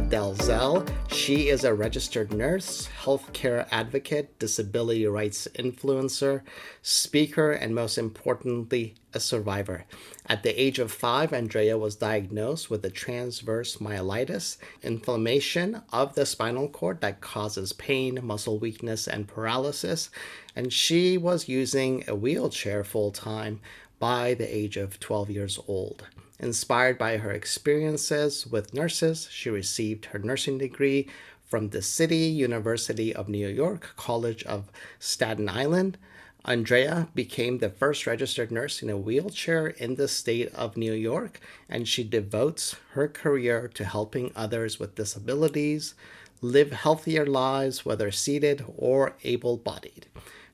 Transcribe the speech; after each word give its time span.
Dalzell. 0.00 0.88
She 1.12 1.48
is 1.48 1.64
a 1.64 1.74
registered 1.74 2.32
nurse, 2.32 2.88
healthcare 3.02 3.66
advocate, 3.70 4.38
disability 4.38 5.06
rights 5.06 5.48
influencer, 5.54 6.42
speaker, 6.82 7.52
and 7.52 7.74
most 7.74 7.98
importantly, 7.98 8.94
a 9.12 9.20
survivor. 9.20 9.84
At 10.26 10.42
the 10.42 10.60
age 10.60 10.78
of 10.78 10.92
five, 10.92 11.32
Andrea 11.32 11.76
was 11.76 11.96
diagnosed 11.96 12.70
with 12.70 12.84
a 12.84 12.90
transverse 12.90 13.78
myelitis, 13.78 14.58
inflammation 14.82 15.82
of 15.92 16.14
the 16.14 16.26
spinal 16.26 16.68
cord 16.68 17.00
that 17.00 17.20
causes 17.20 17.72
pain, 17.72 18.20
muscle 18.22 18.58
weakness, 18.58 19.08
and 19.08 19.26
paralysis. 19.26 20.10
And 20.54 20.72
she 20.72 21.18
was 21.18 21.48
using 21.48 22.04
a 22.06 22.14
wheelchair 22.14 22.84
full 22.84 23.10
time 23.10 23.60
by 23.98 24.34
the 24.34 24.56
age 24.56 24.76
of 24.76 25.00
12 25.00 25.30
years 25.30 25.58
old. 25.66 26.06
Inspired 26.40 26.98
by 26.98 27.18
her 27.18 27.32
experiences 27.32 28.46
with 28.46 28.74
nurses, 28.74 29.28
she 29.30 29.50
received 29.50 30.06
her 30.06 30.18
nursing 30.18 30.58
degree 30.58 31.08
from 31.44 31.70
the 31.70 31.82
City 31.82 32.26
University 32.26 33.14
of 33.14 33.28
New 33.28 33.48
York 33.48 33.94
College 33.96 34.44
of 34.44 34.70
Staten 34.98 35.48
Island 35.48 35.98
Andrea 36.44 37.08
became 37.14 37.58
the 37.58 37.68
first 37.68 38.06
registered 38.06 38.50
nurse 38.50 38.82
in 38.82 38.88
a 38.88 38.96
wheelchair 38.96 39.66
in 39.66 39.96
the 39.96 40.08
state 40.08 40.54
of 40.54 40.78
New 40.78 40.94
York, 40.94 41.40
and 41.68 41.86
she 41.86 42.02
devotes 42.02 42.76
her 42.92 43.06
career 43.06 43.68
to 43.74 43.84
helping 43.84 44.32
others 44.34 44.78
with 44.78 44.94
disabilities 44.94 45.94
live 46.40 46.72
healthier 46.72 47.26
lives, 47.26 47.84
whether 47.84 48.10
seated 48.10 48.64
or 48.76 49.14
able 49.24 49.56
bodied. 49.56 50.06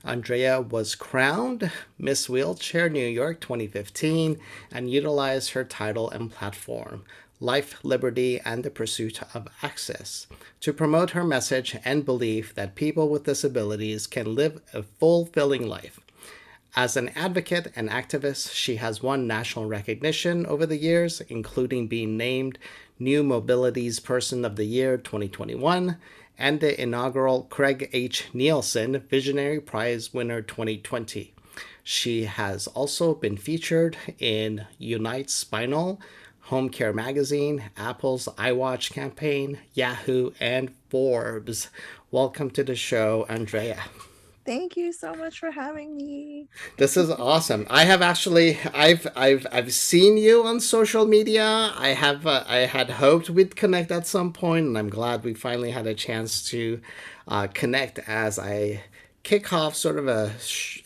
Andrea 0.05 0.61
was 0.61 0.95
crowned 0.95 1.73
Miss 1.99 2.29
Wheelchair 2.29 2.91
New 2.91 3.07
York 3.07 3.41
2015 3.41 4.39
and 4.71 4.91
utilized 4.91 5.53
her 5.53 5.65
title 5.65 6.11
and 6.11 6.31
platform 6.31 7.05
life, 7.41 7.79
liberty, 7.83 8.41
and 8.45 8.65
the 8.65 8.71
pursuit 8.71 9.21
of 9.35 9.49
access, 9.63 10.27
to 10.61 10.73
promote 10.73 11.11
her 11.11 11.25
message 11.25 11.77
and 11.85 12.05
belief 12.05 12.55
that 12.55 12.75
people 12.75 13.09
with 13.09 13.25
disabilities 13.25 14.07
can 14.07 14.35
live 14.35 14.61
a 14.73 14.83
fulfilling 14.83 15.67
life. 15.67 16.01
As 16.77 16.97
an 16.97 17.11
advocate 17.11 17.73
and 17.77 17.89
activist, 17.89 18.53
she 18.53 18.77
has 18.77 19.03
won 19.03 19.27
national 19.27 19.67
recognition 19.67 20.45
over 20.47 20.67
the 20.67 20.77
years, 20.77 21.21
including 21.23 21.87
being 21.87 22.17
named 22.17 22.59
New 22.99 23.23
Mobility's 23.23 24.01
Person 24.01 24.45
of 24.45 24.57
the 24.57 24.65
Year 24.65 24.97
2021 24.97 25.97
and 26.39 26.61
the 26.61 26.81
inaugural 26.81 27.45
Craig 27.45 27.91
H. 27.93 28.29
Neilsen 28.35 29.03
Visionary 29.09 29.61
Prize 29.61 30.13
winner 30.13 30.43
2020. 30.43 31.35
She 31.83 32.25
has 32.25 32.67
also 32.69 33.15
been 33.15 33.37
featured 33.37 33.97
in 34.19 34.67
United 34.79 35.31
Spinal, 35.31 36.01
Home 36.43 36.69
Care 36.69 36.93
Magazine, 36.93 37.65
Apple's 37.77 38.27
iWatch 38.37 38.93
campaign, 38.93 39.59
Yahoo, 39.75 40.33
and 40.41 40.75
Forbes. 40.89 41.69
Welcome 42.11 42.51
to 42.51 42.65
the 42.65 42.75
show, 42.75 43.27
Andrea. 43.29 43.83
Thank 44.45 44.77
you 44.77 44.93
so 44.93 45.15
much 45.15 45.39
for 45.39 45.51
having 45.51 45.97
me. 45.97 46.49
This 46.77 46.99
is 46.99 47.11
awesome. 47.11 47.67
I 47.71 47.85
have 47.85 48.03
actually 48.03 48.59
I've 48.75 49.07
I've 49.17 49.47
I've 49.51 49.73
seen 49.73 50.19
you 50.19 50.45
on 50.45 50.61
social 50.61 51.07
media. 51.07 51.73
I 51.77 51.89
have 51.89 52.27
uh, 52.27 52.45
I 52.47 52.59
had 52.59 52.91
hoped 52.91 53.31
we'd 53.31 53.57
connect 53.57 53.91
at 53.91 54.07
some 54.07 54.33
point 54.35 54.67
and 54.67 54.77
I'm 54.77 54.91
glad 54.91 55.25
we 55.25 55.33
finally 55.33 55.71
had 55.71 55.87
a 55.87 55.95
chance 55.95 56.45
to 56.51 56.81
uh, 57.27 57.47
connect 57.55 57.99
as 58.01 58.39
I 58.39 58.85
kick 59.23 59.53
off 59.55 59.75
sort 59.75 59.99
of 59.99 60.07
a, 60.07 60.33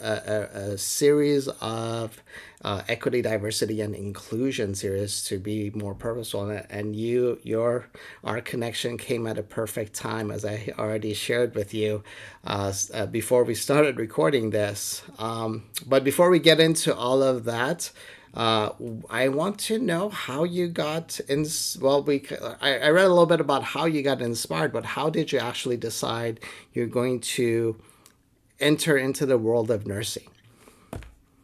a, 0.01 0.73
a 0.73 0.79
series 0.79 1.49
of 1.61 2.23
uh, 2.65 2.83
equity, 2.89 3.23
diversity, 3.23 3.81
and 3.81 3.95
inclusion 3.95 4.75
series 4.75 5.23
to 5.25 5.39
be 5.39 5.71
more 5.71 5.95
purposeful. 5.95 6.51
And 6.71 6.97
you, 6.97 7.39
your, 7.43 7.87
our 8.25 8.41
connection 8.41 8.99
came 8.99 9.27
at 9.27 9.39
a 9.39 9.43
perfect 9.43 9.95
time, 9.95 10.31
as 10.31 10.45
I 10.45 10.73
already 10.79 11.15
shared 11.15 11.55
with 11.55 11.73
you 11.73 12.03
uh, 12.45 12.73
uh, 12.93 13.07
before 13.07 13.45
we 13.45 13.55
started 13.55 13.99
recording 13.99 14.51
this. 14.51 15.03
Um, 15.19 15.65
but 15.87 16.03
before 16.03 16.31
we 16.31 16.39
get 16.41 16.59
into 16.59 16.95
all 16.95 17.23
of 17.23 17.45
that, 17.45 17.91
uh, 18.35 18.71
I 19.09 19.29
want 19.29 19.59
to 19.61 19.79
know 19.79 20.11
how 20.11 20.45
you 20.45 20.69
got 20.69 21.19
in. 21.29 21.47
Well, 21.81 22.03
we 22.03 22.27
I, 22.61 22.79
I 22.79 22.91
read 22.91 23.07
a 23.07 23.09
little 23.09 23.27
bit 23.27 23.41
about 23.41 23.63
how 23.63 23.87
you 23.87 24.03
got 24.03 24.21
inspired, 24.21 24.73
but 24.73 24.85
how 24.85 25.09
did 25.11 25.33
you 25.33 25.39
actually 25.39 25.79
decide 25.79 26.41
you're 26.75 26.87
going 26.87 27.21
to 27.21 27.81
enter 28.61 28.99
into 28.99 29.25
the 29.25 29.39
world 29.39 29.71
of 29.71 29.87
nursing? 29.87 30.29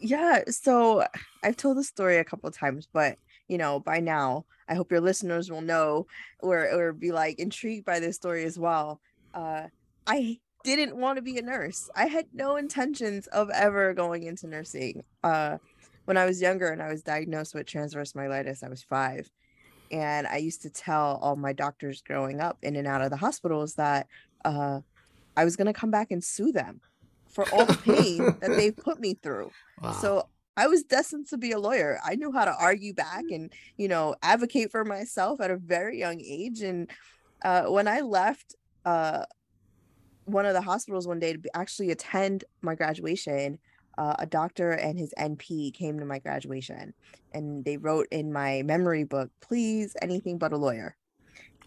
Yeah, 0.04 0.42
so 0.50 1.06
I've 1.42 1.56
told 1.56 1.78
the 1.78 1.82
story 1.82 2.19
a 2.19 2.25
couple 2.25 2.50
times, 2.50 2.87
but 2.92 3.16
you 3.48 3.56
know, 3.56 3.81
by 3.81 4.00
now, 4.00 4.44
I 4.69 4.75
hope 4.75 4.91
your 4.91 5.00
listeners 5.00 5.50
will 5.50 5.62
know 5.62 6.06
or 6.41 6.70
or 6.70 6.92
be 6.92 7.10
like 7.10 7.38
intrigued 7.38 7.87
by 7.87 8.00
this 8.00 8.16
story 8.16 8.44
as 8.44 8.59
well. 8.59 9.00
Uh, 9.32 9.69
I 10.06 10.41
didn't 10.62 10.94
want 10.94 11.16
to 11.16 11.22
be 11.22 11.38
a 11.38 11.42
nurse. 11.42 11.88
I 11.97 12.04
had 12.04 12.26
no 12.34 12.56
intentions 12.56 13.28
of 13.28 13.48
ever 13.48 13.94
going 13.94 14.25
into 14.25 14.47
nursing. 14.47 15.04
Uh, 15.22 15.56
when 16.04 16.19
I 16.19 16.26
was 16.26 16.38
younger 16.38 16.69
and 16.69 16.82
I 16.82 16.91
was 16.91 17.03
diagnosed 17.03 17.54
with 17.54 17.66
transverse 17.66 18.12
myelitis, 18.12 18.62
I 18.62 18.69
was 18.69 18.82
five. 18.82 19.31
And 19.91 20.26
I 20.26 20.36
used 20.36 20.60
to 20.62 20.71
tell 20.71 21.19
all 21.22 21.34
my 21.34 21.54
doctors 21.54 22.03
growing 22.03 22.42
up 22.42 22.59
in 22.62 22.76
and 22.76 22.86
out 22.86 23.00
of 23.00 23.09
the 23.09 23.16
hospitals 23.16 23.76
that 23.76 24.06
uh, 24.44 24.81
I 25.34 25.44
was 25.47 25.56
going 25.56 25.66
to 25.66 25.72
come 25.72 25.91
back 25.91 26.10
and 26.10 26.22
sue 26.22 26.53
them 26.53 26.82
for 27.34 27.49
all 27.53 27.67
the 27.67 27.75
pain 27.75 28.19
that 28.41 28.50
they've 28.56 28.77
put 28.77 29.00
me 29.00 29.15
through. 29.22 29.50
Wow. 29.83 29.93
So 29.93 30.28
I 30.56 30.69
was 30.69 30.84
destined 30.84 31.28
to 31.28 31.37
be 31.37 31.53
a 31.53 31.59
lawyer. 31.59 31.99
I 32.05 32.15
knew 32.15 32.33
how 32.33 32.45
to 32.45 32.55
argue 32.55 32.95
back 32.95 33.25
and, 33.31 33.53
you 33.77 33.89
know, 33.89 34.15
advocate 34.22 34.71
for 34.71 34.84
myself 34.84 35.41
at 35.41 35.50
a 35.50 35.56
very 35.56 35.99
young 35.99 36.21
age. 36.21 36.62
And 36.62 36.89
uh, 37.45 37.65
when 37.65 37.89
I 37.89 38.00
left 38.00 38.55
uh, 38.84 39.25
one 40.27 40.47
of 40.47 40.55
the 40.55 40.61
hospitals 40.61 41.09
one 41.09 41.19
day 41.19 41.33
to 41.33 41.56
actually 41.56 41.91
attend 41.91 42.45
my 42.62 42.77
graduation, 42.77 43.59
uh, 43.99 44.15
a 44.19 44.27
doctor 44.27 44.72
and 44.72 44.99
his 44.99 45.12
NP 45.19 45.75
came 45.75 45.99
to 45.99 46.05
my 46.05 46.19
graduation 46.19 46.95
and 47.33 47.65
they 47.65 47.77
wrote 47.77 48.07
in 48.10 48.33
my 48.33 48.63
memory 48.63 49.04
book, 49.04 49.31
please, 49.41 49.97
anything 50.03 50.39
but 50.39 50.53
a 50.53 50.57
lawyer. 50.57 50.97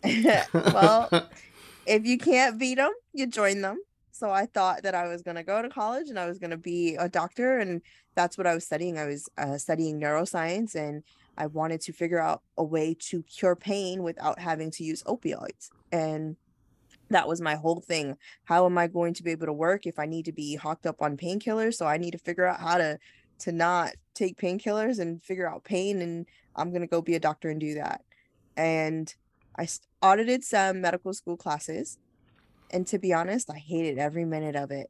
well, 0.53 1.09
if 1.85 2.05
you 2.05 2.17
can't 2.17 2.57
beat 2.57 2.75
them, 2.75 2.93
you 3.13 3.27
join 3.27 3.61
them. 3.61 3.79
So 4.17 4.31
I 4.31 4.47
thought 4.47 4.81
that 4.83 4.95
I 4.95 5.07
was 5.07 5.21
going 5.21 5.35
to 5.35 5.43
go 5.43 5.61
to 5.61 5.69
college 5.69 6.09
and 6.09 6.17
I 6.17 6.25
was 6.25 6.39
going 6.39 6.49
to 6.49 6.57
be 6.57 6.95
a 6.95 7.07
doctor. 7.07 7.59
And 7.59 7.81
that's 8.15 8.37
what 8.37 8.47
I 8.47 8.55
was 8.55 8.65
studying. 8.65 8.97
I 8.97 9.05
was 9.05 9.29
uh, 9.37 9.57
studying 9.57 9.99
neuroscience 9.99 10.73
and 10.73 11.03
I 11.37 11.45
wanted 11.45 11.81
to 11.81 11.93
figure 11.93 12.19
out 12.19 12.41
a 12.57 12.63
way 12.63 12.95
to 13.09 13.21
cure 13.23 13.55
pain 13.55 14.01
without 14.01 14.39
having 14.39 14.71
to 14.71 14.83
use 14.83 15.03
opioids. 15.03 15.69
And 15.91 16.35
that 17.09 17.27
was 17.27 17.41
my 17.41 17.55
whole 17.55 17.79
thing. 17.79 18.17
How 18.45 18.65
am 18.65 18.77
I 18.77 18.87
going 18.87 19.13
to 19.13 19.23
be 19.23 19.31
able 19.31 19.45
to 19.45 19.53
work 19.53 19.85
if 19.85 19.99
I 19.99 20.07
need 20.07 20.25
to 20.25 20.31
be 20.31 20.55
hocked 20.55 20.87
up 20.87 21.01
on 21.01 21.15
painkillers? 21.15 21.75
So 21.75 21.85
I 21.85 21.97
need 21.97 22.11
to 22.11 22.17
figure 22.17 22.45
out 22.45 22.59
how 22.59 22.77
to 22.77 22.97
to 23.39 23.51
not 23.51 23.91
take 24.15 24.35
painkillers 24.39 24.99
and 24.99 25.21
figure 25.21 25.47
out 25.47 25.63
pain 25.63 26.01
and 26.01 26.25
I'm 26.55 26.71
going 26.71 26.81
to 26.81 26.87
go 26.87 27.03
be 27.03 27.13
a 27.13 27.19
doctor 27.19 27.51
and 27.51 27.59
do 27.59 27.75
that. 27.75 28.03
And 28.57 29.13
I 29.55 29.67
audited 30.01 30.43
some 30.43 30.81
medical 30.81 31.13
school 31.13 31.37
classes 31.37 31.99
and 32.71 32.85
to 32.87 32.99
be 32.99 33.13
honest, 33.13 33.49
I 33.49 33.57
hated 33.57 33.97
every 33.97 34.25
minute 34.25 34.55
of 34.55 34.71
it. 34.71 34.89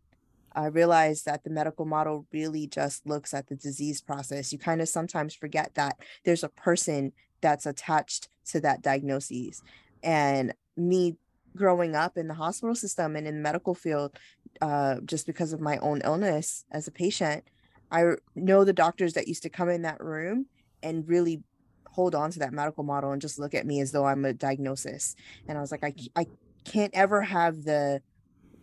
I 0.55 0.67
realized 0.67 1.25
that 1.25 1.43
the 1.43 1.51
medical 1.51 1.85
model 1.85 2.25
really 2.31 2.67
just 2.67 3.05
looks 3.05 3.33
at 3.33 3.47
the 3.47 3.55
disease 3.55 4.01
process. 4.01 4.51
You 4.51 4.57
kind 4.57 4.81
of 4.81 4.89
sometimes 4.89 5.35
forget 5.35 5.75
that 5.75 5.97
there's 6.25 6.43
a 6.43 6.49
person 6.49 7.13
that's 7.41 7.67
attached 7.67 8.29
to 8.47 8.59
that 8.61 8.81
diagnosis. 8.81 9.61
And 10.01 10.53
me 10.75 11.17
growing 11.55 11.95
up 11.95 12.17
in 12.17 12.27
the 12.27 12.33
hospital 12.33 12.75
system 12.75 13.15
and 13.15 13.27
in 13.27 13.35
the 13.35 13.41
medical 13.41 13.75
field, 13.75 14.17
uh, 14.61 14.95
just 15.05 15.27
because 15.27 15.53
of 15.53 15.61
my 15.61 15.77
own 15.77 16.01
illness 16.03 16.65
as 16.71 16.87
a 16.87 16.91
patient, 16.91 17.43
I 17.91 18.13
know 18.35 18.63
the 18.63 18.73
doctors 18.73 19.13
that 19.13 19.27
used 19.27 19.43
to 19.43 19.49
come 19.49 19.69
in 19.69 19.83
that 19.83 20.03
room 20.03 20.47
and 20.81 21.07
really 21.07 21.43
hold 21.87 22.15
on 22.15 22.31
to 22.31 22.39
that 22.39 22.53
medical 22.53 22.83
model 22.83 23.11
and 23.11 23.21
just 23.21 23.39
look 23.39 23.53
at 23.53 23.65
me 23.65 23.79
as 23.81 23.91
though 23.91 24.05
I'm 24.05 24.25
a 24.25 24.33
diagnosis. 24.33 25.15
And 25.47 25.57
I 25.57 25.61
was 25.61 25.71
like, 25.71 25.83
I, 25.83 25.93
I 26.15 26.27
can't 26.71 26.93
ever 26.93 27.21
have 27.21 27.63
the 27.63 28.01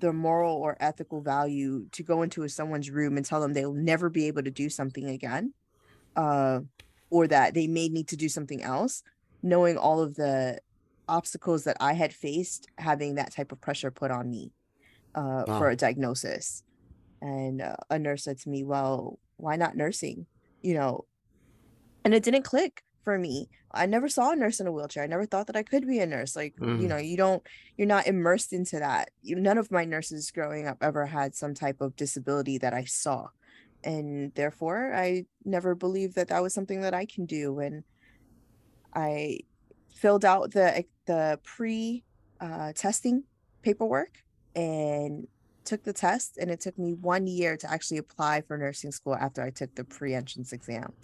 the 0.00 0.12
moral 0.12 0.56
or 0.56 0.76
ethical 0.80 1.22
value 1.22 1.86
to 1.92 2.02
go 2.02 2.22
into 2.22 2.46
someone's 2.48 2.90
room 2.90 3.16
and 3.16 3.24
tell 3.24 3.40
them 3.40 3.52
they'll 3.52 3.72
never 3.72 4.10
be 4.10 4.26
able 4.26 4.42
to 4.42 4.50
do 4.50 4.68
something 4.68 5.08
again 5.08 5.54
uh, 6.16 6.60
or 7.10 7.26
that 7.26 7.54
they 7.54 7.66
may 7.66 7.88
need 7.88 8.08
to 8.08 8.16
do 8.16 8.28
something 8.28 8.62
else 8.62 9.02
knowing 9.42 9.78
all 9.78 10.00
of 10.00 10.14
the 10.16 10.58
obstacles 11.08 11.64
that 11.64 11.76
i 11.80 11.92
had 11.92 12.12
faced 12.12 12.66
having 12.78 13.14
that 13.14 13.32
type 13.32 13.52
of 13.52 13.60
pressure 13.60 13.90
put 13.90 14.10
on 14.10 14.30
me 14.30 14.52
uh, 15.14 15.44
wow. 15.46 15.58
for 15.58 15.70
a 15.70 15.76
diagnosis. 15.76 16.62
And 17.22 17.62
uh, 17.62 17.76
a 17.90 17.98
nurse 17.98 18.24
said 18.24 18.38
to 18.40 18.48
me 18.48 18.64
well 18.64 19.18
why 19.36 19.56
not 19.56 19.76
nursing? 19.76 20.26
You 20.62 20.74
know? 20.74 21.04
And 22.04 22.14
it 22.14 22.22
didn't 22.22 22.42
click 22.42 22.82
for 23.04 23.18
me. 23.18 23.48
I 23.70 23.86
never 23.86 24.08
saw 24.08 24.32
a 24.32 24.36
nurse 24.36 24.60
in 24.60 24.66
a 24.66 24.72
wheelchair. 24.72 25.04
I 25.04 25.08
never 25.08 25.26
thought 25.26 25.46
that 25.48 25.56
I 25.56 25.62
could 25.62 25.86
be 25.86 25.98
a 25.98 26.06
nurse. 26.06 26.34
Like, 26.34 26.56
mm. 26.56 26.80
you 26.80 26.88
know, 26.88 26.96
you 26.96 27.16
don't, 27.16 27.42
you're 27.76 27.86
not 27.86 28.06
immersed 28.06 28.52
into 28.52 28.78
that. 28.78 29.10
You, 29.22 29.36
none 29.36 29.58
of 29.58 29.70
my 29.70 29.84
nurses 29.84 30.30
growing 30.30 30.66
up 30.66 30.78
ever 30.80 31.06
had 31.06 31.34
some 31.34 31.54
type 31.54 31.80
of 31.80 31.96
disability 31.96 32.58
that 32.58 32.72
I 32.72 32.84
saw. 32.84 33.28
And 33.82 34.32
therefore, 34.34 34.94
I 34.94 35.26
never 35.44 35.74
believed 35.74 36.14
that 36.14 36.28
that 36.28 36.42
was 36.42 36.54
something 36.54 36.80
that 36.80 36.94
I 36.94 37.04
can 37.04 37.26
do. 37.26 37.58
And 37.58 37.84
I 38.94 39.40
filled 39.94 40.24
out 40.24 40.52
the 40.52 40.84
the 41.06 41.38
pre 41.44 42.02
uh, 42.40 42.72
testing 42.74 43.24
paperwork 43.62 44.24
and 44.56 45.26
took 45.64 45.82
the 45.82 45.92
test. 45.92 46.38
And 46.38 46.50
it 46.50 46.60
took 46.60 46.78
me 46.78 46.94
one 46.94 47.26
year 47.26 47.58
to 47.58 47.70
actually 47.70 47.98
apply 47.98 48.40
for 48.42 48.56
nursing 48.56 48.92
school 48.92 49.16
after 49.16 49.42
I 49.42 49.50
took 49.50 49.74
the 49.74 49.84
pre 49.84 50.14
entrance 50.14 50.52
exam 50.54 50.94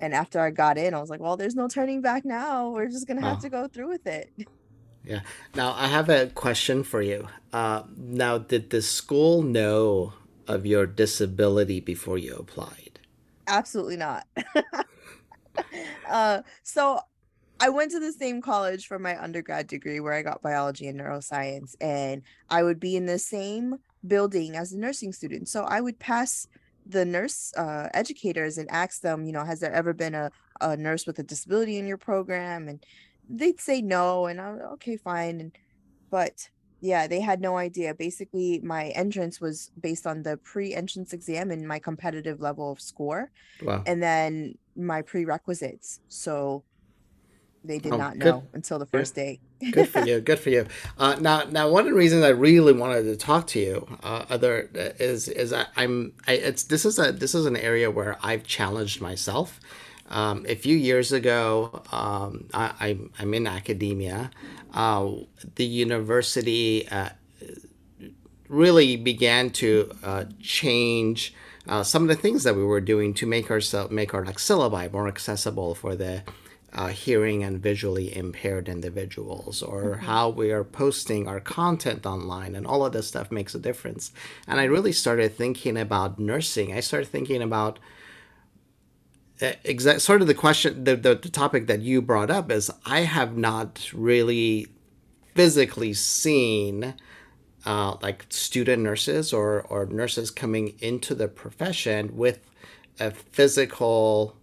and 0.00 0.14
after 0.14 0.40
I 0.40 0.50
got 0.50 0.78
in, 0.78 0.94
I 0.94 1.00
was 1.00 1.10
like, 1.10 1.20
well, 1.20 1.36
there's 1.36 1.54
no 1.54 1.68
turning 1.68 2.00
back 2.00 2.24
now. 2.24 2.70
We're 2.70 2.88
just 2.88 3.06
gonna 3.06 3.22
have 3.22 3.38
oh. 3.38 3.40
to 3.42 3.48
go 3.48 3.68
through 3.68 3.88
with 3.88 4.06
it. 4.06 4.32
Yeah. 5.02 5.20
Now 5.54 5.72
I 5.72 5.86
have 5.86 6.10
a 6.10 6.26
question 6.26 6.84
for 6.84 7.00
you. 7.00 7.26
Uh, 7.54 7.84
now, 7.96 8.36
did 8.36 8.68
the 8.68 8.82
school 8.82 9.42
know 9.42 10.12
of 10.46 10.66
your 10.66 10.86
disability 10.86 11.80
before 11.80 12.18
you 12.18 12.34
applied? 12.34 13.00
Absolutely 13.46 13.96
not. 13.96 14.26
uh, 16.08 16.42
so 16.62 17.00
I 17.60 17.68
went 17.68 17.90
to 17.92 18.00
the 18.00 18.12
same 18.12 18.40
college 18.40 18.86
for 18.86 18.98
my 18.98 19.20
undergrad 19.22 19.66
degree 19.66 20.00
where 20.00 20.12
I 20.12 20.22
got 20.22 20.42
biology 20.42 20.86
and 20.86 20.98
neuroscience, 20.98 21.76
and 21.80 22.22
I 22.48 22.62
would 22.62 22.80
be 22.80 22.96
in 22.96 23.06
the 23.06 23.18
same 23.18 23.78
building 24.06 24.56
as 24.56 24.72
a 24.72 24.78
nursing 24.78 25.12
student. 25.12 25.48
So 25.48 25.64
I 25.64 25.80
would 25.80 25.98
pass 25.98 26.46
the 26.90 27.04
nurse 27.04 27.52
uh, 27.56 27.88
educators 27.94 28.58
and 28.58 28.70
ask 28.70 29.00
them, 29.00 29.24
you 29.24 29.32
know, 29.32 29.44
has 29.44 29.60
there 29.60 29.72
ever 29.72 29.92
been 29.92 30.14
a, 30.14 30.30
a 30.60 30.76
nurse 30.76 31.06
with 31.06 31.18
a 31.18 31.22
disability 31.22 31.78
in 31.78 31.86
your 31.86 31.96
program? 31.96 32.68
And 32.68 32.84
they'd 33.28 33.60
say 33.60 33.80
no, 33.80 34.26
and 34.26 34.40
I'm 34.40 34.60
okay, 34.74 34.96
fine. 34.96 35.40
And 35.40 35.52
but 36.10 36.48
yeah, 36.80 37.06
they 37.06 37.20
had 37.20 37.40
no 37.40 37.56
idea. 37.56 37.94
Basically, 37.94 38.60
my 38.62 38.88
entrance 38.88 39.40
was 39.40 39.70
based 39.80 40.06
on 40.06 40.22
the 40.22 40.36
pre-entrance 40.38 41.12
exam 41.12 41.50
and 41.50 41.66
my 41.66 41.78
competitive 41.78 42.40
level 42.40 42.72
of 42.72 42.80
score, 42.80 43.30
wow. 43.62 43.82
and 43.86 44.02
then 44.02 44.56
my 44.76 45.02
prerequisites. 45.02 46.00
So 46.08 46.64
they 47.64 47.78
did 47.78 47.92
oh, 47.92 47.96
not 47.96 48.16
know 48.16 48.44
until 48.52 48.78
the 48.78 48.86
first 48.86 49.16
yeah. 49.16 49.24
day. 49.24 49.40
good 49.72 49.88
for 49.88 50.00
you. 50.00 50.20
Good 50.20 50.38
for 50.38 50.50
you. 50.50 50.66
Uh, 50.98 51.16
now, 51.18 51.44
now, 51.44 51.68
one 51.68 51.80
of 51.80 51.86
the 51.86 51.94
reasons 51.94 52.24
I 52.24 52.28
really 52.28 52.74
wanted 52.74 53.04
to 53.04 53.16
talk 53.16 53.46
to 53.48 53.58
you, 53.58 53.86
uh, 54.02 54.24
other 54.28 54.68
is 54.74 55.28
is 55.28 55.52
I, 55.52 55.66
am 55.76 56.12
I, 56.26 56.32
it's 56.32 56.64
this 56.64 56.84
is 56.84 56.98
a 56.98 57.10
this 57.12 57.34
is 57.34 57.46
an 57.46 57.56
area 57.56 57.90
where 57.90 58.18
I've 58.22 58.44
challenged 58.44 59.00
myself. 59.00 59.60
Um, 60.08 60.44
a 60.48 60.56
few 60.56 60.76
years 60.76 61.12
ago, 61.12 61.82
um, 61.92 62.48
I, 62.52 62.72
I'm 62.80 63.12
I'm 63.18 63.32
in 63.32 63.46
academia. 63.46 64.30
Uh, 64.74 65.10
the 65.54 65.64
university 65.64 66.88
uh, 66.88 67.10
really 68.48 68.96
began 68.96 69.50
to 69.50 69.90
uh, 70.02 70.24
change. 70.40 71.34
Uh, 71.66 71.82
some 71.82 72.02
of 72.02 72.08
the 72.08 72.16
things 72.16 72.42
that 72.42 72.56
we 72.56 72.64
were 72.64 72.80
doing 72.80 73.14
to 73.14 73.26
make 73.26 73.50
our 73.50 73.60
make 73.90 74.12
our 74.12 74.24
like 74.24 74.38
syllabi 74.38 74.92
more 74.92 75.08
accessible 75.08 75.74
for 75.74 75.94
the 75.94 76.22
uh, 76.72 76.88
hearing 76.88 77.42
and 77.42 77.60
visually 77.60 78.16
impaired 78.16 78.68
individuals 78.68 79.62
or 79.62 79.82
mm-hmm. 79.82 80.04
how 80.04 80.28
we 80.28 80.52
are 80.52 80.64
posting 80.64 81.26
our 81.26 81.40
content 81.40 82.06
online 82.06 82.54
and 82.54 82.66
all 82.66 82.84
of 82.84 82.92
this 82.92 83.08
stuff 83.08 83.32
makes 83.32 83.54
a 83.54 83.58
difference. 83.58 84.12
And 84.46 84.60
i 84.60 84.64
really 84.64 84.92
started 84.92 85.36
thinking 85.36 85.76
about 85.76 86.18
nursing. 86.18 86.72
I 86.72 86.80
started 86.80 87.08
thinking 87.08 87.42
about 87.42 87.78
uh, 89.42 89.52
exact 89.64 90.02
sort 90.02 90.20
of 90.20 90.26
the 90.26 90.34
question 90.34 90.84
the, 90.84 90.96
the, 90.96 91.14
the 91.14 91.30
topic 91.30 91.66
that 91.66 91.80
you 91.80 92.02
brought 92.02 92.30
up 92.30 92.50
is 92.50 92.70
i 92.84 93.00
have 93.00 93.38
not 93.38 93.90
really 93.94 94.66
physically 95.34 95.94
seen 95.94 96.94
uh, 97.64 97.96
like 98.02 98.26
student 98.28 98.82
nurses 98.82 99.32
or, 99.32 99.62
or 99.62 99.86
nurses 99.86 100.30
coming 100.30 100.74
into 100.80 101.14
the 101.14 101.28
profession 101.28 102.16
with 102.16 102.40
a 102.98 103.10
physical 103.10 104.36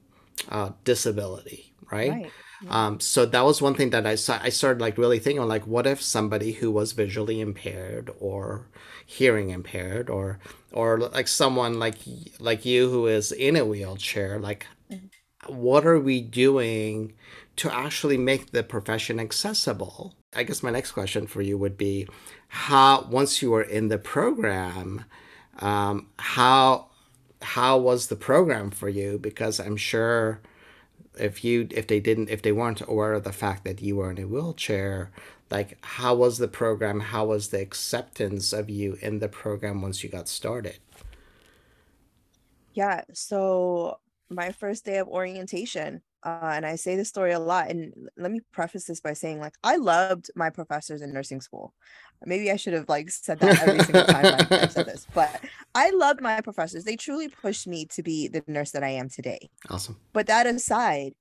uh, 0.50 0.72
disability 0.84 1.67
right? 1.92 2.12
right. 2.12 2.32
Um, 2.70 3.00
so 3.00 3.26
that 3.26 3.46
was 3.46 3.62
one 3.62 3.76
thing 3.76 3.92
that 3.92 4.08
I 4.08 4.16
saw. 4.16 4.40
I 4.42 4.50
started 4.50 4.82
like 4.82 4.98
really 4.98 5.20
thinking 5.20 5.46
like, 5.46 5.68
what 5.68 5.86
if 5.86 6.02
somebody 6.02 6.54
who 6.54 6.72
was 6.72 6.94
visually 6.94 7.40
impaired 7.40 8.12
or 8.20 8.68
hearing 9.06 9.52
impaired, 9.52 10.10
or 10.10 10.40
or 10.72 11.00
like 11.00 11.28
someone 11.28 11.80
like 11.80 11.98
like 12.40 12.66
you 12.66 12.90
who 12.90 13.06
is 13.08 13.32
in 13.32 13.56
a 13.56 13.66
wheelchair, 13.66 14.40
like, 14.40 14.66
mm-hmm. 14.92 15.54
what 15.54 15.86
are 15.86 16.00
we 16.00 16.20
doing 16.22 17.14
to 17.58 17.74
actually 17.74 18.18
make 18.18 18.52
the 18.52 18.64
profession 18.64 19.20
accessible? 19.20 20.16
I 20.36 20.44
guess 20.44 20.64
my 20.64 20.72
next 20.72 20.92
question 20.92 21.28
for 21.28 21.42
you 21.42 21.58
would 21.58 21.78
be, 21.78 22.08
how 22.48 23.08
once 23.10 23.42
you 23.42 23.52
were 23.52 23.62
in 23.62 23.90
the 23.90 24.00
program, 24.00 25.06
um, 25.60 26.08
how 26.18 26.88
how 27.42 27.78
was 27.78 28.08
the 28.08 28.16
program 28.16 28.72
for 28.72 28.90
you? 28.90 29.20
Because 29.20 29.60
I'm 29.60 29.78
sure 29.78 30.42
if 31.20 31.44
you 31.44 31.68
if 31.72 31.88
they 31.88 32.00
didn't 32.00 32.30
if 32.30 32.42
they 32.42 32.52
weren't 32.52 32.82
aware 32.82 33.14
of 33.14 33.24
the 33.24 33.32
fact 33.32 33.64
that 33.66 33.82
you 33.82 33.96
were 33.98 34.12
in 34.12 34.20
a 34.20 34.28
wheelchair 34.28 35.12
like 35.50 35.78
how 35.82 36.14
was 36.16 36.38
the 36.38 36.48
program? 36.48 37.00
How 37.00 37.26
was 37.26 37.50
the 37.50 37.62
acceptance 37.62 38.52
of 38.52 38.70
you 38.70 38.98
in 39.02 39.20
the 39.20 39.30
program 39.30 39.82
once 39.82 40.04
you 40.04 40.10
got 40.10 40.28
started? 40.28 40.80
Yeah 42.74 43.02
so 43.14 44.00
my 44.30 44.52
first 44.52 44.86
day 44.86 44.98
of 44.98 45.08
orientation 45.08 46.02
uh, 46.24 46.52
and 46.54 46.66
i 46.66 46.76
say 46.76 46.96
this 46.96 47.10
story 47.10 47.32
a 47.32 47.40
lot 47.40 47.70
and 47.70 47.94
let 48.18 48.32
me 48.32 48.42
preface 48.52 48.86
this 48.86 49.00
by 49.00 49.14
saying 49.14 49.40
like 49.40 49.54
i 49.64 49.78
loved 49.78 50.30
my 50.36 50.50
professors 50.50 51.02
in 51.02 51.14
nursing 51.14 51.40
school 51.42 51.74
maybe 52.26 52.52
i 52.52 52.56
should 52.56 52.74
have 52.74 52.90
like 52.90 53.10
said 53.10 53.40
that 53.40 53.62
every 53.68 53.80
single 53.80 54.06
time 54.06 54.26
i 54.50 54.68
said 54.68 54.86
this 54.88 55.06
but 55.14 55.42
i 55.76 55.90
loved 55.92 56.22
my 56.22 56.42
professors. 56.42 56.84
They 56.84 56.96
truly 56.96 57.28
pushed 57.28 57.68
me 57.68 57.86
to 57.86 58.04
be 58.04 58.28
the 58.28 58.44
nurse 58.48 58.72
that 58.72 58.84
i 58.84 58.90
am 58.90 59.10
today. 59.10 59.50
Awesome. 59.70 59.98
But 60.14 60.28
that 60.28 60.48
aside 60.48 61.14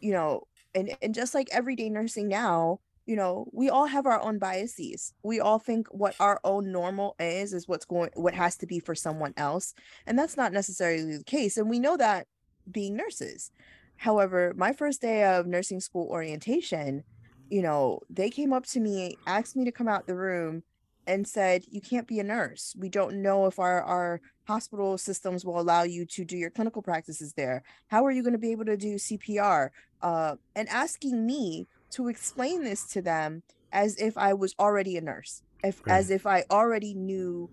you 0.00 0.12
know 0.12 0.42
and 0.74 0.94
and 1.00 1.14
just 1.14 1.34
like 1.34 1.48
everyday 1.52 1.88
nursing 1.88 2.28
now 2.28 2.80
you 3.06 3.16
know 3.16 3.48
we 3.52 3.70
all 3.70 3.86
have 3.86 4.06
our 4.06 4.20
own 4.22 4.38
biases. 4.38 5.14
We 5.22 5.40
all 5.40 5.58
think 5.58 5.88
what 5.88 6.14
our 6.20 6.40
own 6.44 6.72
normal 6.72 7.16
is 7.18 7.52
is 7.52 7.68
what's 7.68 7.84
going 7.84 8.10
what 8.14 8.34
has 8.34 8.56
to 8.58 8.66
be 8.66 8.80
for 8.80 8.94
someone 8.94 9.34
else 9.36 9.74
and 10.06 10.18
that's 10.18 10.36
not 10.36 10.52
necessarily 10.52 11.16
the 11.16 11.24
case 11.24 11.56
and 11.56 11.70
we 11.70 11.78
know 11.78 11.96
that 11.96 12.26
being 12.70 12.96
nurses. 12.96 13.50
However, 13.96 14.52
my 14.56 14.72
first 14.72 15.00
day 15.00 15.24
of 15.24 15.46
nursing 15.46 15.80
school 15.80 16.08
orientation, 16.10 17.04
you 17.52 17.60
know, 17.60 18.00
they 18.08 18.30
came 18.30 18.50
up 18.50 18.64
to 18.64 18.80
me, 18.80 19.18
asked 19.26 19.56
me 19.56 19.64
to 19.66 19.72
come 19.72 19.86
out 19.86 20.06
the 20.06 20.14
room, 20.14 20.62
and 21.06 21.28
said, 21.28 21.64
You 21.70 21.82
can't 21.82 22.08
be 22.08 22.18
a 22.18 22.24
nurse. 22.24 22.74
We 22.78 22.88
don't 22.88 23.20
know 23.20 23.44
if 23.44 23.58
our, 23.58 23.82
our 23.82 24.22
hospital 24.46 24.96
systems 24.96 25.44
will 25.44 25.60
allow 25.60 25.82
you 25.82 26.06
to 26.06 26.24
do 26.24 26.36
your 26.36 26.48
clinical 26.48 26.80
practices 26.80 27.34
there. 27.34 27.62
How 27.88 28.06
are 28.06 28.10
you 28.10 28.22
going 28.22 28.32
to 28.32 28.38
be 28.38 28.52
able 28.52 28.64
to 28.64 28.78
do 28.78 28.94
CPR? 28.94 29.68
Uh, 30.00 30.36
and 30.56 30.66
asking 30.70 31.26
me 31.26 31.66
to 31.90 32.08
explain 32.08 32.64
this 32.64 32.86
to 32.86 33.02
them 33.02 33.42
as 33.70 33.96
if 34.00 34.16
I 34.16 34.32
was 34.32 34.54
already 34.58 34.96
a 34.96 35.02
nurse, 35.02 35.42
if, 35.62 35.82
right. 35.86 35.94
as 35.94 36.10
if 36.10 36.26
I 36.26 36.44
already 36.50 36.94
knew 36.94 37.50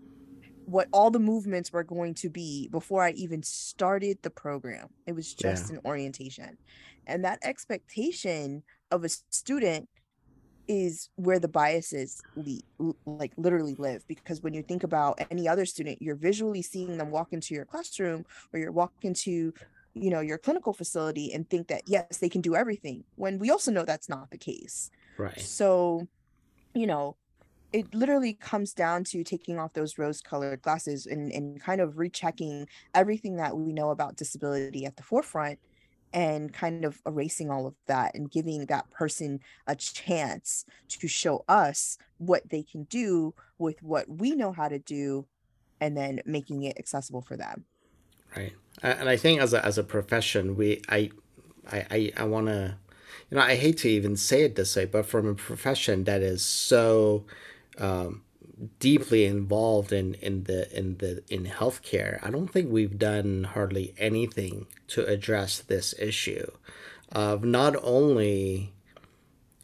what 0.65 0.87
all 0.93 1.11
the 1.11 1.19
movements 1.19 1.73
were 1.73 1.83
going 1.83 2.13
to 2.13 2.29
be 2.29 2.69
before 2.69 3.03
I 3.03 3.11
even 3.11 3.43
started 3.43 4.19
the 4.21 4.29
program. 4.29 4.87
It 5.05 5.13
was 5.13 5.33
just 5.33 5.69
yeah. 5.69 5.75
an 5.75 5.81
orientation. 5.83 6.57
And 7.05 7.25
that 7.25 7.39
expectation 7.43 8.63
of 8.91 9.03
a 9.03 9.09
student 9.09 9.87
is 10.67 11.09
where 11.15 11.39
the 11.39 11.47
biases 11.47 12.21
lead, 12.35 12.63
like 13.05 13.33
literally 13.37 13.75
live 13.79 14.07
because 14.07 14.43
when 14.43 14.53
you 14.53 14.61
think 14.61 14.83
about 14.83 15.19
any 15.31 15.47
other 15.47 15.65
student 15.65 15.99
you're 15.99 16.15
visually 16.15 16.61
seeing 16.61 16.95
them 16.97 17.09
walk 17.09 17.33
into 17.33 17.55
your 17.55 17.65
classroom 17.65 18.23
or 18.53 18.59
you're 18.59 18.71
walk 18.71 18.93
into 19.01 19.51
you 19.95 20.11
know 20.11 20.19
your 20.19 20.37
clinical 20.37 20.71
facility 20.71 21.33
and 21.33 21.49
think 21.49 21.67
that 21.67 21.81
yes 21.87 22.17
they 22.17 22.29
can 22.29 22.39
do 22.39 22.55
everything 22.55 23.03
when 23.15 23.39
we 23.39 23.49
also 23.49 23.71
know 23.71 23.83
that's 23.83 24.07
not 24.07 24.29
the 24.29 24.37
case. 24.37 24.91
Right. 25.17 25.41
So 25.41 26.07
you 26.75 26.85
know 26.85 27.15
it 27.73 27.93
literally 27.93 28.33
comes 28.33 28.73
down 28.73 29.03
to 29.03 29.23
taking 29.23 29.59
off 29.59 29.73
those 29.73 29.97
rose 29.97 30.21
colored 30.21 30.61
glasses 30.61 31.05
and, 31.05 31.31
and 31.31 31.61
kind 31.61 31.81
of 31.81 31.99
rechecking 31.99 32.67
everything 32.95 33.35
that 33.35 33.55
we 33.55 33.71
know 33.71 33.91
about 33.91 34.15
disability 34.15 34.85
at 34.85 34.95
the 34.95 35.03
forefront 35.03 35.59
and 36.13 36.53
kind 36.53 36.85
of 36.85 37.01
erasing 37.05 37.49
all 37.49 37.67
of 37.67 37.75
that 37.87 38.15
and 38.15 38.31
giving 38.31 38.65
that 38.65 38.89
person 38.89 39.39
a 39.67 39.75
chance 39.75 40.65
to 40.87 41.07
show 41.07 41.43
us 41.47 41.97
what 42.17 42.49
they 42.49 42.63
can 42.63 42.83
do 42.85 43.33
with 43.57 43.81
what 43.83 44.09
we 44.09 44.31
know 44.31 44.51
how 44.51 44.67
to 44.67 44.79
do 44.79 45.25
and 45.79 45.95
then 45.95 46.21
making 46.25 46.63
it 46.63 46.77
accessible 46.77 47.21
for 47.21 47.37
them. 47.37 47.65
Right. 48.35 48.53
And 48.81 49.09
i 49.09 49.17
think 49.17 49.41
as 49.41 49.53
a, 49.53 49.65
as 49.65 49.77
a 49.77 49.83
profession 49.83 50.55
we 50.55 50.81
i 50.87 51.09
i 51.71 51.85
i, 51.91 52.11
I 52.17 52.23
want 52.23 52.47
to 52.47 52.77
you 53.29 53.37
know 53.37 53.43
i 53.43 53.55
hate 53.55 53.77
to 53.79 53.89
even 53.89 54.15
say 54.15 54.43
it 54.43 54.55
this 54.55 54.75
way 54.75 54.85
but 54.85 55.05
from 55.05 55.27
a 55.27 55.35
profession 55.35 56.05
that 56.05 56.21
is 56.21 56.43
so 56.43 57.25
um, 57.77 58.23
deeply 58.79 59.25
involved 59.25 59.91
in 59.93 60.15
in 60.15 60.43
the 60.43 60.75
in 60.77 60.97
the 60.97 61.23
in 61.29 61.45
healthcare, 61.45 62.19
I 62.23 62.29
don't 62.29 62.47
think 62.51 62.71
we've 62.71 62.97
done 62.97 63.45
hardly 63.45 63.93
anything 63.97 64.67
to 64.87 65.05
address 65.05 65.59
this 65.59 65.93
issue 65.99 66.51
of 67.11 67.43
not 67.43 67.75
only 67.81 68.73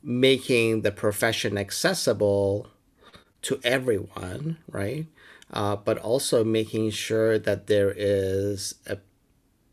making 0.04 0.82
the 0.82 0.92
profession 0.92 1.58
accessible 1.58 2.68
to 3.42 3.60
everyone, 3.64 4.58
right? 4.70 5.08
Uh, 5.52 5.76
but 5.76 5.98
also 5.98 6.44
making 6.44 6.90
sure 6.92 7.38
that 7.38 7.68
there 7.68 7.94
is 7.96 8.76
a 8.88 8.98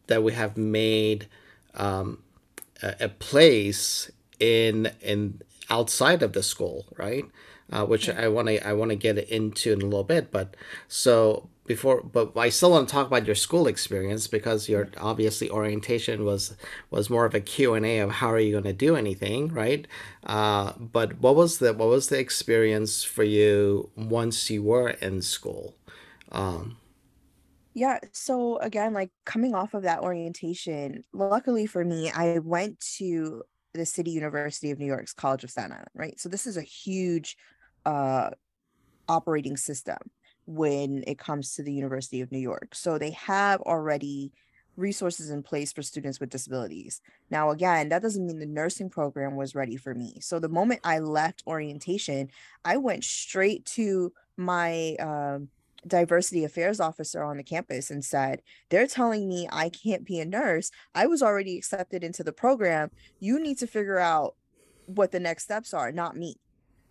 that 0.07 0.23
we 0.23 0.33
have 0.33 0.57
made 0.57 1.29
um, 1.75 2.23
a, 2.83 2.95
a 3.01 3.09
place 3.09 4.11
in 4.39 4.91
in 5.01 5.41
outside 5.71 6.23
of 6.23 6.33
the 6.33 6.43
school, 6.43 6.87
right? 6.97 7.25
Uh, 7.73 7.85
which 7.87 8.09
I 8.09 8.29
want 8.29 8.49
to 8.49 8.67
I 8.67 8.73
want 8.75 8.91
to 8.91 8.97
get 8.97 9.19
into 9.19 9.73
in 9.73 9.83
a 9.83 9.85
little 9.85 10.05
bit. 10.05 10.31
But 10.31 10.57
so 10.89 11.51
before, 11.67 12.03
but 12.03 12.37
I 12.37 12.51
still 12.51 12.73
want 12.73 12.89
to 12.89 12.93
talk 12.93 13.07
about 13.07 13.27
your 13.27 13.35
school 13.37 13.67
experience 13.67 14.27
because 14.27 14.69
your 14.69 14.91
obviously 14.99 15.51
orientation 15.51 16.25
was 16.25 16.57
was 16.91 17.11
more 17.11 17.25
of 17.25 17.35
a 17.35 17.41
Q 17.41 17.75
and 17.75 17.87
A 17.87 17.99
of 18.01 18.11
how 18.11 18.29
are 18.33 18.39
you 18.39 18.53
going 18.53 18.65
to 18.65 18.73
do 18.73 18.97
anything, 18.97 19.49
right? 19.49 19.87
Uh, 20.25 20.73
but 20.79 21.19
what 21.21 21.35
was 21.37 21.59
the 21.59 21.73
what 21.73 21.89
was 21.89 22.09
the 22.09 22.19
experience 22.19 23.03
for 23.05 23.25
you 23.25 23.91
once 23.97 24.51
you 24.51 24.63
were 24.63 24.91
in 24.91 25.23
school? 25.23 25.77
Um, 26.31 26.77
yeah, 27.75 27.99
so 28.13 28.59
again, 28.59 28.93
like 28.93 29.11
coming 29.25 29.55
off 29.55 29.73
of 29.75 29.85
that 29.85 30.01
orientation, 30.01 31.05
luckily 31.13 31.67
for 31.67 31.85
me, 31.85 32.11
I 32.11 32.39
went 32.39 32.81
to 32.99 33.43
the 33.73 33.87
City 33.87 34.11
University 34.11 34.71
of 34.71 34.79
New 34.79 34.87
York's 34.87 35.15
College 35.15 35.45
of 35.45 35.51
Staten 35.51 35.73
Island, 35.73 35.89
right? 35.95 36.21
So 36.21 36.29
this 36.29 36.47
is 36.47 36.59
a 36.59 36.63
huge 36.63 37.37
uh, 37.85 38.31
operating 39.09 39.57
system 39.57 39.99
when 40.47 41.05
it 41.07 41.19
comes 41.19 41.55
to 41.55 41.63
the 41.63 41.73
University 41.73 42.21
of 42.21 42.33
New 42.33 42.39
York. 42.39 42.75
So 42.75 42.99
they 42.99 43.11
have 43.13 43.61
already 43.63 44.33
resources 44.77 45.31
in 45.31 45.43
place 45.43 45.73
for 45.73 45.83
students 45.83 46.19
with 46.19 46.31
disabilities. 46.31 47.01
Now, 47.31 47.51
again, 47.51 47.91
that 47.91 48.03
doesn't 48.03 48.27
mean 48.27 48.39
the 48.39 48.47
nursing 48.47 48.89
program 48.89 49.37
was 49.37 49.55
ready 49.55 49.77
for 49.77 49.95
me. 49.95 50.17
So 50.21 50.39
the 50.39 50.49
moment 50.49 50.81
I 50.83 50.99
left 50.99 51.43
orientation, 51.47 52.29
I 52.65 52.79
went 52.79 53.05
straight 53.05 53.65
to 53.67 54.13
my 54.37 54.97
um, 54.99 55.49
diversity 55.87 56.45
affairs 56.45 56.81
officer 56.81 57.23
on 57.23 57.37
the 57.37 57.43
campus 57.43 57.91
and 57.91 58.05
said, 58.05 58.43
They're 58.71 58.87
telling 58.87 59.29
me 59.29 59.49
I 59.53 59.69
can't 59.69 60.05
be 60.05 60.21
a 60.21 60.25
nurse. 60.25 60.71
I 60.95 61.07
was 61.07 61.23
already 61.23 61.59
accepted 61.59 62.03
into 62.03 62.25
the 62.25 62.33
program. 62.33 62.91
You 63.21 63.41
need 63.41 63.59
to 63.59 63.67
figure 63.67 63.99
out 63.99 64.37
what 64.87 65.13
the 65.13 65.21
next 65.21 65.45
steps 65.45 65.75
are, 65.75 65.93
not 65.93 66.17
me. 66.17 66.37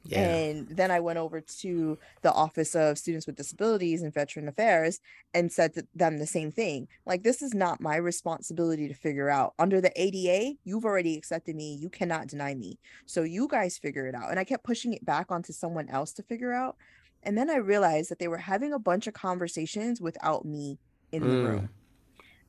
Yeah. 0.03 0.23
And 0.23 0.67
then 0.67 0.89
I 0.89 0.99
went 0.99 1.19
over 1.19 1.41
to 1.41 1.97
the 2.21 2.31
Office 2.31 2.75
of 2.75 2.97
Students 2.97 3.27
with 3.27 3.35
Disabilities 3.35 4.01
and 4.01 4.13
Veteran 4.13 4.47
Affairs 4.47 4.99
and 5.33 5.51
said 5.51 5.73
to 5.75 5.85
them 5.93 6.17
the 6.17 6.25
same 6.25 6.51
thing. 6.51 6.87
Like, 7.05 7.23
this 7.23 7.41
is 7.41 7.53
not 7.53 7.81
my 7.81 7.97
responsibility 7.97 8.87
to 8.87 8.93
figure 8.93 9.29
out. 9.29 9.53
Under 9.59 9.79
the 9.79 9.91
ADA, 9.95 10.57
you've 10.63 10.85
already 10.85 11.17
accepted 11.17 11.55
me. 11.55 11.75
You 11.75 11.89
cannot 11.89 12.27
deny 12.27 12.55
me. 12.55 12.79
So 13.05 13.23
you 13.23 13.47
guys 13.47 13.77
figure 13.77 14.07
it 14.07 14.15
out. 14.15 14.31
And 14.31 14.39
I 14.39 14.43
kept 14.43 14.63
pushing 14.63 14.93
it 14.93 15.05
back 15.05 15.31
onto 15.31 15.53
someone 15.53 15.87
else 15.89 16.13
to 16.13 16.23
figure 16.23 16.53
out. 16.53 16.77
And 17.23 17.37
then 17.37 17.49
I 17.49 17.57
realized 17.57 18.09
that 18.09 18.17
they 18.17 18.27
were 18.27 18.37
having 18.37 18.73
a 18.73 18.79
bunch 18.79 19.05
of 19.05 19.13
conversations 19.13 20.01
without 20.01 20.45
me 20.45 20.79
in 21.11 21.21
the 21.21 21.35
mm. 21.35 21.47
room. 21.47 21.69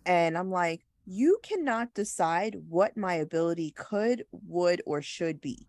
And 0.06 0.38
I'm 0.38 0.50
like, 0.50 0.86
you 1.04 1.38
cannot 1.42 1.94
decide 1.94 2.56
what 2.68 2.96
my 2.96 3.14
ability 3.14 3.72
could, 3.72 4.24
would, 4.30 4.80
or 4.86 5.02
should 5.02 5.40
be 5.40 5.66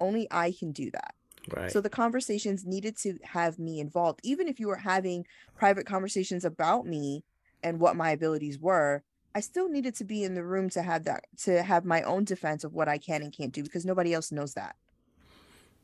only 0.00 0.26
I 0.30 0.52
can 0.52 0.72
do 0.72 0.90
that. 0.90 1.14
Right. 1.54 1.70
So 1.70 1.80
the 1.80 1.90
conversations 1.90 2.64
needed 2.64 2.96
to 2.98 3.18
have 3.22 3.58
me 3.58 3.80
involved. 3.80 4.20
Even 4.22 4.48
if 4.48 4.58
you 4.58 4.68
were 4.68 4.76
having 4.76 5.26
private 5.56 5.86
conversations 5.86 6.44
about 6.44 6.86
me 6.86 7.24
and 7.62 7.78
what 7.78 7.96
my 7.96 8.10
abilities 8.10 8.58
were, 8.58 9.02
I 9.34 9.40
still 9.40 9.68
needed 9.68 9.94
to 9.96 10.04
be 10.04 10.24
in 10.24 10.34
the 10.34 10.44
room 10.44 10.70
to 10.70 10.82
have 10.82 11.04
that 11.04 11.24
to 11.42 11.62
have 11.62 11.84
my 11.84 12.02
own 12.02 12.24
defense 12.24 12.64
of 12.64 12.72
what 12.72 12.88
I 12.88 12.98
can 12.98 13.22
and 13.22 13.32
can't 13.32 13.52
do 13.52 13.62
because 13.62 13.84
nobody 13.84 14.14
else 14.14 14.32
knows 14.32 14.54
that. 14.54 14.76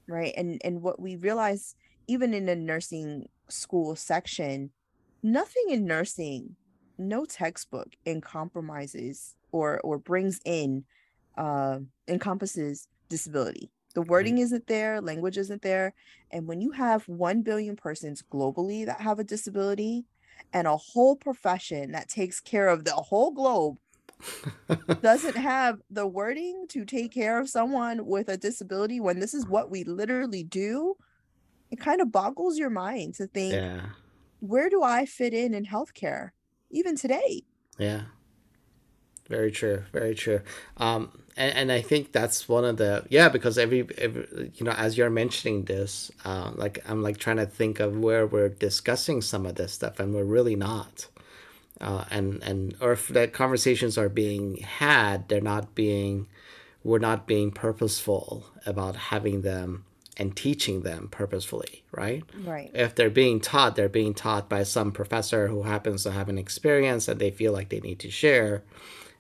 Right. 0.09 0.33
And 0.37 0.61
and 0.65 0.83
what 0.83 1.01
we 1.01 1.17
realize 1.17 1.75
even 2.09 2.35
in 2.35 2.47
the 2.47 2.57
nursing 2.57 3.29
school 3.49 3.95
section, 3.95 4.71
nothing 5.23 5.65
in 5.69 5.85
nursing, 5.85 6.57
no 6.99 7.25
textbook 7.25 7.89
compromises 8.23 9.37
or 9.53 9.81
or 9.85 9.99
brings 9.99 10.41
in 10.45 10.85
uh 11.37 11.79
encompasses 12.09 12.89
disability 13.09 13.71
the 13.93 14.01
mm-hmm. 14.01 14.11
wording 14.11 14.39
isn't 14.39 14.67
there, 14.67 15.01
language 15.01 15.39
isn't 15.39 15.63
there. 15.63 15.95
And 16.31 16.47
when 16.47 16.61
you 16.61 16.71
have 16.73 17.09
1 17.09 17.43
billion 17.43 17.77
persons 17.77 18.23
globally 18.23 18.87
that 18.87 19.01
have 19.01 19.19
a 19.19 19.25
disability 19.25 20.05
and 20.53 20.67
a 20.67 20.77
whole 20.77 21.17
profession 21.17 21.93
that 21.93 22.09
takes 22.09 22.41
care 22.41 22.69
of 22.69 22.85
the 22.85 22.93
whole 22.93 23.31
globe 23.31 23.79
doesn't 25.01 25.37
have 25.37 25.81
the 25.91 26.07
wording 26.07 26.67
to 26.69 26.85
take 26.85 27.13
care 27.13 27.41
of 27.41 27.49
someone 27.49 28.07
with 28.07 28.29
a 28.29 28.37
disability 28.37 29.01
when 29.01 29.21
this 29.21 29.35
is 29.35 29.47
what 29.47 29.71
we 29.71 29.85
literally 29.85 30.45
do, 30.45 30.97
it 31.71 31.81
kind 31.81 32.01
of 32.01 32.13
boggles 32.13 32.59
your 32.59 32.71
mind 32.71 33.15
to 33.15 33.27
think, 33.27 33.55
yeah. 33.55 33.87
where 34.41 34.69
do 34.69 34.83
I 34.83 35.07
fit 35.07 35.35
in 35.35 35.55
in 35.55 35.65
healthcare, 35.65 36.31
even 36.71 36.97
today? 36.97 37.43
Yeah. 37.79 38.03
Very 39.33 39.51
true. 39.51 39.83
Very 39.93 40.15
true. 40.15 40.43
Um, 40.77 41.11
and, 41.39 41.57
and 41.57 41.73
I 41.73 41.81
think 41.81 42.13
that's 42.13 42.51
one 42.51 42.67
of 42.67 42.77
the 42.77 43.07
yeah 43.09 43.31
because 43.31 43.57
every, 43.57 43.89
every 43.97 44.53
you 44.57 44.67
know 44.67 44.73
as 44.73 44.99
you're 44.99 45.09
mentioning 45.09 45.65
this, 45.65 46.11
uh, 46.27 46.51
like 46.55 46.85
I'm 46.87 47.03
like 47.03 47.17
trying 47.17 47.39
to 47.39 47.47
think 47.47 47.81
of 47.81 47.97
where 47.97 48.27
we're 48.27 48.51
discussing 48.51 49.23
some 49.23 49.47
of 49.47 49.55
this 49.55 49.73
stuff, 49.73 49.99
and 49.99 50.15
we're 50.15 50.23
really 50.25 50.55
not. 50.55 51.07
Uh, 51.81 52.05
and 52.11 52.43
and 52.43 52.77
or 52.79 52.93
if 52.93 53.09
the 53.09 53.27
conversations 53.27 53.97
are 53.97 54.11
being 54.11 54.59
had, 54.59 55.31
they're 55.31 55.41
not 55.41 55.75
being, 55.75 56.27
we're 56.85 56.99
not 56.99 57.27
being 57.27 57.53
purposeful 57.53 58.45
about 58.67 58.97
having 58.97 59.41
them 59.41 59.87
and 60.19 60.37
teaching 60.37 60.83
them 60.83 61.09
purposefully, 61.11 61.85
right? 61.91 62.23
Right. 62.45 62.71
If 62.75 62.95
they're 62.95 63.09
being 63.09 63.41
taught, 63.41 63.77
they're 63.77 63.89
being 63.89 64.13
taught 64.13 64.47
by 64.47 64.63
some 64.65 64.93
professor 64.93 65.49
who 65.49 65.63
happens 65.63 66.03
to 66.03 66.11
have 66.11 66.29
an 66.29 66.37
experience 66.37 67.09
and 67.09 67.19
they 67.19 67.31
feel 67.31 67.55
like 67.55 67.71
they 67.71 67.81
need 67.81 67.99
to 68.01 68.11
share 68.11 68.63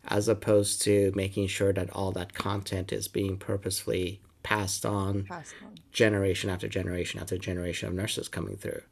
as 0.09 0.29
opposed 0.29 0.83
to 0.83 1.13
making 1.15 1.47
sure 1.47 1.73
that 1.73 1.91
all 1.91 2.13
that 2.13 2.35
content 2.35 2.93
is 2.93 3.09
being 3.09 3.37
purposefully 3.37 4.21
passed 4.43 4.85
on, 4.85 5.25
passed 5.25 5.55
on. 5.65 5.75
generation 5.93 6.51
after 6.51 6.69
generation 6.69 7.21
after 7.21 7.39
generation 7.39 7.89
of 7.89 7.95
nurses 7.95 8.29
coming 8.29 8.57
through. 8.57 8.83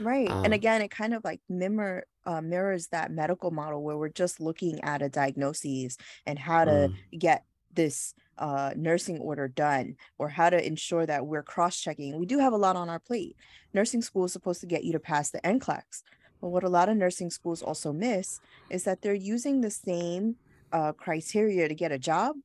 Right. 0.00 0.30
Um, 0.30 0.44
and 0.44 0.54
again, 0.54 0.82
it 0.82 0.90
kind 0.90 1.14
of 1.14 1.24
like 1.24 1.40
mirror, 1.48 2.04
uh, 2.24 2.40
mirrors 2.40 2.88
that 2.88 3.10
medical 3.10 3.50
model 3.50 3.82
where 3.82 3.96
we're 3.96 4.10
just 4.10 4.40
looking 4.40 4.82
at 4.84 5.02
a 5.02 5.08
diagnosis 5.08 5.96
and 6.26 6.38
how 6.38 6.64
to 6.64 6.92
mm. 6.92 7.18
get 7.18 7.44
this 7.72 8.14
uh, 8.38 8.72
nursing 8.76 9.18
order 9.18 9.48
done 9.48 9.96
or 10.18 10.28
how 10.28 10.50
to 10.50 10.64
ensure 10.64 11.04
that 11.06 11.26
we're 11.26 11.42
cross 11.42 11.80
checking. 11.80 12.18
We 12.18 12.26
do 12.26 12.38
have 12.38 12.52
a 12.52 12.58
lot 12.58 12.76
on 12.76 12.88
our 12.88 13.00
plate. 13.00 13.36
Nursing 13.74 14.02
school 14.02 14.26
is 14.26 14.32
supposed 14.32 14.60
to 14.60 14.66
get 14.66 14.84
you 14.84 14.92
to 14.92 15.00
pass 15.00 15.30
the 15.30 15.40
NCLEX. 15.40 16.02
But 16.40 16.50
what 16.50 16.62
a 16.62 16.68
lot 16.68 16.88
of 16.88 16.96
nursing 16.96 17.30
schools 17.30 17.62
also 17.62 17.92
miss 17.92 18.40
is 18.70 18.84
that 18.84 19.02
they're 19.02 19.14
using 19.14 19.60
the 19.60 19.70
same 19.70 20.36
uh, 20.72 20.92
criteria 20.92 21.68
to 21.68 21.74
get 21.74 21.92
a 21.92 21.98
job 21.98 22.36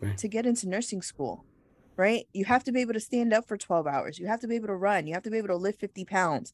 right. 0.00 0.16
to 0.18 0.28
get 0.28 0.46
into 0.46 0.68
nursing 0.68 1.02
school 1.02 1.44
right? 1.96 2.26
You 2.32 2.44
have 2.44 2.62
to 2.64 2.72
be 2.72 2.82
able 2.82 2.92
to 2.92 3.00
stand 3.00 3.32
up 3.32 3.48
for 3.48 3.56
12 3.56 3.86
hours. 3.86 4.18
You 4.18 4.26
have 4.26 4.40
to 4.40 4.46
be 4.46 4.56
able 4.56 4.66
to 4.68 4.76
run. 4.76 5.06
You 5.06 5.14
have 5.14 5.22
to 5.22 5.30
be 5.30 5.38
able 5.38 5.48
to 5.48 5.56
lift 5.56 5.80
50 5.80 6.04
pounds. 6.04 6.52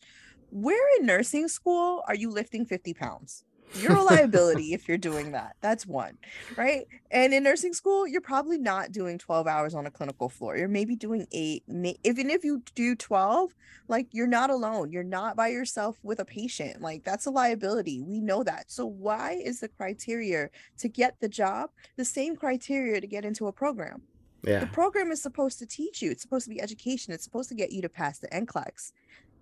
Where 0.51 0.99
in 0.99 1.07
nursing 1.07 1.49
school 1.49 2.03
are 2.07 2.15
you 2.15 2.31
lifting 2.31 2.65
50 2.65 2.95
pounds 2.95 3.45
you're 3.75 3.97
a 3.97 4.03
liability 4.03 4.73
if 4.73 4.89
you're 4.89 4.99
doing 4.99 5.33
that. 5.33 5.57
That's 5.61 5.87
one, 5.87 6.19
right? 6.57 6.87
And 7.11 7.33
in 7.33 7.43
nursing 7.43 7.73
school, 7.73 8.07
you're 8.07 8.21
probably 8.21 8.59
not 8.59 8.93
doing 8.93 9.19
12 9.19 9.47
hours 9.47 9.75
on 9.75 9.87
a 9.87 9.91
clinical 9.91 10.29
floor. 10.29 10.57
You're 10.57 10.69
maybe 10.69 10.97
doing 10.97 11.27
eight. 11.33 11.65
Even 11.69 12.31
if 12.31 12.45
you 12.45 12.63
do 12.75 12.95
12, 12.95 13.55
like 13.89 14.09
you're 14.13 14.27
not 14.27 14.51
alone. 14.51 14.93
You're 14.93 15.03
not 15.03 15.37
by 15.37 15.49
yourself 15.49 15.99
with 16.03 16.21
a 16.21 16.25
patient. 16.25 16.81
Like 16.81 17.05
that's 17.05 17.27
a 17.27 17.31
liability. 17.31 18.01
We 18.01 18.21
know 18.21 18.43
that. 18.43 18.71
So 18.71 18.87
why 18.87 19.41
is 19.43 19.61
the 19.61 19.69
criteria 19.69 20.51
to 20.79 20.89
get 20.89 21.21
the 21.21 21.29
job 21.29 21.71
the 21.97 22.05
same 22.05 22.37
criteria 22.37 23.01
to 23.01 23.07
get 23.07 23.25
into 23.25 23.47
a 23.47 23.53
program? 23.53 24.03
Yeah. 24.45 24.61
The 24.61 24.67
program 24.67 25.13
is 25.13 25.23
supposed 25.23 25.59
to 25.61 25.67
teach 25.67 26.03
you. 26.03 26.11
It's 26.11 26.23
supposed 26.23 26.45
to 26.45 26.51
be 26.51 26.61
education. 26.61 27.13
It's 27.13 27.23
supposed 27.23 27.49
to 27.51 27.55
get 27.55 27.71
you 27.71 27.81
to 27.83 27.89
pass 27.89 28.19
the 28.19 28.29
NCLEX 28.29 28.93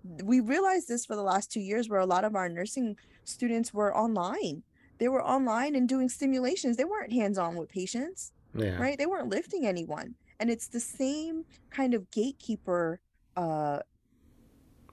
we 0.03 0.39
realized 0.39 0.87
this 0.87 1.05
for 1.05 1.15
the 1.15 1.23
last 1.23 1.51
two 1.51 1.59
years 1.59 1.89
where 1.89 1.99
a 1.99 2.05
lot 2.05 2.25
of 2.25 2.35
our 2.35 2.49
nursing 2.49 2.97
students 3.23 3.73
were 3.73 3.95
online 3.95 4.63
they 5.01 5.07
were 5.07 5.23
online 5.25 5.73
and 5.73 5.89
doing 5.89 6.09
stimulations. 6.09 6.77
They 6.77 6.85
weren't 6.85 7.11
hands 7.11 7.39
on 7.39 7.55
with 7.55 7.69
patients, 7.69 8.33
Yeah. 8.53 8.79
right? 8.79 8.99
They 8.99 9.07
weren't 9.07 9.29
lifting 9.29 9.65
anyone. 9.65 10.13
And 10.39 10.47
it's 10.47 10.67
the 10.67 10.79
same 10.79 11.43
kind 11.71 11.95
of 11.95 12.11
gatekeeper 12.11 12.99
uh, 13.35 13.79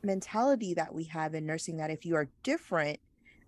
mentality 0.02 0.72
that 0.72 0.94
we 0.94 1.04
have 1.04 1.34
in 1.34 1.44
nursing 1.44 1.76
that 1.76 1.90
if 1.90 2.06
you 2.06 2.16
are 2.16 2.26
different, 2.42 3.00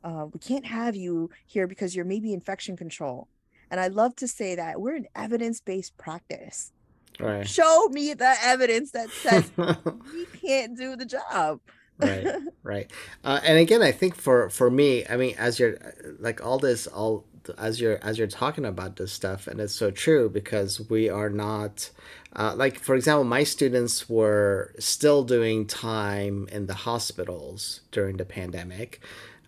uh, 0.05 0.27
we 0.31 0.39
can't 0.39 0.67
have 0.67 0.95
you 0.95 1.31
here 1.47 1.67
because 1.67 1.97
you're 1.97 2.05
maybe 2.05 2.35
infection 2.35 2.77
control. 2.77 3.29
And 3.71 3.81
I 3.81 3.87
love 3.87 4.15
to 4.17 4.29
say 4.29 4.55
that 4.55 4.83
we're 4.83 4.97
an 4.97 5.07
evidence 5.17 5.63
based 5.63 5.97
practice. 5.97 6.73
Right. 7.21 7.49
Show 7.49 7.89
me 7.89 8.15
the 8.15 8.35
evidence 8.43 8.93
that 8.93 9.11
says 9.11 9.51
we 9.57 10.27
can't 10.41 10.77
do 10.77 10.97
the 10.97 11.05
job. 11.07 11.61
right 11.99 12.27
right 12.63 12.91
uh, 13.25 13.41
and 13.45 13.59
again 13.59 13.83
i 13.83 13.93
think 13.93 14.15
for 14.15 14.49
for 14.49 14.71
me 14.71 15.05
i 15.11 15.19
mean 15.19 15.35
as 15.37 15.61
you're 15.61 15.77
like 16.19 16.43
all 16.43 16.59
this 16.59 16.87
all 16.87 17.27
as 17.59 17.81
you're 17.81 17.99
as 18.03 18.19
you're 18.19 18.27
talking 18.27 18.65
about 18.65 18.97
this 18.97 19.13
stuff 19.13 19.47
and 19.47 19.61
it's 19.61 19.75
so 19.75 19.91
true 19.91 20.29
because 20.29 20.89
we 20.89 21.09
are 21.09 21.31
not 21.31 21.91
uh, 22.37 22.55
like 22.57 22.79
for 22.79 22.95
example 22.95 23.25
my 23.25 23.45
students 23.45 24.09
were 24.09 24.75
still 24.79 25.25
doing 25.25 25.67
time 25.67 26.49
in 26.53 26.67
the 26.67 26.75
hospitals 26.75 27.81
during 27.91 28.17
the 28.17 28.25
pandemic 28.25 29.01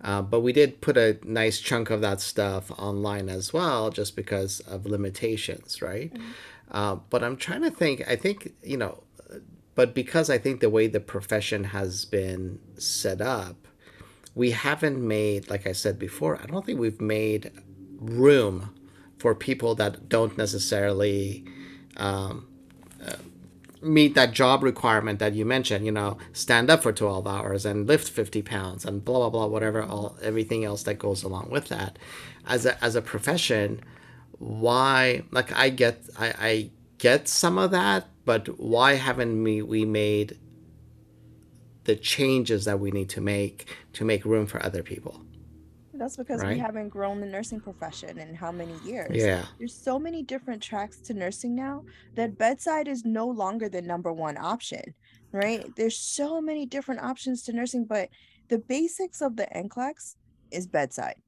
uh, 0.03 0.21
but 0.21 0.41
we 0.41 0.53
did 0.53 0.81
put 0.81 0.97
a 0.97 1.19
nice 1.23 1.61
chunk 1.61 1.91
of 1.91 2.01
that 2.01 2.21
stuff 2.21 2.71
online 2.79 3.29
as 3.29 3.53
well 3.53 3.91
just 3.91 4.17
because 4.17 4.61
of 4.61 4.87
limitations 4.87 5.81
right 5.81 6.13
uh, 6.73 6.97
but 7.11 7.23
i'm 7.23 7.37
trying 7.37 7.63
to 7.63 7.71
think 7.71 8.03
i 8.09 8.17
think 8.17 8.53
you 8.63 8.77
know 8.77 9.03
but 9.75 9.95
because 9.95 10.29
I 10.29 10.39
think 10.39 10.61
the 10.61 10.71
way 10.71 10.87
the 10.87 11.01
profession 11.01 11.65
has 11.65 12.05
been 12.05 12.59
set 12.77 13.21
up, 13.21 13.57
we 14.35 14.51
haven't 14.51 15.07
made, 15.07 15.49
like 15.51 15.67
I 15.67 15.73
said 15.73 15.99
before, 15.99 16.39
I 16.43 16.47
don't 16.47 16.65
think 16.65 16.79
we've 16.79 17.01
made 17.01 17.51
room 17.99 18.75
for 19.19 19.35
people 19.35 19.75
that 19.77 20.09
don't 20.09 20.37
necessarily 20.37 21.45
um, 21.97 22.49
uh, 23.05 23.17
meet 23.81 24.15
that 24.15 24.33
job 24.33 24.63
requirement 24.63 25.19
that 25.21 25.35
you 25.35 25.45
mentioned. 25.45 25.87
You 25.87 25.93
know, 25.93 26.19
stand 26.33 26.71
up 26.71 26.83
for 26.83 26.93
twelve 26.93 27.27
hours 27.27 27.65
and 27.65 27.87
lift 27.87 28.09
fifty 28.09 28.43
pounds 28.43 28.85
and 28.85 29.05
blah 29.05 29.19
blah 29.19 29.31
blah, 29.31 29.47
whatever, 29.47 29.83
all 29.83 30.17
everything 30.23 30.65
else 30.65 30.83
that 30.85 30.95
goes 30.95 31.23
along 31.23 31.51
with 31.51 31.69
that. 31.69 31.99
As 32.47 32.67
a 32.67 32.83
as 32.83 32.95
a 32.97 33.03
profession, 33.03 33.83
why? 34.43 35.25
Like 35.31 35.53
I 35.53 35.71
get, 35.71 36.09
I, 36.19 36.35
I 36.39 36.71
get 36.99 37.29
some 37.29 37.59
of 37.59 37.71
that 37.73 38.09
but 38.25 38.47
why 38.61 38.95
haven't 38.95 39.43
we, 39.43 39.63
we 39.63 39.85
made 39.85 40.39
the 41.85 41.97
changes 41.97 42.65
that 42.65 42.79
we 42.81 42.91
need 42.91 43.09
to 43.11 43.21
make 43.21 43.69
to 43.93 44.05
make 44.05 44.25
room 44.25 44.47
for 44.47 44.65
other 44.65 44.83
people 44.83 45.25
That's 45.95 46.17
because 46.17 46.43
Right. 46.43 46.49
we 46.55 46.59
haven't 46.59 46.89
grown 46.89 47.21
the 47.21 47.27
nursing 47.27 47.61
profession 47.61 48.19
in 48.19 48.35
how 48.35 48.51
many 48.51 48.79
years? 48.79 49.29
yeah 49.29 49.47
There's 49.59 49.77
so 49.77 49.99
many 49.99 50.23
different 50.23 50.63
tracks 50.63 51.01
to 51.03 51.15
nursing 51.15 51.55
now 51.55 51.85
that 52.17 52.39
bedside 52.39 52.89
is 52.89 53.05
no 53.05 53.27
longer 53.29 53.69
the 53.69 53.83
number 53.83 54.13
one 54.13 54.39
option, 54.39 54.95
right? 55.33 55.75
There's 55.77 55.99
so 55.99 56.41
many 56.41 56.65
different 56.67 57.03
options 57.03 57.43
to 57.45 57.53
nursing, 57.53 57.85
but 57.85 58.09
the 58.49 58.59
basics 58.59 59.21
of 59.21 59.37
the 59.37 59.47
NCLEX 59.55 60.17
is 60.51 60.67
bedside. 60.67 61.22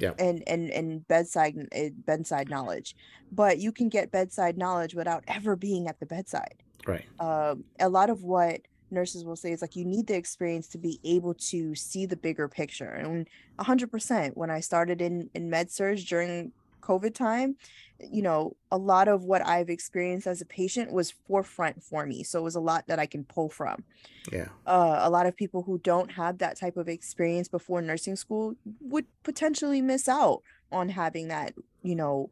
Yep. 0.00 0.16
And 0.18 0.42
and 0.46 0.70
and 0.70 1.06
bedside 1.08 1.56
uh, 1.76 1.90
bedside 2.06 2.48
knowledge, 2.48 2.96
but 3.30 3.58
you 3.58 3.72
can 3.72 3.88
get 3.88 4.10
bedside 4.10 4.56
knowledge 4.56 4.94
without 4.94 5.24
ever 5.28 5.56
being 5.56 5.88
at 5.88 6.00
the 6.00 6.06
bedside 6.06 6.62
right 6.86 7.04
um, 7.18 7.64
a 7.78 7.88
lot 7.88 8.10
of 8.10 8.22
what 8.22 8.60
nurses 8.90 9.24
will 9.24 9.36
say 9.36 9.52
is 9.52 9.62
like 9.62 9.76
you 9.76 9.84
need 9.84 10.06
the 10.06 10.14
experience 10.14 10.66
to 10.66 10.78
be 10.78 10.98
able 11.04 11.34
to 11.34 11.74
see 11.74 12.06
the 12.06 12.16
bigger 12.16 12.48
picture 12.48 12.90
and 12.90 13.28
100% 13.60 14.36
when 14.36 14.50
i 14.50 14.58
started 14.58 15.00
in 15.00 15.30
in 15.34 15.48
med 15.48 15.70
surg 15.70 15.98
during 16.06 16.52
covid 16.90 17.14
time 17.14 17.56
you 18.00 18.22
know 18.22 18.56
a 18.70 18.78
lot 18.78 19.06
of 19.08 19.24
what 19.24 19.46
i've 19.46 19.70
experienced 19.70 20.26
as 20.26 20.40
a 20.40 20.46
patient 20.46 20.92
was 20.92 21.10
forefront 21.10 21.82
for 21.82 22.06
me. 22.06 22.22
So 22.22 22.40
it 22.40 22.42
was 22.42 22.56
a 22.56 22.60
lot 22.60 22.86
that 22.88 22.98
i 22.98 23.06
can 23.06 23.24
pull 23.24 23.48
from. 23.48 23.84
Yeah. 24.32 24.48
Uh, 24.66 24.98
a 25.00 25.10
lot 25.10 25.26
of 25.26 25.36
people 25.36 25.62
who 25.62 25.78
don't 25.78 26.12
have 26.12 26.38
that 26.38 26.58
type 26.58 26.76
of 26.76 26.88
experience 26.88 27.48
before 27.48 27.80
nursing 27.82 28.16
school 28.16 28.54
would 28.80 29.06
potentially 29.22 29.82
miss 29.82 30.08
out 30.08 30.42
on 30.72 30.88
having 30.88 31.28
that 31.28 31.54
you 31.82 31.96
know 31.96 32.30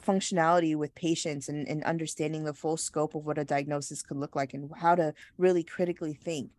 functionality 0.00 0.74
with 0.74 0.94
patients 0.94 1.48
and, 1.48 1.68
and 1.68 1.84
understanding 1.84 2.44
the 2.44 2.54
full 2.54 2.76
scope 2.76 3.14
of 3.14 3.24
what 3.24 3.38
a 3.38 3.44
diagnosis 3.44 4.02
could 4.02 4.16
look 4.16 4.34
like 4.34 4.52
and 4.52 4.70
how 4.78 4.94
to 4.94 5.14
really 5.38 5.62
critically 5.62 6.14
think. 6.14 6.50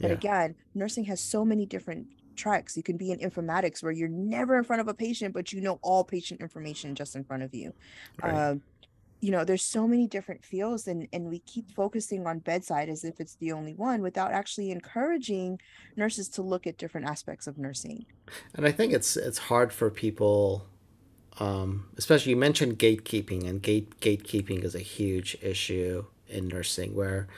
But 0.00 0.08
yeah. 0.08 0.16
again 0.16 0.54
nursing 0.74 1.04
has 1.04 1.20
so 1.20 1.44
many 1.44 1.66
different 1.66 2.06
tracks 2.36 2.76
you 2.76 2.82
can 2.82 2.96
be 2.96 3.10
in 3.10 3.18
informatics 3.18 3.82
where 3.82 3.92
you're 3.92 4.08
never 4.08 4.56
in 4.56 4.64
front 4.64 4.80
of 4.80 4.88
a 4.88 4.94
patient 4.94 5.34
but 5.34 5.52
you 5.52 5.60
know 5.60 5.78
all 5.82 6.04
patient 6.04 6.40
information 6.40 6.94
just 6.94 7.16
in 7.16 7.24
front 7.24 7.42
of 7.42 7.54
you. 7.54 7.72
Right. 8.22 8.34
Um, 8.34 8.62
you 9.22 9.30
know 9.30 9.44
there's 9.44 9.64
so 9.64 9.86
many 9.86 10.06
different 10.06 10.44
fields 10.44 10.88
and 10.88 11.08
and 11.12 11.30
we 11.30 11.38
keep 11.40 11.70
focusing 11.70 12.26
on 12.26 12.40
bedside 12.40 12.88
as 12.88 13.04
if 13.04 13.20
it's 13.20 13.36
the 13.36 13.52
only 13.52 13.72
one 13.72 14.02
without 14.02 14.32
actually 14.32 14.70
encouraging 14.70 15.60
nurses 15.96 16.28
to 16.28 16.42
look 16.42 16.66
at 16.66 16.76
different 16.76 17.06
aspects 17.06 17.46
of 17.46 17.56
nursing. 17.56 18.04
And 18.54 18.66
i 18.66 18.72
think 18.72 18.92
it's 18.92 19.16
it's 19.16 19.38
hard 19.38 19.72
for 19.72 19.90
people 19.90 20.66
um, 21.40 21.88
especially 21.96 22.30
you 22.30 22.36
mentioned 22.36 22.78
gatekeeping 22.78 23.48
and 23.48 23.62
gate 23.62 24.00
gatekeeping 24.00 24.64
is 24.64 24.74
a 24.74 24.80
huge 24.80 25.36
issue 25.40 26.04
in 26.28 26.48
nursing 26.48 26.94
where 26.94 27.28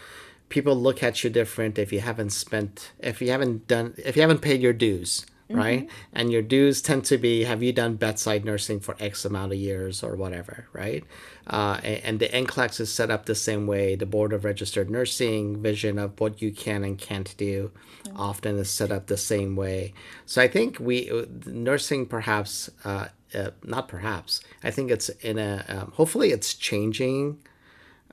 people 0.49 0.77
look 0.77 1.03
at 1.03 1.25
you 1.25 1.31
different 1.31 1.79
if 1.79 1.93
you 1.93 2.01
haven't 2.01 2.31
spent 2.31 2.93
if 2.99 3.21
you 3.21 3.31
haven't 3.31 3.67
done 3.67 3.95
if 3.99 4.17
you 4.17 4.23
haven't 4.23 4.41
paid 4.41 4.61
your 4.61 4.73
dues 4.73 5.27
right? 5.51 5.91
And 6.13 6.33
your 6.33 6.43
dues 6.43 6.81
tend 6.81 7.05
to 7.07 7.19
be 7.19 7.45
have 7.45 7.63
you 7.63 7.73
done 7.73 7.97
bedside 7.97 8.45
nursing 8.45 8.81
for 8.81 8.97
x 8.99 9.25
amount 9.25 9.53
of 9.53 9.59
years 9.59 10.03
or 10.03 10.17
whatever 10.17 10.67
right? 10.73 11.05
Uh, 11.47 11.81
and, 11.83 12.01
and 12.05 12.21
the 12.21 12.29
NCLEX 12.29 12.81
is 12.81 12.93
set 12.93 13.11
up 13.11 13.27
the 13.27 13.35
same 13.35 13.67
way. 13.67 13.95
The 13.95 14.07
board 14.07 14.33
of 14.33 14.45
registered 14.45 14.91
nursing 14.91 15.63
vision 15.63 15.99
of 15.99 16.19
what 16.21 16.41
you 16.41 16.53
can 16.53 16.85
and 16.85 16.99
can't 16.99 17.35
do 17.37 17.71
often 18.17 18.59
is 18.59 18.71
set 18.71 18.91
up 18.91 19.07
the 19.07 19.17
same 19.17 19.57
way. 19.57 19.93
So 20.27 20.41
i 20.43 20.49
think 20.49 20.79
we 20.79 21.11
uh, 21.11 21.27
nursing 21.47 22.07
perhaps 22.07 22.71
uh, 22.85 23.09
uh, 23.35 23.51
not 23.65 23.89
perhaps 23.89 24.41
i 24.63 24.71
think 24.71 24.91
it's 24.91 25.09
in 25.09 25.39
a 25.39 25.65
um, 25.69 25.93
hopefully 25.95 26.31
it's 26.31 26.55
changing 26.55 27.39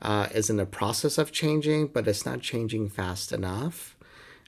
uh, 0.02 0.28
is 0.34 0.50
in 0.50 0.58
the 0.58 0.66
process 0.66 1.18
of 1.18 1.32
changing, 1.32 1.88
but 1.88 2.08
it's 2.08 2.26
not 2.26 2.42
changing 2.42 2.90
fast 2.90 3.32
enough. 3.32 3.96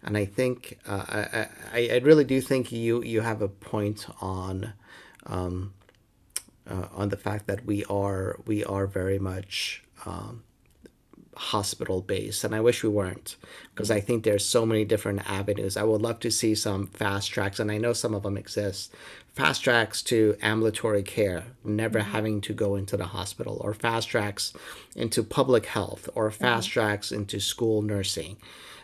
And 0.04 0.18
I 0.18 0.26
think 0.26 0.80
uh, 0.88 1.06
I, 1.08 1.48
I, 1.74 1.90
I 1.94 1.98
really 2.00 2.26
do 2.26 2.42
think 2.42 2.72
you 2.72 3.02
you 3.04 3.22
have 3.22 3.42
a 3.42 3.48
point 3.48 4.06
on 4.20 4.74
um, 5.26 5.74
uh, 6.70 6.88
on 6.94 7.10
the 7.10 7.18
fact 7.18 7.48
that 7.48 7.66
we 7.66 7.86
are 7.86 8.40
we 8.46 8.66
are 8.66 8.86
very 8.86 9.20
much 9.20 9.84
um, 10.06 10.44
hospital 11.36 12.02
based, 12.02 12.44
and 12.44 12.54
I 12.54 12.60
wish 12.60 12.84
we 12.84 12.90
weren't 12.90 13.38
because 13.74 13.90
I 13.90 14.02
think 14.02 14.24
there's 14.24 14.46
so 14.46 14.66
many 14.66 14.84
different 14.84 15.30
avenues. 15.30 15.78
I 15.78 15.84
would 15.84 16.02
love 16.02 16.20
to 16.22 16.32
see 16.32 16.56
some 16.56 16.88
fast 16.88 17.32
tracks, 17.32 17.60
and 17.60 17.72
I 17.72 17.78
know 17.78 17.94
some 17.94 18.14
of 18.14 18.24
them 18.24 18.38
exist. 18.38 18.94
Fast 19.34 19.64
tracks 19.64 20.04
to 20.04 20.38
ambulatory 20.44 21.02
care, 21.02 21.46
never 21.64 22.00
having 22.00 22.40
to 22.42 22.54
go 22.54 22.76
into 22.76 22.96
the 22.96 23.08
hospital, 23.08 23.60
or 23.62 23.74
fast 23.74 24.10
tracks 24.10 24.54
into 24.96 25.24
public 25.24 25.66
health, 25.66 26.08
or 26.14 26.30
fast 26.30 26.70
tracks 26.70 27.12
into 27.12 27.40
school 27.40 27.82
nursing. 27.82 28.38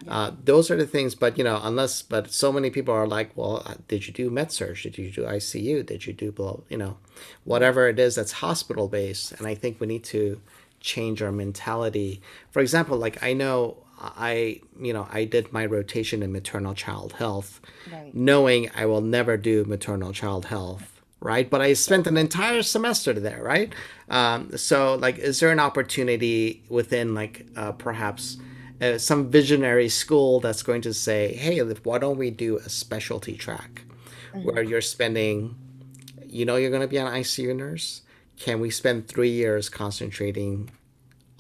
Uh, 0.08 0.32
those 0.44 0.72
are 0.72 0.76
the 0.76 0.88
things, 0.88 1.14
but 1.14 1.38
you 1.38 1.44
know, 1.44 1.60
unless, 1.62 2.02
but 2.02 2.32
so 2.32 2.52
many 2.52 2.72
people 2.72 2.94
are 2.94 3.08
like, 3.08 3.30
well, 3.36 3.62
uh, 3.66 3.76
did 3.88 4.08
you 4.08 4.14
do 4.14 4.32
med 4.32 4.52
surg? 4.52 4.82
Did 4.82 4.98
you 4.98 5.12
do 5.12 5.24
ICU? 5.24 5.86
Did 5.86 6.08
you 6.08 6.14
do, 6.14 6.32
blah, 6.32 6.58
you 6.68 6.78
know, 6.78 6.98
whatever 7.44 7.88
it 7.88 8.00
is 8.00 8.16
that's 8.16 8.32
hospital 8.32 8.88
based? 8.88 9.34
And 9.34 9.46
I 9.46 9.54
think 9.54 9.80
we 9.80 9.86
need 9.86 10.04
to 10.06 10.42
change 10.80 11.22
our 11.22 11.32
mentality. 11.32 12.22
For 12.52 12.62
example, 12.62 12.98
like 12.98 13.22
I 13.22 13.34
know 13.34 13.78
I, 14.00 14.62
you 14.80 14.94
know, 14.94 15.08
I 15.12 15.26
did 15.26 15.52
my 15.52 15.66
rotation 15.66 16.24
in 16.24 16.32
maternal 16.32 16.74
child 16.74 17.14
health, 17.14 17.60
Right. 17.92 18.14
knowing 18.16 18.70
I 18.76 18.86
will 18.86 19.02
never 19.02 19.36
do 19.38 19.66
maternal 19.66 20.14
child 20.14 20.46
health, 20.46 21.02
right? 21.20 21.50
But 21.50 21.62
I 21.62 21.74
spent 21.74 22.08
an 22.08 22.16
entire 22.18 22.64
semester 22.64 23.14
there, 23.14 23.44
right? 23.44 23.74
Um, 24.10 24.56
so, 24.58 24.96
like, 24.96 25.18
is 25.18 25.40
there 25.40 25.52
an 25.52 25.60
opportunity 25.60 26.64
within, 26.70 27.14
like, 27.14 27.46
uh, 27.56 27.74
perhaps 27.74 28.38
uh, 28.82 28.98
some 28.98 29.30
visionary 29.30 29.90
school 29.90 30.40
that's 30.40 30.64
going 30.64 30.82
to 30.84 30.94
say, 30.94 31.34
hey, 31.36 31.60
why 31.60 31.98
don't 31.98 32.18
we 32.18 32.32
do 32.32 32.58
a 32.58 32.70
specialty 32.70 33.36
track 33.36 33.84
where 34.44 34.64
you're 34.64 34.80
spending, 34.82 35.56
you 36.26 36.46
know, 36.46 36.56
you're 36.56 36.70
going 36.70 36.82
to 36.82 36.88
be 36.88 36.98
an 36.98 37.08
ICU 37.08 37.54
nurse? 37.56 38.04
Can 38.38 38.62
we 38.62 38.70
spend 38.70 39.08
three 39.10 39.32
years 39.32 39.68
concentrating 39.68 40.72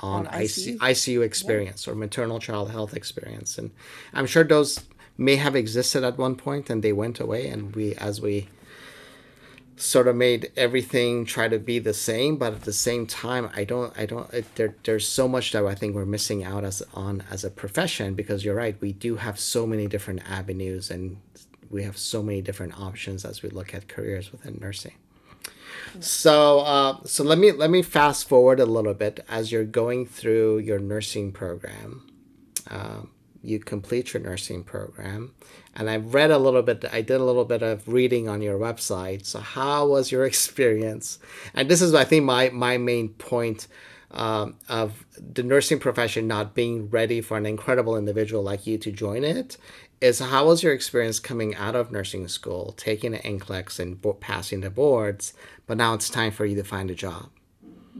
on, 0.02 0.28
On 0.28 0.34
ICU, 0.34 0.78
ICU? 0.78 1.22
Experience 1.24 1.88
or 1.88 1.96
maternal 1.96 2.40
child 2.40 2.72
health 2.72 2.94
experience? 2.94 3.58
And 3.58 3.72
I'm 4.14 4.26
sure 4.26 4.44
those 4.44 4.82
may 5.18 5.36
have 5.36 5.56
existed 5.56 6.04
at 6.04 6.18
one 6.18 6.36
point 6.36 6.70
and 6.70 6.82
they 6.82 6.94
went 6.94 7.20
away. 7.20 7.48
And 7.48 7.76
we, 7.76 7.96
as 7.96 8.22
we 8.22 8.48
sort 9.80 10.08
of 10.10 10.16
made 10.16 10.52
everything 10.58 11.24
try 11.24 11.48
to 11.48 11.58
be 11.58 11.80
the 11.80 11.94
same 11.94 12.36
but 12.36 12.52
at 12.52 12.64
the 12.64 12.74
same 12.74 13.08
time 13.08 13.50
i 13.56 13.64
don't 13.64 13.98
i 13.98 14.06
don't 14.06 14.32
it, 14.34 14.56
there 14.56 14.76
there's 14.84 15.08
so 15.08 15.26
much 15.26 15.54
that 15.54 15.66
i 15.66 15.74
think 15.74 15.96
we're 15.96 16.06
missing 16.06 16.44
out 16.44 16.66
as 16.66 16.84
on 16.94 17.24
as 17.32 17.46
a 17.46 17.50
profession 17.50 18.14
because 18.14 18.44
you're 18.44 18.56
right 18.56 18.80
we 18.82 18.92
do 18.92 19.16
have 19.16 19.40
so 19.40 19.66
many 19.66 19.88
different 19.88 20.22
avenues 20.30 20.92
and 20.92 21.16
we 21.70 21.84
have 21.84 21.98
so 21.98 22.22
many 22.22 22.42
different 22.42 22.78
options 22.78 23.24
as 23.24 23.42
we 23.42 23.50
look 23.50 23.74
at 23.74 23.88
careers 23.88 24.34
within 24.34 24.58
nursing 24.60 24.96
So, 25.99 26.60
uh, 26.60 26.97
so 27.06 27.23
let 27.23 27.38
me 27.38 27.52
let 27.52 27.69
me 27.69 27.82
fast 27.82 28.28
forward 28.28 28.60
a 28.60 28.65
little 28.65 28.93
bit 28.93 29.25
as 29.28 29.52
you're 29.52 29.65
going 29.65 30.06
through 30.06 30.60
your 30.60 30.80
nursing 30.80 31.32
program. 31.32 32.10
Uh, 32.69 33.02
you 33.41 33.60
complete 33.60 34.13
your 34.13 34.21
nursing 34.21 34.63
program, 34.63 35.34
and 35.75 35.89
I've 35.89 36.13
read 36.13 36.32
a 36.32 36.38
little 36.38 36.62
bit. 36.62 36.86
I 36.91 37.02
did 37.02 37.21
a 37.21 37.23
little 37.23 37.45
bit 37.45 37.62
of 37.62 37.88
reading 37.88 38.28
on 38.28 38.41
your 38.41 38.60
website. 38.60 39.25
So, 39.25 39.39
how 39.39 39.88
was 39.88 40.12
your 40.12 40.25
experience? 40.32 41.19
And 41.54 41.69
this 41.69 41.82
is, 41.82 41.93
I 41.93 42.04
think, 42.04 42.25
my 42.25 42.49
my 42.49 42.78
main 42.78 43.10
point 43.10 43.67
um, 44.12 44.56
of 44.67 45.06
the 45.17 45.43
nursing 45.43 45.80
profession 45.80 46.28
not 46.28 46.56
being 46.56 46.89
ready 46.89 47.21
for 47.21 47.38
an 47.38 47.45
incredible 47.45 47.95
individual 47.95 48.43
like 48.43 48.65
you 48.65 48.78
to 48.80 48.91
join 48.91 49.23
it 49.23 49.58
is 50.02 50.19
how 50.19 50.47
was 50.47 50.63
your 50.63 50.73
experience 50.73 51.19
coming 51.19 51.56
out 51.56 51.75
of 51.75 51.91
nursing 51.91 52.28
school, 52.28 52.73
taking 52.78 53.13
an 53.13 53.39
NCLEX 53.39 53.80
and 53.80 54.02
bo- 54.02 54.13
passing 54.13 54.62
the 54.62 54.69
boards, 54.69 55.34
but 55.70 55.78
now 55.78 55.94
it's 55.94 56.10
time 56.10 56.32
for 56.32 56.46
you 56.46 56.56
to 56.56 56.64
find 56.64 56.90
a 56.90 56.96
job? 56.96 57.30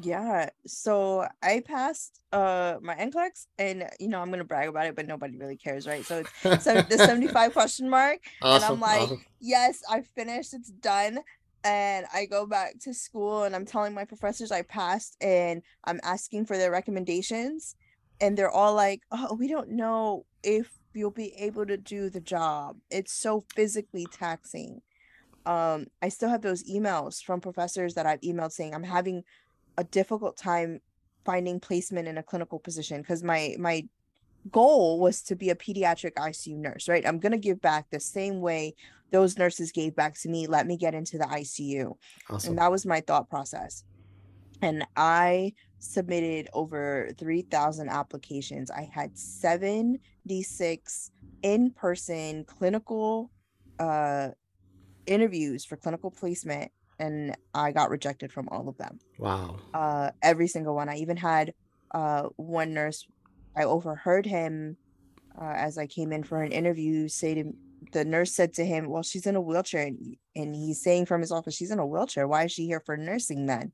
Yeah, 0.02 0.50
so 0.66 1.28
I 1.44 1.62
passed 1.62 2.20
uh 2.32 2.78
my 2.82 2.96
NCLEX 2.96 3.46
and 3.60 3.88
you 4.00 4.08
know 4.08 4.20
I'm 4.22 4.32
gonna 4.32 4.44
brag 4.44 4.70
about 4.70 4.88
it, 4.88 4.96
but 4.96 5.06
nobody 5.06 5.38
really 5.38 5.56
cares, 5.56 5.86
right? 5.86 6.04
So 6.04 6.20
it's 6.20 6.32
so 6.64 6.82
the 6.82 6.98
75 6.98 7.54
question 7.54 7.90
mark, 7.90 8.20
and 8.52 8.66
I'm 8.66 8.80
like, 8.80 9.12
awesome. 9.12 9.22
yes, 9.40 9.82
I 9.90 10.02
finished, 10.02 10.54
it's 10.56 10.72
done. 10.72 11.20
And 11.64 12.08
I 12.14 12.26
go 12.26 12.48
back 12.48 12.80
to 12.84 12.94
school 12.94 13.44
and 13.44 13.54
I'm 13.56 13.66
telling 13.66 13.94
my 13.94 14.06
professors 14.06 14.52
I 14.52 14.62
passed 14.64 15.18
and 15.22 15.62
I'm 15.84 16.00
asking 16.04 16.46
for 16.46 16.58
their 16.58 16.72
recommendations, 16.72 17.76
and 18.20 18.36
they're 18.36 18.50
all 18.50 18.74
like, 18.74 19.02
Oh, 19.12 19.36
we 19.36 19.48
don't 19.48 19.70
know 19.72 20.26
if 20.44 20.72
you'll 20.96 21.12
be 21.12 21.34
able 21.38 21.68
to 21.68 21.78
do 21.78 22.10
the 22.10 22.22
job. 22.22 22.78
It's 22.90 23.14
so 23.14 23.44
physically 23.56 24.08
taxing. 24.08 24.82
Um, 25.50 25.88
I 26.04 26.10
still 26.10 26.30
have 26.30 26.44
those 26.44 26.64
emails 26.70 27.24
from 27.24 27.42
professors 27.42 27.96
that 27.96 28.06
I've 28.06 28.22
emailed 28.22 28.52
saying 28.52 28.76
I'm 28.76 28.84
having 28.84 29.24
a 29.80 29.84
difficult 29.84 30.38
time 30.38 30.80
finding 31.26 31.60
placement 31.60 32.08
in 32.08 32.20
a 32.20 32.24
clinical 32.24 32.60
position 32.60 33.02
because 33.02 33.24
my 33.24 33.56
my 33.58 33.88
goal 34.52 35.00
was 35.00 35.24
to 35.24 35.36
be 35.36 35.50
a 35.50 35.56
pediatric 35.56 36.14
ICU 36.14 36.56
nurse, 36.56 36.88
right? 36.88 37.04
I'm 37.06 37.18
going 37.18 37.32
to 37.32 37.40
give 37.40 37.60
back 37.62 37.90
the 37.90 38.00
same 38.00 38.42
way 38.42 38.76
those 39.10 39.40
nurses 39.40 39.72
gave 39.72 39.96
back 39.96 40.20
to 40.20 40.30
me. 40.30 40.46
Let 40.46 40.68
me 40.68 40.78
get 40.78 40.94
into 40.94 41.18
the 41.18 41.26
ICU. 41.26 41.96
Awesome. 42.30 42.52
And 42.52 42.60
that 42.60 42.70
was 42.70 42.86
my 42.86 43.02
thought 43.02 43.28
process. 43.28 43.84
And 44.62 44.86
I 44.96 45.54
submitted 45.80 46.48
over 46.54 47.10
3,000 47.18 47.90
applications. 47.90 48.70
I 48.70 48.88
had 48.94 49.18
76 49.18 51.12
in 51.42 51.72
person 51.72 52.44
clinical 52.46 53.32
uh, 53.80 54.30
interviews 55.10 55.65
for 55.65 55.78
clinical 55.78 56.12
placement, 56.12 56.72
and 57.00 57.36
I 57.54 57.72
got 57.74 57.91
rejected 57.91 58.34
from 58.34 58.50
all 58.50 58.69
of 58.69 58.78
them 58.78 59.00
Wow. 59.17 59.60
uh 59.74 60.12
every 60.22 60.48
single 60.48 60.76
one. 60.76 60.89
I 60.89 60.98
even 60.98 61.17
had 61.17 61.54
uh 61.93 62.30
one 62.38 62.74
nurse 62.74 63.06
I 63.58 63.63
overheard 63.63 64.26
him 64.26 64.78
uh, 65.39 65.54
as 65.56 65.78
I 65.78 65.88
came 65.88 66.12
in 66.13 66.24
for 66.24 66.43
an 66.43 66.52
interview 66.52 67.08
say 67.10 67.36
to 67.36 67.54
the 67.93 68.06
nurse 68.06 68.36
said 68.36 68.54
to 68.56 68.65
him, 68.65 68.89
"Well, 68.89 69.04
she's 69.04 69.28
in 69.28 69.36
a 69.38 69.41
wheelchair." 69.41 69.88
And, 69.88 70.17
and 70.36 70.56
he's 70.56 70.82
saying 70.84 71.06
from 71.08 71.22
his 71.22 71.32
office, 71.32 71.56
"She's 71.56 71.72
in 71.72 71.80
a 71.80 71.88
wheelchair. 71.88 72.28
Why 72.28 72.45
is 72.45 72.52
she 72.54 72.65
here 72.67 72.82
for 72.86 72.98
nursing 72.98 73.45
then?" 73.48 73.74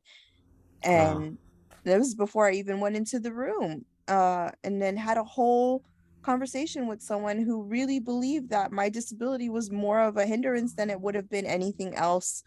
Wow. 0.91 1.25
And 1.25 1.39
that 1.85 1.97
was 1.99 2.15
before 2.15 2.47
I 2.49 2.53
even 2.53 2.79
went 2.79 2.95
into 2.97 3.19
the 3.19 3.33
room. 3.33 3.85
Uh 4.07 4.51
and 4.63 4.81
then 4.81 4.97
had 4.97 5.17
a 5.17 5.23
whole 5.23 5.83
conversation 6.25 6.87
with 6.87 7.01
someone 7.01 7.39
who 7.39 7.63
really 7.63 7.99
believed 7.99 8.49
that 8.49 8.71
my 8.71 8.89
disability 8.89 9.49
was 9.49 9.71
more 9.71 9.99
of 10.01 10.17
a 10.17 10.25
hindrance 10.25 10.73
than 10.75 10.89
it 10.89 11.01
would 11.01 11.15
have 11.15 11.29
been 11.29 11.45
anything 11.45 11.95
else 11.95 12.43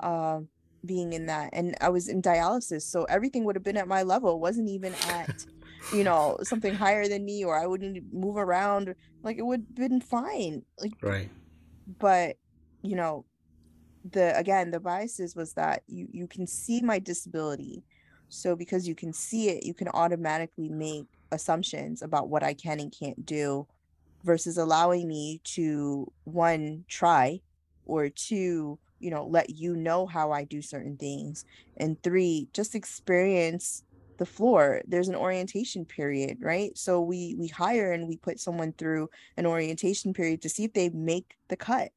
uh, 0.00 0.40
being 0.84 1.12
in 1.12 1.26
that 1.26 1.50
and 1.52 1.76
i 1.80 1.88
was 1.88 2.08
in 2.08 2.20
dialysis 2.20 2.82
so 2.82 3.04
everything 3.04 3.44
would 3.44 3.56
have 3.56 3.62
been 3.64 3.76
at 3.76 3.88
my 3.88 4.02
level. 4.02 4.40
Wasn't 4.40 4.68
even 4.68 4.94
at 4.96 5.30
you 5.92 6.04
know 6.08 6.38
something 6.42 6.74
higher 6.74 7.08
than 7.08 7.24
me 7.24 7.44
or 7.44 7.58
i 7.58 7.66
wouldn't 7.66 8.04
move 8.12 8.36
around. 8.36 8.94
Like 9.22 9.38
it 9.38 9.46
would 9.46 9.60
have 9.68 9.76
been 9.76 10.00
fine 10.00 10.62
like 10.80 10.92
Right. 11.02 11.30
but 11.86 12.36
you 12.82 12.96
know 12.96 13.26
the 14.04 14.36
again 14.38 14.70
the 14.70 14.80
biases 14.80 15.36
was 15.36 15.54
that 15.54 15.82
you 15.86 16.08
you 16.12 16.26
can 16.28 16.46
see 16.46 16.80
my 16.82 16.98
disability. 16.98 17.84
So 18.28 18.56
because 18.56 18.88
you 18.88 18.94
can 18.94 19.12
see 19.12 19.50
it 19.50 19.64
you 19.64 19.74
can 19.74 19.88
automatically 19.88 20.68
make 20.70 21.06
assumptions 21.32 22.02
about 22.02 22.28
what 22.28 22.42
i 22.42 22.54
can 22.54 22.78
and 22.78 22.94
can't 22.96 23.26
do 23.26 23.66
versus 24.24 24.56
allowing 24.56 25.08
me 25.08 25.40
to 25.42 26.10
one 26.24 26.84
try 26.88 27.40
or 27.86 28.08
two 28.08 28.78
you 29.00 29.10
know 29.10 29.26
let 29.26 29.50
you 29.50 29.74
know 29.74 30.06
how 30.06 30.30
i 30.30 30.44
do 30.44 30.62
certain 30.62 30.96
things 30.96 31.44
and 31.78 32.00
three 32.02 32.48
just 32.52 32.74
experience 32.74 33.82
the 34.18 34.26
floor. 34.26 34.82
There's 34.86 35.08
an 35.08 35.16
orientation 35.16 35.84
period 35.84 36.38
right? 36.42 36.76
So 36.78 37.00
we 37.00 37.34
we 37.36 37.48
hire 37.48 37.92
and 37.92 38.06
we 38.06 38.18
put 38.18 38.38
someone 38.38 38.72
through 38.74 39.08
an 39.36 39.46
orientation 39.46 40.12
period 40.12 40.42
to 40.42 40.48
see 40.48 40.62
if 40.62 40.74
they 40.74 40.90
make 40.90 41.34
the 41.48 41.56
cut 41.56 41.90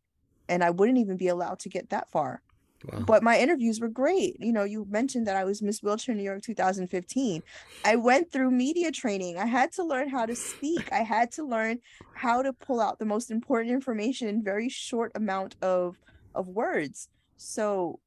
and 0.47 0.63
i 0.63 0.69
wouldn't 0.69 0.97
even 0.97 1.17
be 1.17 1.27
allowed 1.27 1.59
to 1.59 1.69
get 1.69 1.89
that 1.89 2.09
far 2.09 2.41
Wow. 2.83 2.99
but 2.99 3.23
my 3.23 3.39
interviews 3.39 3.79
were 3.79 3.89
great. 3.89 4.37
You 4.39 4.51
know, 4.51 4.63
you 4.63 4.85
mentioned 4.89 5.25
that 5.27 5.35
I 5.35 5.43
was 5.43 5.61
Miss 5.61 5.81
Wheelchair 5.81 6.13
New 6.13 6.23
York 6.23 6.43
2015. 6.43 7.41
I 7.83 7.95
went 7.95 8.31
through 8.31 8.51
media 8.51 8.91
training. 8.91 9.37
I 9.37 9.45
had 9.45 9.71
to 9.73 9.83
learn 9.83 10.09
how 10.09 10.25
to 10.25 10.35
speak. 10.35 10.91
I 10.91 10.99
had 10.99 11.31
to 11.33 11.43
learn 11.43 11.79
how 12.13 12.41
to 12.41 12.53
pull 12.53 12.79
out 12.79 12.99
the 12.99 13.05
most 13.05 13.31
important 13.31 13.73
information 13.73 14.27
in 14.27 14.43
very 14.43 14.69
short 14.69 15.11
amount 15.15 15.55
of 15.61 15.97
of 16.35 16.47
words. 16.49 17.09
So 17.37 17.99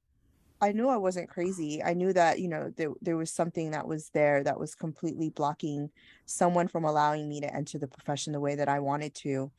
I 0.61 0.73
knew 0.73 0.89
I 0.89 0.97
wasn't 0.97 1.31
crazy. 1.31 1.83
I 1.83 1.95
knew 1.95 2.13
that, 2.13 2.41
you 2.41 2.49
know, 2.49 2.73
there, 2.77 2.91
there 3.01 3.17
was 3.17 3.31
something 3.31 3.71
that 3.71 3.87
was 3.87 4.11
there 4.11 4.43
that 4.43 4.59
was 4.59 4.75
completely 4.75 5.31
blocking 5.31 5.91
someone 6.27 6.67
from 6.67 6.85
allowing 6.85 7.29
me 7.29 7.41
to 7.41 7.55
enter 7.55 7.79
the 7.79 7.87
profession 7.87 8.33
the 8.33 8.41
way 8.41 8.57
that 8.57 8.69
I 8.69 8.81
wanted 8.81 9.15
to. 9.17 9.53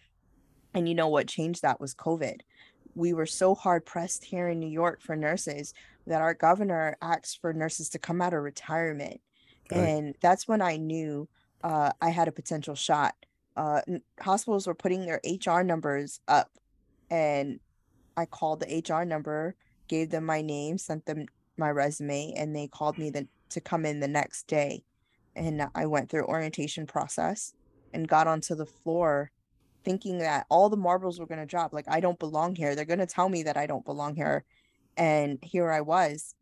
And 0.74 0.88
you 0.88 0.96
know 0.96 1.08
what 1.08 1.28
changed 1.28 1.62
that 1.62 1.80
was 1.80 1.96
COVID 1.96 2.42
we 3.00 3.14
were 3.14 3.26
so 3.26 3.56
hard 3.56 3.86
pressed 3.86 4.26
here 4.26 4.50
in 4.50 4.60
New 4.60 4.70
York 4.70 5.02
for 5.02 5.16
nurses 5.16 5.74
that 6.06 6.22
our 6.22 6.34
governor 6.34 6.98
asked 7.02 7.40
for 7.40 7.54
nurses 7.54 7.88
to 7.90 7.98
come 8.00 8.22
out 8.22 8.34
of 8.34 8.44
retirement. 8.44 9.22
Right. 9.72 9.80
And 9.80 10.16
that's 10.22 10.48
when 10.48 10.62
I 10.62 10.76
knew 10.76 11.30
uh, 11.64 11.92
I 12.02 12.10
had 12.10 12.28
a 12.28 12.34
potential 12.34 12.76
shot. 12.76 13.16
Uh, 13.56 13.82
hospitals 14.20 14.68
were 14.68 14.76
putting 14.76 15.06
their 15.06 15.22
HR 15.24 15.62
numbers 15.62 16.20
up, 16.28 16.52
and 17.10 17.60
I 18.18 18.26
called 18.26 18.60
the 18.60 18.84
HR 18.86 19.06
number, 19.06 19.56
gave 19.88 20.10
them 20.10 20.26
my 20.26 20.42
name, 20.42 20.78
sent 20.78 21.06
them 21.06 21.26
my 21.58 21.72
resume, 21.72 22.34
and 22.36 22.54
they 22.54 22.68
called 22.68 22.98
me 22.98 23.10
the, 23.10 23.28
to 23.50 23.62
come 23.62 23.86
in 23.86 24.02
the 24.02 24.08
next 24.08 24.48
day. 24.48 24.84
And 25.36 25.68
I 25.74 25.86
went 25.86 26.10
through 26.10 26.26
orientation 26.26 26.86
process 26.86 27.54
and 27.94 28.10
got 28.10 28.28
onto 28.28 28.56
the 28.56 28.66
floor 28.66 29.32
thinking 29.84 30.20
that 30.20 30.46
all 30.50 30.70
the 30.70 30.78
marbles 30.78 31.20
were 31.20 31.26
going 31.26 31.40
to 31.40 31.46
drop. 31.46 31.74
Like, 31.74 31.88
I 31.88 32.00
don't 32.00 32.20
belong 32.20 32.56
here. 32.56 32.76
They're 32.76 32.86
going 32.86 33.00
to 33.00 33.06
tell 33.06 33.30
me 33.30 33.44
that 33.44 33.58
I 33.58 33.66
don't 33.66 33.86
belong 33.86 34.16
here. 34.16 34.44
And 34.98 35.40
here 35.42 35.72
I 35.72 35.82
was, 35.82 36.36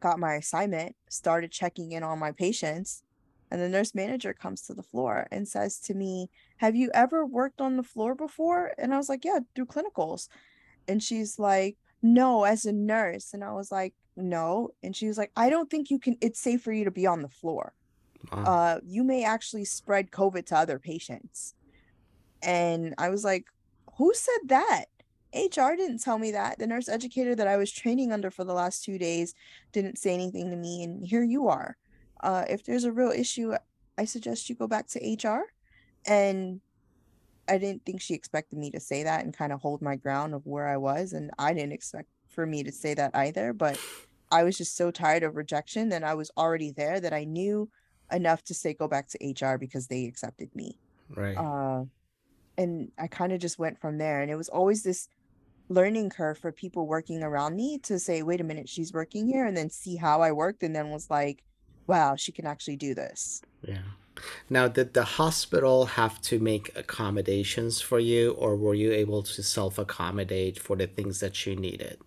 got 0.00 0.18
my 0.18 0.34
assignment, 0.34 0.96
started 1.10 1.52
checking 1.52 1.92
in 1.92 2.02
on 2.02 2.18
my 2.18 2.32
patients. 2.32 3.02
And 3.50 3.60
the 3.60 3.68
nurse 3.68 3.94
manager 3.94 4.32
comes 4.32 4.62
to 4.62 4.74
the 4.74 4.82
floor 4.82 5.28
and 5.30 5.46
says 5.46 5.78
to 5.80 5.94
me, 5.94 6.30
Have 6.56 6.74
you 6.74 6.90
ever 6.94 7.24
worked 7.24 7.60
on 7.60 7.76
the 7.76 7.82
floor 7.82 8.14
before? 8.14 8.72
And 8.78 8.92
I 8.92 8.96
was 8.96 9.08
like, 9.08 9.24
Yeah, 9.24 9.40
through 9.54 9.66
clinicals. 9.66 10.28
And 10.88 11.02
she's 11.02 11.38
like, 11.38 11.76
No, 12.02 12.44
as 12.44 12.64
a 12.64 12.72
nurse. 12.72 13.34
And 13.34 13.44
I 13.44 13.52
was 13.52 13.70
like, 13.70 13.94
No. 14.16 14.70
And 14.82 14.96
she 14.96 15.06
was 15.06 15.18
like, 15.18 15.30
I 15.36 15.48
don't 15.50 15.70
think 15.70 15.90
you 15.90 15.98
can, 15.98 16.16
it's 16.20 16.40
safe 16.40 16.62
for 16.62 16.72
you 16.72 16.84
to 16.84 16.90
be 16.90 17.06
on 17.06 17.22
the 17.22 17.28
floor. 17.28 17.74
Wow. 18.32 18.44
Uh, 18.44 18.80
you 18.84 19.04
may 19.04 19.24
actually 19.24 19.64
spread 19.64 20.10
COVID 20.10 20.46
to 20.46 20.56
other 20.56 20.78
patients. 20.78 21.54
And 22.42 22.94
I 22.98 23.08
was 23.08 23.24
like, 23.24 23.46
who 23.96 24.12
said 24.14 24.48
that? 24.48 24.84
HR 25.34 25.74
didn't 25.76 26.02
tell 26.02 26.18
me 26.18 26.30
that. 26.32 26.58
The 26.58 26.66
nurse 26.66 26.88
educator 26.88 27.34
that 27.34 27.46
I 27.46 27.56
was 27.56 27.70
training 27.70 28.12
under 28.12 28.30
for 28.30 28.44
the 28.44 28.54
last 28.54 28.84
two 28.84 28.98
days 28.98 29.34
didn't 29.72 29.98
say 29.98 30.14
anything 30.14 30.50
to 30.50 30.56
me. 30.56 30.82
And 30.82 31.04
here 31.04 31.22
you 31.22 31.48
are. 31.48 31.76
Uh, 32.22 32.44
if 32.48 32.64
there's 32.64 32.84
a 32.84 32.92
real 32.92 33.10
issue, 33.10 33.54
I 33.98 34.04
suggest 34.04 34.48
you 34.48 34.54
go 34.54 34.66
back 34.66 34.86
to 34.88 34.98
HR. 34.98 35.46
And 36.06 36.60
I 37.48 37.58
didn't 37.58 37.84
think 37.84 38.00
she 38.00 38.14
expected 38.14 38.58
me 38.58 38.70
to 38.70 38.80
say 38.80 39.02
that 39.02 39.24
and 39.24 39.36
kind 39.36 39.52
of 39.52 39.60
hold 39.60 39.82
my 39.82 39.96
ground 39.96 40.34
of 40.34 40.46
where 40.46 40.68
I 40.68 40.76
was. 40.76 41.12
And 41.12 41.30
I 41.38 41.52
didn't 41.52 41.72
expect 41.72 42.08
for 42.28 42.46
me 42.46 42.62
to 42.62 42.72
say 42.72 42.94
that 42.94 43.10
either. 43.14 43.52
But 43.52 43.78
I 44.30 44.42
was 44.42 44.56
just 44.56 44.76
so 44.76 44.90
tired 44.90 45.22
of 45.22 45.36
rejection 45.36 45.92
and 45.92 46.04
I 46.04 46.14
was 46.14 46.30
already 46.36 46.70
there 46.72 47.00
that 47.00 47.12
I 47.12 47.24
knew 47.24 47.68
enough 48.12 48.42
to 48.44 48.54
say 48.54 48.74
go 48.74 48.88
back 48.88 49.08
to 49.08 49.18
HR 49.48 49.58
because 49.58 49.86
they 49.86 50.06
accepted 50.06 50.54
me. 50.54 50.78
right. 51.14 51.36
Uh, 51.36 51.84
and 52.58 52.90
I 52.98 53.06
kind 53.06 53.32
of 53.32 53.40
just 53.40 53.58
went 53.58 53.80
from 53.80 53.98
there. 53.98 54.22
And 54.22 54.30
it 54.30 54.36
was 54.36 54.48
always 54.48 54.82
this 54.82 55.08
learning 55.68 56.10
curve 56.10 56.38
for 56.38 56.52
people 56.52 56.86
working 56.86 57.22
around 57.22 57.56
me 57.56 57.78
to 57.78 57.98
say, 57.98 58.22
wait 58.22 58.40
a 58.40 58.44
minute, 58.44 58.68
she's 58.68 58.92
working 58.92 59.26
here, 59.26 59.46
and 59.46 59.56
then 59.56 59.70
see 59.70 59.96
how 59.96 60.22
I 60.22 60.32
worked, 60.32 60.62
and 60.62 60.74
then 60.74 60.90
was 60.90 61.10
like, 61.10 61.42
wow, 61.86 62.16
she 62.16 62.32
can 62.32 62.46
actually 62.46 62.76
do 62.76 62.94
this. 62.94 63.42
yeah. 63.62 63.78
Now, 64.48 64.66
did 64.66 64.94
the 64.94 65.04
hospital 65.04 65.84
have 65.84 66.22
to 66.22 66.38
make 66.38 66.74
accommodations 66.74 67.82
for 67.82 68.00
you, 68.00 68.30
or 68.32 68.56
were 68.56 68.72
you 68.74 68.90
able 68.90 69.22
to 69.22 69.42
self 69.42 69.78
accommodate 69.78 70.58
for 70.58 70.74
the 70.74 70.86
things 70.86 71.20
that 71.20 71.44
you 71.44 71.54
needed? 71.54 71.98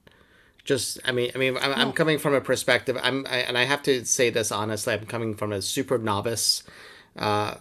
just 0.70 1.00
i 1.06 1.12
mean 1.12 1.32
i 1.34 1.38
mean 1.38 1.58
i'm, 1.58 1.74
I'm 1.74 1.92
coming 1.94 2.20
from 2.20 2.34
a 2.34 2.42
perspective 2.42 2.98
i'm 3.02 3.26
I, 3.28 3.38
and 3.40 3.58
i 3.58 3.64
have 3.64 3.82
to 3.84 4.06
say 4.06 4.30
this 4.30 4.52
honestly 4.52 4.94
i'm 4.94 5.06
coming 5.06 5.34
from 5.34 5.52
a 5.52 5.62
super 5.62 5.98
novice 5.98 6.64
uh 7.18 7.56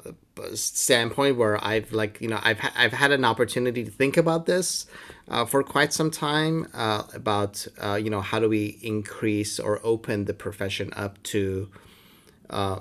standpoint 0.54 1.36
where 1.36 1.62
i've 1.64 1.92
like 1.92 2.20
you 2.20 2.28
know 2.28 2.38
i've 2.42 2.58
ha- 2.58 2.72
i've 2.76 2.92
had 2.92 3.10
an 3.10 3.24
opportunity 3.24 3.84
to 3.84 3.90
think 3.90 4.16
about 4.16 4.46
this 4.46 4.86
uh, 5.28 5.44
for 5.44 5.62
quite 5.62 5.92
some 5.92 6.10
time 6.10 6.66
uh, 6.74 7.02
about 7.14 7.66
uh, 7.82 7.94
you 7.94 8.10
know 8.10 8.20
how 8.20 8.38
do 8.38 8.48
we 8.48 8.78
increase 8.82 9.58
or 9.58 9.80
open 9.82 10.24
the 10.24 10.34
profession 10.34 10.92
up 10.96 11.22
to 11.22 11.68
uh, 12.50 12.80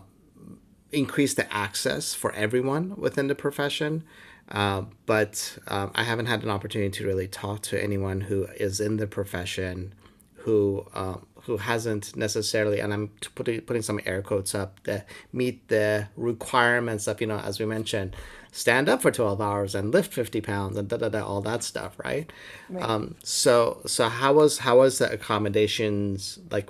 increase 0.91 1.33
the 1.33 1.51
access 1.53 2.13
for 2.13 2.31
everyone 2.33 2.95
within 2.95 3.27
the 3.27 3.35
profession. 3.35 4.03
Uh, 4.49 4.83
but 5.05 5.57
um, 5.67 5.91
I 5.93 6.03
haven't 6.03 6.27
had 6.27 6.43
an 6.43 6.49
opportunity 6.49 6.91
to 6.99 7.05
really 7.05 7.27
talk 7.27 7.61
to 7.63 7.81
anyone 7.81 8.21
who 8.21 8.45
is 8.55 8.79
in 8.79 8.97
the 8.97 9.07
profession 9.07 9.93
who 10.35 10.85
uh, 10.93 11.17
who 11.47 11.57
hasn't 11.57 12.15
necessarily, 12.15 12.79
and 12.79 12.93
I'm 12.93 13.09
putting 13.33 13.61
putting 13.61 13.81
some 13.81 13.99
air 14.05 14.21
quotes 14.21 14.53
up 14.53 14.83
that 14.83 15.07
meet 15.33 15.67
the 15.69 16.09
requirements 16.15 17.07
of 17.07 17.19
you 17.21 17.27
know 17.27 17.39
as 17.39 17.59
we 17.59 17.65
mentioned, 17.65 18.15
stand 18.51 18.89
up 18.89 19.01
for 19.01 19.11
twelve 19.11 19.41
hours 19.41 19.73
and 19.73 19.91
lift 19.91 20.13
fifty 20.13 20.41
pounds 20.41 20.77
and 20.77 20.89
da 20.89 20.97
da 20.97 21.09
da 21.09 21.25
all 21.25 21.41
that 21.41 21.63
stuff, 21.63 21.97
right? 22.03 22.31
right. 22.69 22.83
Um, 22.83 23.15
so 23.23 23.81
so 23.85 24.09
how 24.09 24.33
was 24.33 24.59
how 24.59 24.77
was 24.79 24.99
the 24.99 25.11
accommodations 25.11 26.37
like? 26.51 26.69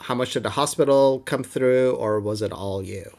How 0.00 0.16
much 0.16 0.32
did 0.32 0.42
the 0.42 0.50
hospital 0.50 1.20
come 1.20 1.44
through, 1.44 1.92
or 1.92 2.18
was 2.18 2.42
it 2.42 2.50
all 2.52 2.82
you? 2.82 3.12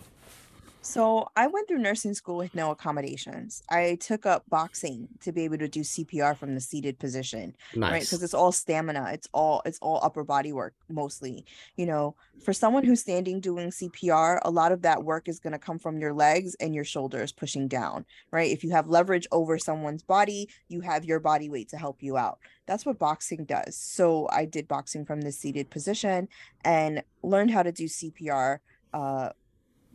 So 0.83 1.29
I 1.37 1.47
went 1.47 1.67
through 1.69 1.77
nursing 1.77 2.13
school 2.13 2.35
with 2.35 2.53
no 2.53 2.69
accommodations. 2.69 3.63
I 3.69 3.97
took 4.01 4.25
up 4.25 4.43
boxing 4.49 5.07
to 5.21 5.31
be 5.31 5.45
able 5.45 5.57
to 5.59 5.69
do 5.69 5.79
CPR 5.79 6.35
from 6.37 6.55
the 6.55 6.61
seated 6.61 6.99
position, 6.99 7.55
nice. 7.73 7.91
right? 7.91 8.01
Because 8.01 8.21
it's 8.21 8.33
all 8.33 8.51
stamina. 8.51 9.09
It's 9.13 9.29
all 9.33 9.61
it's 9.65 9.79
all 9.79 10.01
upper 10.03 10.25
body 10.25 10.51
work 10.51 10.73
mostly. 10.89 11.45
You 11.77 11.85
know, 11.85 12.15
for 12.43 12.51
someone 12.51 12.83
who's 12.83 12.99
standing 12.99 13.39
doing 13.39 13.69
CPR, 13.69 14.39
a 14.43 14.51
lot 14.51 14.73
of 14.73 14.81
that 14.81 15.05
work 15.05 15.29
is 15.29 15.39
going 15.39 15.53
to 15.53 15.59
come 15.59 15.79
from 15.79 15.99
your 15.99 16.13
legs 16.13 16.53
and 16.59 16.75
your 16.75 16.83
shoulders 16.83 17.31
pushing 17.31 17.69
down, 17.69 18.05
right? 18.31 18.51
If 18.51 18.63
you 18.63 18.71
have 18.71 18.87
leverage 18.89 19.27
over 19.31 19.57
someone's 19.57 20.03
body, 20.03 20.49
you 20.67 20.81
have 20.81 21.05
your 21.05 21.21
body 21.21 21.49
weight 21.49 21.69
to 21.69 21.77
help 21.77 22.03
you 22.03 22.17
out. 22.17 22.39
That's 22.65 22.85
what 22.85 22.99
boxing 22.99 23.45
does. 23.45 23.77
So 23.77 24.27
I 24.31 24.43
did 24.43 24.67
boxing 24.67 25.05
from 25.05 25.21
the 25.21 25.31
seated 25.31 25.69
position 25.69 26.27
and 26.65 27.03
learned 27.21 27.51
how 27.51 27.63
to 27.63 27.71
do 27.71 27.85
CPR 27.85 28.59
uh, 28.93 29.29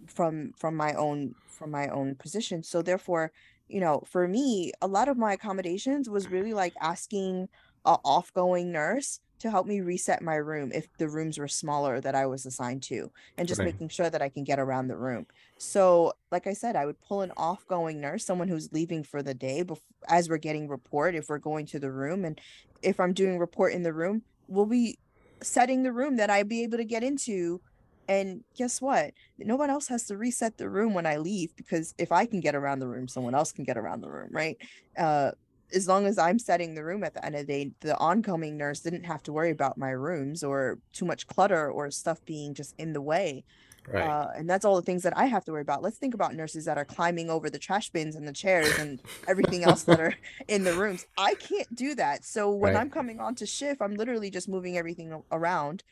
from 0.08 0.52
from 0.56 0.74
my 0.74 0.92
own 0.94 1.34
from 1.46 1.70
my 1.70 1.88
own 1.88 2.14
position 2.14 2.62
so 2.62 2.82
therefore 2.82 3.32
you 3.68 3.80
know 3.80 4.02
for 4.06 4.26
me 4.26 4.72
a 4.80 4.86
lot 4.86 5.08
of 5.08 5.16
my 5.16 5.32
accommodations 5.32 6.08
was 6.08 6.30
really 6.30 6.54
like 6.54 6.74
asking 6.80 7.48
a 7.84 7.96
off-going 8.04 8.70
nurse 8.70 9.20
to 9.38 9.50
help 9.50 9.66
me 9.66 9.80
reset 9.80 10.20
my 10.20 10.34
room 10.34 10.70
if 10.74 10.88
the 10.98 11.08
rooms 11.08 11.38
were 11.38 11.48
smaller 11.48 12.00
that 12.00 12.14
I 12.14 12.26
was 12.26 12.44
assigned 12.44 12.82
to 12.84 13.10
and 13.36 13.46
just 13.46 13.60
okay. 13.60 13.70
making 13.70 13.88
sure 13.88 14.10
that 14.10 14.20
I 14.20 14.28
can 14.28 14.44
get 14.44 14.58
around 14.58 14.88
the 14.88 14.96
room. 14.96 15.26
So, 15.58 16.14
like 16.32 16.46
I 16.46 16.52
said, 16.52 16.76
I 16.76 16.86
would 16.86 17.00
pull 17.00 17.22
an 17.22 17.32
off-going 17.36 18.00
nurse, 18.00 18.24
someone 18.24 18.48
who's 18.48 18.72
leaving 18.72 19.04
for 19.04 19.22
the 19.22 19.34
day 19.34 19.62
before, 19.62 19.84
as 20.08 20.28
we're 20.28 20.38
getting 20.38 20.68
report 20.68 21.14
if 21.14 21.28
we're 21.28 21.38
going 21.38 21.66
to 21.66 21.78
the 21.78 21.90
room 21.90 22.24
and 22.24 22.40
if 22.82 23.00
I'm 23.00 23.12
doing 23.12 23.38
report 23.38 23.72
in 23.72 23.82
the 23.82 23.92
room, 23.92 24.22
we'll 24.48 24.66
be 24.66 24.98
setting 25.40 25.82
the 25.82 25.92
room 25.92 26.16
that 26.16 26.30
I'd 26.30 26.48
be 26.48 26.62
able 26.64 26.78
to 26.78 26.84
get 26.84 27.04
into 27.04 27.60
and 28.08 28.42
guess 28.56 28.80
what? 28.80 29.12
No 29.38 29.56
one 29.56 29.70
else 29.70 29.88
has 29.88 30.04
to 30.04 30.16
reset 30.16 30.56
the 30.56 30.68
room 30.68 30.94
when 30.94 31.06
I 31.06 31.18
leave 31.18 31.54
because 31.56 31.94
if 31.98 32.10
I 32.10 32.24
can 32.24 32.40
get 32.40 32.54
around 32.54 32.78
the 32.78 32.88
room, 32.88 33.06
someone 33.06 33.34
else 33.34 33.52
can 33.52 33.64
get 33.64 33.76
around 33.76 34.00
the 34.00 34.10
room, 34.10 34.30
right? 34.32 34.56
Uh, 34.96 35.32
as 35.74 35.86
long 35.86 36.06
as 36.06 36.16
I'm 36.16 36.38
setting 36.38 36.74
the 36.74 36.82
room 36.82 37.04
at 37.04 37.12
the 37.12 37.24
end 37.24 37.34
of 37.34 37.46
the 37.46 37.64
day, 37.64 37.72
the 37.80 37.96
oncoming 37.98 38.56
nurse 38.56 38.80
didn't 38.80 39.04
have 39.04 39.22
to 39.24 39.32
worry 39.32 39.50
about 39.50 39.76
my 39.76 39.90
rooms 39.90 40.42
or 40.42 40.78
too 40.94 41.04
much 41.04 41.26
clutter 41.26 41.70
or 41.70 41.90
stuff 41.90 42.24
being 42.24 42.54
just 42.54 42.74
in 42.78 42.94
the 42.94 43.02
way. 43.02 43.44
Right. 43.86 44.06
Uh, 44.06 44.28
and 44.36 44.48
that's 44.48 44.64
all 44.64 44.76
the 44.76 44.82
things 44.82 45.02
that 45.02 45.16
I 45.16 45.26
have 45.26 45.44
to 45.46 45.52
worry 45.52 45.62
about. 45.62 45.82
Let's 45.82 45.98
think 45.98 46.14
about 46.14 46.34
nurses 46.34 46.64
that 46.66 46.76
are 46.76 46.84
climbing 46.84 47.30
over 47.30 47.48
the 47.48 47.58
trash 47.58 47.90
bins 47.90 48.16
and 48.16 48.26
the 48.26 48.32
chairs 48.32 48.78
and 48.78 49.00
everything 49.26 49.64
else 49.64 49.84
that 49.84 50.00
are 50.00 50.14
in 50.48 50.64
the 50.64 50.74
rooms. 50.74 51.06
I 51.16 51.34
can't 51.34 51.74
do 51.74 51.94
that. 51.94 52.24
So 52.24 52.50
when 52.50 52.74
right. 52.74 52.80
I'm 52.80 52.90
coming 52.90 53.20
on 53.20 53.34
to 53.36 53.46
shift, 53.46 53.80
I'm 53.80 53.94
literally 53.94 54.30
just 54.30 54.48
moving 54.48 54.76
everything 54.76 55.22
around 55.32 55.84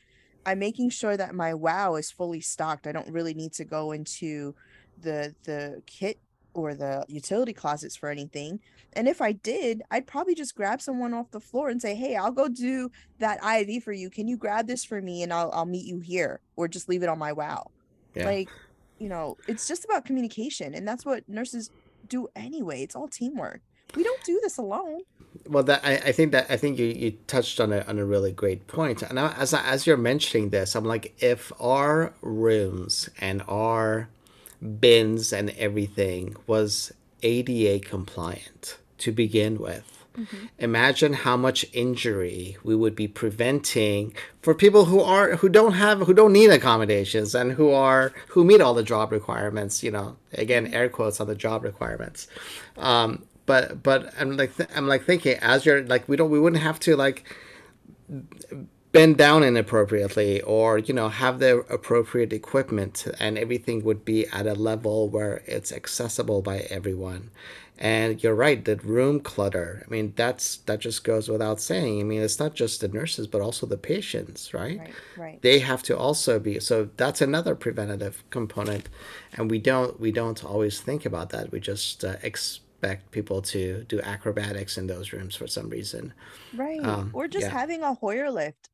I'm 0.46 0.61
making 0.61 0.90
sure 0.90 1.16
that 1.16 1.35
my 1.35 1.52
wow 1.52 1.96
is 1.96 2.11
fully 2.11 2.40
stocked. 2.40 2.87
I 2.87 2.92
don't 2.92 3.12
really 3.12 3.35
need 3.35 3.52
to 3.54 3.64
go 3.64 3.90
into 3.92 4.54
the 5.02 5.35
the 5.42 5.82
kit 5.87 6.18
or 6.54 6.74
the 6.74 7.04
utility 7.09 7.52
closets 7.52 7.96
for 7.96 8.09
anything. 8.09 8.61
And 8.94 9.09
if 9.09 9.20
I 9.20 9.32
did, 9.32 9.82
I'd 9.90 10.06
probably 10.06 10.35
just 10.35 10.54
grab 10.54 10.80
someone 10.80 11.12
off 11.12 11.32
the 11.32 11.40
floor 11.40 11.68
and 11.68 11.82
say, 11.82 11.96
"Hey, 11.96 12.16
I'll 12.16 12.30
go 12.30 12.48
do 12.48 12.90
that 13.18 13.44
IV 13.44 13.82
for 13.82 13.92
you. 13.92 14.09
Can 14.09 14.28
you 14.28 14.37
grab 14.37 14.68
this 14.68 14.85
for 14.85 15.02
me 15.02 15.22
and 15.22 15.32
I'll 15.32 15.50
I'll 15.52 15.66
meet 15.66 15.85
you 15.85 15.98
here 15.98 16.40
or 16.54 16.68
just 16.68 16.88
leave 16.88 17.02
it 17.02 17.09
on 17.09 17.18
my 17.18 17.32
wow." 17.32 17.72
Yeah. 18.14 18.26
Like, 18.26 18.48
you 18.98 19.09
know, 19.09 19.37
it's 19.48 19.68
just 19.68 19.85
about 19.85 20.04
communication 20.06 20.74
and 20.74 20.87
that's 20.87 21.04
what 21.04 21.28
nurses 21.28 21.70
do 22.09 22.28
anyway. 22.37 22.82
It's 22.82 22.94
all 22.96 23.09
teamwork. 23.09 23.62
We 23.96 24.04
don't 24.04 24.22
do 24.24 24.38
this 24.42 24.59
alone 24.59 25.02
well 25.48 25.62
that 25.62 25.80
I, 25.85 25.96
I 25.96 26.12
think 26.12 26.32
that 26.32 26.46
i 26.50 26.56
think 26.56 26.78
you, 26.78 26.87
you 26.87 27.12
touched 27.26 27.61
on 27.61 27.72
a, 27.72 27.80
on 27.82 27.98
a 27.98 28.04
really 28.04 28.32
great 28.32 28.66
point 28.66 29.02
and 29.02 29.18
as, 29.18 29.54
as 29.54 29.87
you're 29.87 29.96
mentioning 29.96 30.50
this 30.50 30.74
i'm 30.74 30.85
like 30.85 31.14
if 31.22 31.52
our 31.61 32.12
rooms 32.20 33.09
and 33.20 33.42
our 33.48 34.09
bins 34.80 35.32
and 35.32 35.50
everything 35.50 36.37
was 36.46 36.92
ada 37.22 37.78
compliant 37.80 38.78
to 38.98 39.12
begin 39.12 39.59
with 39.59 39.92
Mm-hmm. 40.16 40.46
Imagine 40.59 41.12
how 41.12 41.37
much 41.37 41.66
injury 41.74 42.56
we 42.64 42.74
would 42.74 42.96
be 42.96 43.06
preventing 43.06 44.14
for 44.40 44.54
people 44.54 44.87
who 44.87 45.00
are 45.00 45.37
who 45.37 45.48
don't 45.48 45.72
have 45.72 46.00
who 46.00 46.14
don't 46.14 46.32
need 46.32 46.50
accommodations 46.50 47.35
and 47.35 47.52
who 47.52 47.70
are 47.70 48.14
who 48.28 48.42
meet 48.42 48.62
all 48.62 48.72
the 48.72 48.82
job 48.82 49.12
requirements. 49.12 49.82
You 49.82 49.90
know, 49.90 50.16
again, 50.32 50.72
air 50.72 50.88
quotes 50.88 51.20
on 51.20 51.26
the 51.26 51.35
job 51.35 51.64
requirements. 51.64 52.28
Um, 52.78 53.24
but 53.46 53.82
but 53.82 54.12
I'm 54.18 54.37
like 54.37 54.56
th- 54.56 54.68
I'm 54.74 54.87
like 54.88 55.04
thinking 55.04 55.38
as 55.40 55.64
you're 55.64 55.82
like 55.82 56.09
we 56.09 56.16
don't 56.16 56.30
we 56.30 56.40
wouldn't 56.40 56.62
have 56.62 56.78
to 56.80 56.96
like 56.96 57.24
bend 58.92 59.16
down 59.18 59.42
inappropriately 59.42 60.40
or 60.42 60.78
you 60.78 60.94
know 60.94 61.09
have 61.09 61.38
the 61.38 61.59
appropriate 61.68 62.32
equipment 62.32 63.06
and 63.20 63.37
everything 63.38 63.85
would 63.85 64.04
be 64.04 64.26
at 64.28 64.46
a 64.46 64.54
level 64.54 65.09
where 65.09 65.42
it's 65.46 65.72
accessible 65.72 66.42
by 66.42 66.61
everyone. 66.70 67.30
And 67.78 68.22
you're 68.22 68.35
right 68.35 68.64
that 68.64 68.82
room 68.82 69.20
clutter 69.20 69.85
i 69.87 69.90
mean 69.90 70.14
that's 70.16 70.56
that 70.64 70.78
just 70.78 71.04
goes 71.04 71.28
without 71.28 71.61
saying. 71.61 72.00
I 72.00 72.04
mean 72.04 72.22
it's 72.22 72.38
not 72.40 72.54
just 72.54 72.80
the 72.80 72.88
nurses 72.88 73.26
but 73.26 73.42
also 73.42 73.66
the 73.66 73.76
patients 73.76 74.54
right? 74.54 74.78
Right, 74.78 74.94
right. 75.18 75.42
they 75.42 75.59
have 75.59 75.82
to 75.85 75.98
also 75.98 76.38
be 76.38 76.59
so 76.59 76.88
that's 76.96 77.20
another 77.20 77.54
preventative 77.54 78.24
component. 78.30 78.88
And 79.35 79.50
we 79.50 79.59
don't 79.59 80.00
we 80.00 80.11
don't 80.11 80.42
always 80.42 80.80
think 80.80 81.04
about 81.04 81.28
that. 81.30 81.52
We 81.52 81.61
just 81.61 82.02
uh, 82.02 82.16
ex- 82.22 82.61
expect 82.76 83.10
people 83.10 83.40
to 83.40 83.84
do 83.84 84.00
acrobatics 84.02 84.76
in 84.76 84.86
those 84.86 85.12
rooms 85.12 85.34
for 85.34 85.46
some 85.46 85.68
reason. 85.70 86.12
Right. 86.54 86.84
Um, 86.84 87.10
or 87.14 87.26
just 87.26 87.46
yeah. 87.46 87.52
having 87.52 87.82
a 87.82 87.94
Hoyer 87.94 88.30
lift 88.30 88.68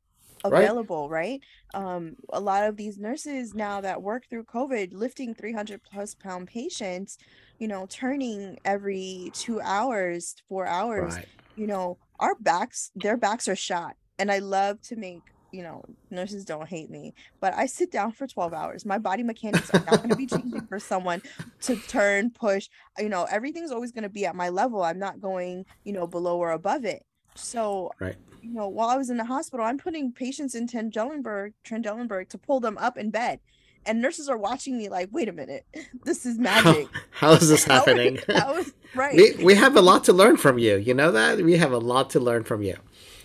available, 0.44 1.08
right. 1.08 1.40
right? 1.74 1.84
Um, 1.84 2.16
a 2.32 2.40
lot 2.40 2.64
of 2.64 2.76
these 2.76 2.98
nurses 2.98 3.54
now 3.54 3.80
that 3.80 4.02
work 4.02 4.24
through 4.28 4.44
COVID, 4.44 4.92
lifting 4.92 5.34
300 5.34 5.80
plus 5.84 6.14
pound 6.14 6.48
patients, 6.48 7.18
you 7.58 7.68
know, 7.68 7.86
turning 7.88 8.58
every 8.64 9.30
two 9.34 9.60
hours, 9.60 10.34
four 10.48 10.66
hours, 10.66 11.14
right. 11.14 11.28
you 11.54 11.68
know, 11.68 11.96
our 12.18 12.34
backs, 12.34 12.90
their 12.96 13.16
backs 13.16 13.46
are 13.46 13.56
shot. 13.56 13.96
And 14.18 14.32
I 14.32 14.40
love 14.40 14.80
to 14.82 14.96
make 14.96 15.22
you 15.52 15.62
know, 15.62 15.84
nurses 16.10 16.44
don't 16.44 16.66
hate 16.66 16.90
me, 16.90 17.14
but 17.40 17.54
I 17.54 17.66
sit 17.66 17.92
down 17.92 18.12
for 18.12 18.26
12 18.26 18.52
hours. 18.52 18.84
My 18.84 18.98
body 18.98 19.22
mechanics 19.22 19.70
are 19.70 19.84
not 19.84 19.98
going 19.98 20.10
to 20.10 20.16
be 20.16 20.26
changing 20.26 20.66
for 20.66 20.78
someone 20.78 21.22
to 21.62 21.76
turn, 21.76 22.30
push. 22.30 22.68
You 22.98 23.10
know, 23.10 23.26
everything's 23.30 23.70
always 23.70 23.92
going 23.92 24.04
to 24.04 24.08
be 24.08 24.26
at 24.26 24.34
my 24.34 24.48
level. 24.48 24.82
I'm 24.82 24.98
not 24.98 25.20
going, 25.20 25.66
you 25.84 25.92
know, 25.92 26.06
below 26.06 26.38
or 26.38 26.52
above 26.52 26.84
it. 26.84 27.04
So, 27.34 27.92
right. 27.98 28.16
you 28.42 28.52
know, 28.52 28.68
while 28.68 28.88
I 28.88 28.96
was 28.96 29.10
in 29.10 29.16
the 29.16 29.24
hospital, 29.24 29.64
I'm 29.64 29.78
putting 29.78 30.12
patients 30.12 30.54
in 30.54 30.66
Trendelenburg, 30.66 31.52
Trendelenburg 31.64 32.28
to 32.30 32.38
pull 32.38 32.60
them 32.60 32.78
up 32.78 32.96
in 32.96 33.10
bed. 33.10 33.40
And 33.84 34.00
nurses 34.00 34.28
are 34.28 34.38
watching 34.38 34.78
me 34.78 34.88
like, 34.88 35.08
wait 35.12 35.28
a 35.28 35.32
minute, 35.32 35.66
this 36.04 36.24
is 36.24 36.38
magic. 36.38 36.88
how, 37.10 37.28
how 37.28 37.32
is 37.32 37.48
this 37.48 37.64
happening? 37.66 38.18
how 38.28 38.56
is, 38.56 38.72
right. 38.94 39.14
We, 39.14 39.44
we 39.44 39.54
have 39.54 39.76
a 39.76 39.82
lot 39.82 40.04
to 40.04 40.12
learn 40.12 40.36
from 40.36 40.58
you. 40.58 40.76
You 40.76 40.94
know 40.94 41.10
that? 41.12 41.38
We 41.38 41.56
have 41.56 41.72
a 41.72 41.78
lot 41.78 42.10
to 42.10 42.20
learn 42.20 42.44
from 42.44 42.62
you. 42.62 42.76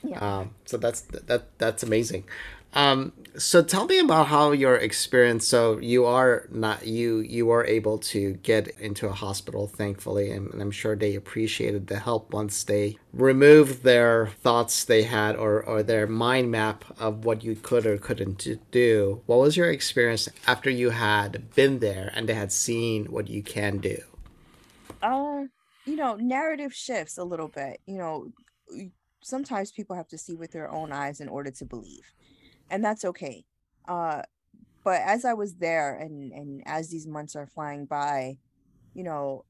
Yeah. 0.04 0.20
Um, 0.20 0.56
so 0.66 0.78
that's 0.78 1.02
that 1.02 1.58
that's 1.58 1.84
amazing. 1.84 2.24
Um, 2.74 3.14
so 3.38 3.64
tell 3.64 3.86
me 3.86 4.00
about 4.00 4.28
how 4.28 4.52
your 4.52 4.76
experience. 4.76 5.48
So 5.48 5.80
you 5.80 6.06
are 6.06 6.48
not 6.52 6.86
you 6.86 7.20
you 7.20 7.50
are 7.50 7.66
able 7.66 7.98
to 8.00 8.34
get 8.44 8.68
into 8.80 9.08
a 9.08 9.14
hospital, 9.14 9.68
thankfully, 9.68 10.32
and, 10.32 10.52
and 10.52 10.62
I'm 10.62 10.72
sure 10.72 10.96
they 10.96 11.16
appreciated 11.16 11.88
the 11.88 12.00
help 12.00 12.34
once 12.34 12.64
they 12.64 12.98
removed 13.14 13.84
their 13.84 14.28
thoughts 14.28 14.84
they 14.84 15.04
had 15.04 15.36
or 15.36 15.64
or 15.64 15.82
their 15.82 16.08
mind 16.08 16.52
map 16.52 16.86
of 17.00 17.26
what 17.26 17.44
you 17.44 17.56
could 17.56 17.86
or 17.86 17.98
couldn't 17.98 18.46
do. 18.72 19.22
What 19.26 19.40
was 19.40 19.58
your 19.58 19.72
experience 19.72 20.30
after 20.46 20.70
you 20.70 20.92
had 20.92 21.54
been 21.56 21.80
there 21.80 22.12
and 22.16 22.28
they 22.28 22.36
had 22.36 22.52
seen 22.52 23.06
what 23.06 23.28
you 23.28 23.42
can 23.42 23.78
do? 23.78 23.98
Uh, 25.02 25.44
you 25.86 25.96
know, 25.96 26.16
narrative 26.16 26.74
shifts 26.74 27.18
a 27.18 27.24
little 27.24 27.48
bit. 27.48 27.80
You 27.86 27.98
know, 27.98 28.28
sometimes 29.28 29.72
people 29.72 29.96
have 29.96 30.08
to 30.08 30.18
see 30.18 30.36
with 30.36 30.52
their 30.52 30.72
own 30.72 30.92
eyes 30.92 31.20
in 31.20 31.28
order 31.28 31.52
to 31.52 31.66
believe 31.66 32.14
and 32.70 32.84
that's 32.84 33.06
okay 33.06 33.46
uh 33.88 34.22
but 34.84 35.02
as 35.02 35.26
i 35.26 35.34
was 35.34 35.56
there 35.56 35.96
and 35.96 36.32
and 36.32 36.64
as 36.66 36.90
these 36.90 37.08
months 37.08 37.36
are 37.36 37.48
flying 37.48 37.86
by 37.86 38.38
you 38.94 39.04
know 39.04 39.44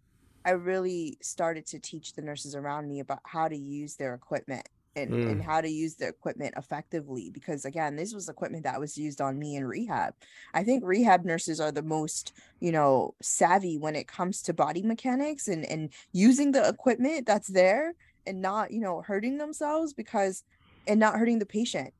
i 0.45 0.51
really 0.51 1.17
started 1.21 1.65
to 1.65 1.79
teach 1.79 2.13
the 2.13 2.21
nurses 2.21 2.55
around 2.55 2.87
me 2.87 2.99
about 2.99 3.19
how 3.23 3.47
to 3.47 3.57
use 3.57 3.95
their 3.95 4.13
equipment 4.13 4.67
and, 4.97 5.11
mm. 5.11 5.31
and 5.31 5.43
how 5.43 5.61
to 5.61 5.69
use 5.69 5.95
the 5.95 6.07
equipment 6.07 6.53
effectively 6.57 7.29
because 7.29 7.65
again 7.65 7.95
this 7.95 8.13
was 8.13 8.29
equipment 8.29 8.63
that 8.63 8.79
was 8.79 8.97
used 8.97 9.21
on 9.21 9.37
me 9.37 9.55
in 9.55 9.65
rehab 9.65 10.13
i 10.53 10.63
think 10.63 10.83
rehab 10.83 11.23
nurses 11.23 11.59
are 11.59 11.71
the 11.71 11.83
most 11.83 12.33
you 12.59 12.71
know 12.71 13.13
savvy 13.21 13.77
when 13.77 13.95
it 13.95 14.07
comes 14.07 14.41
to 14.41 14.53
body 14.53 14.81
mechanics 14.81 15.47
and 15.47 15.65
and 15.65 15.89
using 16.11 16.51
the 16.51 16.67
equipment 16.67 17.25
that's 17.25 17.47
there 17.47 17.93
and 18.27 18.41
not 18.41 18.71
you 18.71 18.79
know 18.79 19.01
hurting 19.01 19.37
themselves 19.37 19.93
because 19.93 20.43
and 20.87 20.99
not 20.99 21.15
hurting 21.15 21.39
the 21.39 21.45
patient 21.45 21.93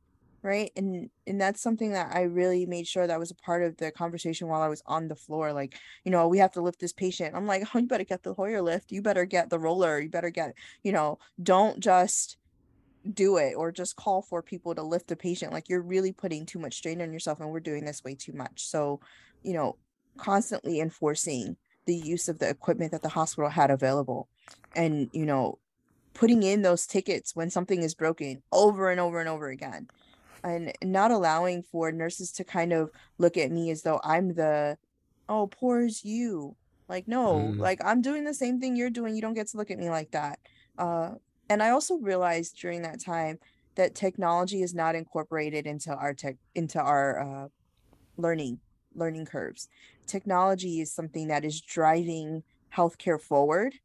right? 0.44 0.72
And 0.76 1.10
and 1.26 1.42
that's 1.42 1.62
something 1.62 1.92
that 1.92 2.16
i 2.16 2.22
really 2.22 2.66
made 2.66 2.88
sure 2.88 3.06
that 3.06 3.20
was 3.20 3.32
a 3.32 3.36
part 3.36 3.64
of 3.64 3.76
the 3.78 3.92
conversation 3.92 4.48
while 4.48 4.62
i 4.62 4.68
was 4.68 4.82
on 4.86 5.08
the 5.08 5.16
floor 5.16 5.52
like 5.52 5.78
you 6.06 6.12
know 6.12 6.28
we 6.28 6.38
have 6.38 6.52
to 6.54 6.62
lift 6.62 6.80
this 6.80 6.94
patient. 6.94 7.36
I'm 7.36 7.46
like 7.46 7.64
oh 7.76 7.80
you 7.80 7.88
better 7.88 8.04
get 8.04 8.24
the 8.24 8.34
hoyer 8.34 8.62
lift. 8.62 8.92
You 8.92 9.02
better 9.02 9.26
get 9.26 9.50
the 9.50 9.60
roller. 9.60 10.00
You 10.00 10.10
better 10.10 10.30
get 10.30 10.54
you 10.84 10.92
know 10.92 11.20
don't 11.42 11.80
just 11.80 12.38
do 13.14 13.38
it 13.38 13.54
or 13.56 13.72
just 13.72 13.96
call 13.96 14.22
for 14.22 14.42
people 14.42 14.76
to 14.76 14.84
lift 14.84 15.08
the 15.08 15.16
patient. 15.16 15.54
Like 15.54 15.70
you're 15.70 15.82
really 15.82 16.12
putting 16.12 16.46
too 16.46 16.60
much 16.60 16.76
strain 16.76 17.02
on 17.02 17.14
yourself 17.14 17.40
and 17.40 17.50
we're 17.50 17.60
doing 17.60 17.86
this 17.86 18.04
way 18.04 18.16
too 18.16 18.34
much. 18.34 18.68
So 18.68 19.00
you 19.44 19.54
know 19.54 19.76
constantly 20.18 20.80
enforcing 20.80 21.58
the 21.86 21.96
use 21.96 22.28
of 22.28 22.40
the 22.40 22.50
equipment 22.50 22.92
that 22.92 23.02
the 23.02 23.10
hospital 23.10 23.50
had 23.50 23.72
available. 23.72 24.30
And 24.76 25.10
you 25.14 25.26
know 25.26 25.60
putting 26.18 26.44
in 26.44 26.62
those 26.62 26.86
tickets 26.86 27.36
when 27.36 27.50
something 27.50 27.84
is 27.84 27.94
broken 27.94 28.42
over 28.52 28.90
and 28.90 29.00
over 29.00 29.20
and 29.20 29.30
over 29.30 29.50
again 29.50 29.88
and 30.44 30.74
not 30.84 31.12
allowing 31.12 31.62
for 31.64 31.92
nurses 31.92 32.32
to 32.32 32.44
kind 32.44 32.74
of 32.74 32.90
look 33.18 33.38
at 33.38 33.52
me 33.52 33.70
as 33.70 33.84
though 33.84 34.00
I'm 34.04 34.34
the 34.34 34.78
oh 35.30 35.48
poor 35.48 35.82
is 35.82 36.04
you 36.04 36.56
like 36.90 37.08
no 37.08 37.36
mm. 37.36 37.60
like 37.60 37.80
I'm 37.84 38.02
doing 38.02 38.24
the 38.24 38.34
same 38.34 38.60
thing 38.60 38.76
you're 38.76 38.90
doing 38.90 39.16
you 39.16 39.22
don't 39.22 39.34
get 39.34 39.48
to 39.50 39.58
look 39.58 39.72
at 39.72 39.80
me 39.80 39.90
like 39.90 40.12
that 40.12 40.40
uh 40.78 41.12
and 41.50 41.64
I 41.64 41.70
also 41.70 41.96
realized 41.96 42.60
during 42.60 42.82
that 42.82 43.00
time 43.00 43.40
that 43.76 43.96
technology 43.96 44.64
is 44.64 44.74
not 44.74 44.96
incorporated 44.96 45.66
into 45.66 45.94
our 45.94 46.14
tech 46.14 46.36
into 46.56 46.82
our 46.82 47.20
uh, 47.20 47.48
learning 48.18 48.60
learning 48.96 49.26
curves. 49.26 49.70
Technology 50.08 50.82
is 50.82 50.92
something 50.92 51.28
that 51.28 51.46
is 51.46 51.62
driving 51.62 52.44
healthcare 52.76 53.22
forward, 53.22 53.76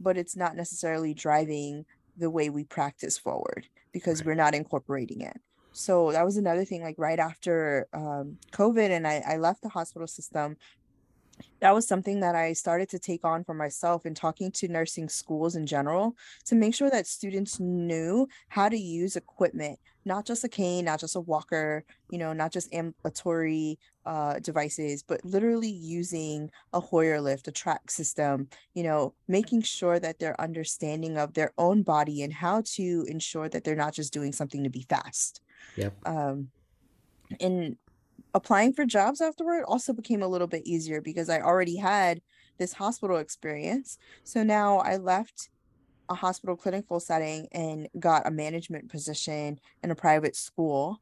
but 0.00 0.16
it's 0.16 0.36
not 0.36 0.56
necessarily 0.56 1.14
driving 1.14 1.84
the 2.16 2.30
way 2.30 2.50
we 2.50 2.64
practice 2.64 3.18
forward 3.18 3.66
because 3.92 4.20
right. 4.20 4.28
we're 4.28 4.34
not 4.34 4.54
incorporating 4.54 5.20
it. 5.20 5.36
So 5.72 6.10
that 6.12 6.24
was 6.24 6.36
another 6.36 6.64
thing. 6.64 6.82
Like 6.82 6.96
right 6.98 7.18
after 7.18 7.86
um, 7.92 8.38
COVID, 8.52 8.90
and 8.90 9.06
I, 9.06 9.22
I 9.26 9.36
left 9.36 9.62
the 9.62 9.68
hospital 9.68 10.08
system 10.08 10.56
that 11.60 11.74
was 11.74 11.86
something 11.86 12.20
that 12.20 12.34
I 12.34 12.52
started 12.52 12.88
to 12.90 12.98
take 12.98 13.24
on 13.24 13.44
for 13.44 13.54
myself 13.54 14.06
in 14.06 14.14
talking 14.14 14.50
to 14.52 14.68
nursing 14.68 15.08
schools 15.08 15.56
in 15.56 15.66
general 15.66 16.16
to 16.46 16.54
make 16.54 16.74
sure 16.74 16.90
that 16.90 17.06
students 17.06 17.60
knew 17.60 18.28
how 18.48 18.68
to 18.68 18.76
use 18.76 19.16
equipment, 19.16 19.78
not 20.04 20.26
just 20.26 20.44
a 20.44 20.48
cane, 20.48 20.84
not 20.84 21.00
just 21.00 21.16
a 21.16 21.20
walker, 21.20 21.84
you 22.10 22.18
know, 22.18 22.32
not 22.32 22.52
just 22.52 22.72
ambulatory 22.72 23.78
uh, 24.06 24.38
devices, 24.38 25.02
but 25.02 25.24
literally 25.24 25.70
using 25.70 26.50
a 26.72 26.80
Hoyer 26.80 27.20
lift, 27.20 27.48
a 27.48 27.52
track 27.52 27.90
system, 27.90 28.48
you 28.74 28.82
know, 28.82 29.14
making 29.28 29.62
sure 29.62 30.00
that 30.00 30.18
they're 30.18 30.40
understanding 30.40 31.18
of 31.18 31.34
their 31.34 31.52
own 31.58 31.82
body 31.82 32.22
and 32.22 32.32
how 32.32 32.62
to 32.64 33.04
ensure 33.08 33.48
that 33.48 33.64
they're 33.64 33.76
not 33.76 33.92
just 33.94 34.12
doing 34.12 34.32
something 34.32 34.64
to 34.64 34.70
be 34.70 34.86
fast. 34.88 35.42
Yep. 35.76 35.94
Um, 36.06 36.48
and 37.40 37.76
applying 38.34 38.72
for 38.72 38.84
jobs 38.84 39.20
afterward 39.20 39.64
also 39.66 39.92
became 39.92 40.22
a 40.22 40.28
little 40.28 40.46
bit 40.46 40.66
easier 40.66 41.00
because 41.00 41.28
I 41.28 41.40
already 41.40 41.76
had 41.76 42.20
this 42.58 42.72
hospital 42.74 43.16
experience. 43.16 43.98
So 44.24 44.42
now 44.42 44.78
I 44.78 44.96
left 44.96 45.48
a 46.08 46.14
hospital 46.14 46.56
clinical 46.56 47.00
setting 47.00 47.48
and 47.52 47.88
got 47.98 48.26
a 48.26 48.30
management 48.30 48.90
position 48.90 49.60
in 49.82 49.90
a 49.90 49.94
private 49.94 50.36
school 50.36 51.00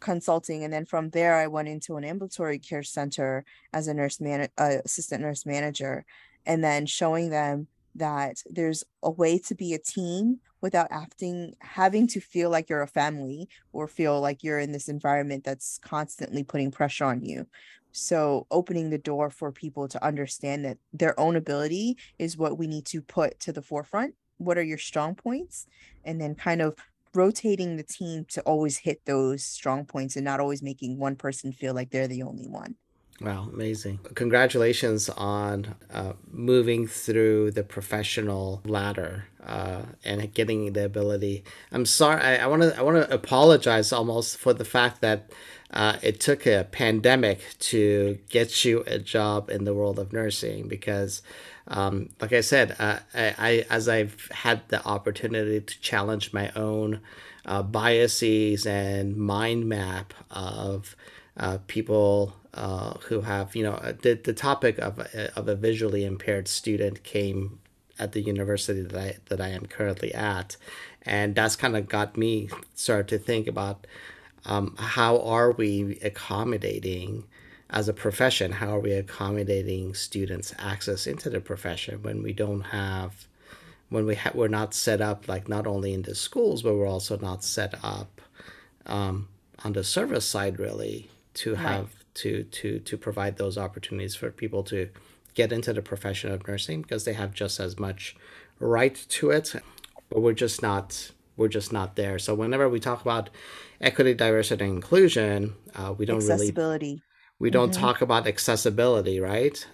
consulting 0.00 0.64
and 0.64 0.72
then 0.72 0.84
from 0.84 1.08
there 1.10 1.36
I 1.36 1.46
went 1.46 1.68
into 1.68 1.96
an 1.96 2.04
ambulatory 2.04 2.58
care 2.58 2.82
center 2.82 3.42
as 3.72 3.88
a 3.88 3.94
nurse 3.94 4.20
man 4.20 4.48
uh, 4.58 4.76
assistant 4.84 5.22
nurse 5.22 5.46
manager 5.46 6.04
and 6.44 6.62
then 6.62 6.84
showing 6.84 7.30
them 7.30 7.68
that 7.94 8.42
there's 8.50 8.84
a 9.02 9.10
way 9.10 9.38
to 9.38 9.54
be 9.54 9.72
a 9.72 9.78
team 9.78 10.40
without 10.64 10.88
acting 10.90 11.54
having 11.60 12.06
to 12.06 12.18
feel 12.18 12.48
like 12.48 12.70
you're 12.70 12.80
a 12.80 12.86
family 12.86 13.46
or 13.74 13.86
feel 13.86 14.18
like 14.18 14.42
you're 14.42 14.58
in 14.58 14.72
this 14.72 14.88
environment 14.88 15.44
that's 15.44 15.76
constantly 15.76 16.42
putting 16.42 16.70
pressure 16.70 17.04
on 17.04 17.22
you. 17.22 17.46
So 17.92 18.46
opening 18.50 18.88
the 18.88 18.96
door 18.96 19.28
for 19.28 19.52
people 19.52 19.88
to 19.88 20.02
understand 20.02 20.64
that 20.64 20.78
their 20.90 21.20
own 21.20 21.36
ability 21.36 21.98
is 22.18 22.38
what 22.38 22.56
we 22.56 22.66
need 22.66 22.86
to 22.86 23.02
put 23.02 23.38
to 23.40 23.52
the 23.52 23.60
forefront. 23.60 24.14
What 24.38 24.56
are 24.56 24.62
your 24.62 24.78
strong 24.78 25.14
points? 25.14 25.66
And 26.02 26.18
then 26.18 26.34
kind 26.34 26.62
of 26.62 26.76
rotating 27.12 27.76
the 27.76 27.82
team 27.82 28.24
to 28.30 28.40
always 28.44 28.78
hit 28.78 29.04
those 29.04 29.44
strong 29.44 29.84
points 29.84 30.16
and 30.16 30.24
not 30.24 30.40
always 30.40 30.62
making 30.62 30.98
one 30.98 31.14
person 31.14 31.52
feel 31.52 31.74
like 31.74 31.90
they're 31.90 32.08
the 32.08 32.22
only 32.22 32.48
one 32.48 32.76
Wow, 33.20 33.48
amazing. 33.52 34.00
Congratulations 34.14 35.08
on 35.08 35.76
uh, 35.92 36.14
moving 36.32 36.88
through 36.88 37.52
the 37.52 37.62
professional 37.62 38.60
ladder 38.64 39.26
uh, 39.46 39.82
and 40.04 40.34
getting 40.34 40.72
the 40.72 40.84
ability. 40.84 41.44
I'm 41.70 41.86
sorry, 41.86 42.20
I 42.20 42.46
want 42.48 42.62
to 42.62 42.76
I 42.76 42.82
want 42.82 42.96
to 42.96 43.14
apologize 43.14 43.92
almost 43.92 44.36
for 44.38 44.52
the 44.52 44.64
fact 44.64 45.00
that 45.02 45.30
uh, 45.72 45.96
it 46.02 46.18
took 46.18 46.44
a 46.46 46.66
pandemic 46.70 47.40
to 47.58 48.18
get 48.28 48.64
you 48.64 48.82
a 48.86 48.98
job 48.98 49.48
in 49.48 49.64
the 49.64 49.74
world 49.74 49.98
of 49.98 50.12
nursing 50.12 50.66
because 50.66 51.22
um, 51.68 52.10
like 52.20 52.32
I 52.32 52.42
said, 52.42 52.76
uh, 52.78 52.98
I, 53.14 53.34
I, 53.38 53.66
as 53.70 53.88
I've 53.88 54.28
had 54.30 54.68
the 54.68 54.84
opportunity 54.84 55.60
to 55.60 55.80
challenge 55.80 56.32
my 56.32 56.50
own 56.54 57.00
uh, 57.46 57.62
biases 57.62 58.66
and 58.66 59.16
mind 59.16 59.68
map 59.68 60.12
of 60.30 60.94
uh, 61.36 61.58
people 61.66 62.34
uh, 62.54 62.94
who 63.06 63.22
have, 63.22 63.56
you 63.56 63.64
know, 63.64 63.76
the, 64.02 64.14
the 64.14 64.32
topic 64.32 64.78
of, 64.78 65.00
uh, 65.00 65.28
of 65.36 65.48
a 65.48 65.54
visually 65.54 66.04
impaired 66.04 66.46
student 66.48 67.02
came 67.02 67.58
at 67.98 68.12
the 68.12 68.20
university 68.20 68.82
that 68.82 68.96
I, 68.96 69.16
that 69.26 69.40
I 69.40 69.48
am 69.48 69.66
currently 69.66 70.12
at. 70.14 70.56
And 71.02 71.34
that's 71.34 71.56
kind 71.56 71.76
of 71.76 71.88
got 71.88 72.16
me 72.16 72.48
start 72.74 73.08
to 73.08 73.18
think 73.18 73.46
about 73.46 73.86
um, 74.46 74.74
how 74.78 75.20
are 75.20 75.52
we 75.52 75.98
accommodating 76.02 77.24
as 77.70 77.88
a 77.88 77.92
profession, 77.92 78.52
how 78.52 78.76
are 78.76 78.80
we 78.80 78.92
accommodating 78.92 79.94
students' 79.94 80.54
access 80.58 81.06
into 81.06 81.30
the 81.30 81.40
profession 81.40 82.02
when 82.02 82.22
we 82.22 82.32
don't 82.32 82.60
have, 82.60 83.26
when 83.88 84.06
we 84.06 84.14
ha- 84.14 84.30
we're 84.34 84.48
not 84.48 84.74
set 84.74 85.00
up 85.00 85.26
like 85.28 85.48
not 85.48 85.66
only 85.66 85.92
in 85.92 86.02
the 86.02 86.14
schools, 86.14 86.62
but 86.62 86.74
we're 86.74 86.86
also 86.86 87.18
not 87.18 87.42
set 87.42 87.74
up 87.82 88.20
um, 88.86 89.28
on 89.64 89.72
the 89.72 89.82
service 89.82 90.26
side 90.26 90.58
really 90.58 91.08
to 91.34 91.54
have 91.56 91.90
to 92.14 92.44
to 92.44 92.78
to 92.78 92.96
provide 92.96 93.36
those 93.36 93.58
opportunities 93.58 94.14
for 94.14 94.30
people 94.30 94.62
to 94.62 94.88
get 95.34 95.52
into 95.52 95.72
the 95.72 95.82
profession 95.82 96.30
of 96.30 96.46
nursing 96.46 96.82
because 96.82 97.04
they 97.04 97.12
have 97.12 97.34
just 97.34 97.58
as 97.58 97.78
much 97.78 98.16
right 98.60 99.04
to 99.08 99.30
it 99.30 99.54
but 100.08 100.20
we're 100.20 100.32
just 100.32 100.62
not 100.62 101.10
we're 101.36 101.48
just 101.48 101.72
not 101.72 101.96
there. 101.96 102.18
So 102.20 102.34
whenever 102.34 102.68
we 102.68 102.78
talk 102.78 103.02
about 103.02 103.30
equity 103.80 104.14
diversity 104.14 104.64
and 104.64 104.74
inclusion 104.74 105.54
uh, 105.74 105.92
we 105.96 106.06
don't 106.06 106.24
really 106.24 107.02
we 107.40 107.50
don't 107.50 107.72
mm-hmm. 107.72 107.80
talk 107.80 108.00
about 108.00 108.26
accessibility 108.26 109.20
right? 109.20 109.66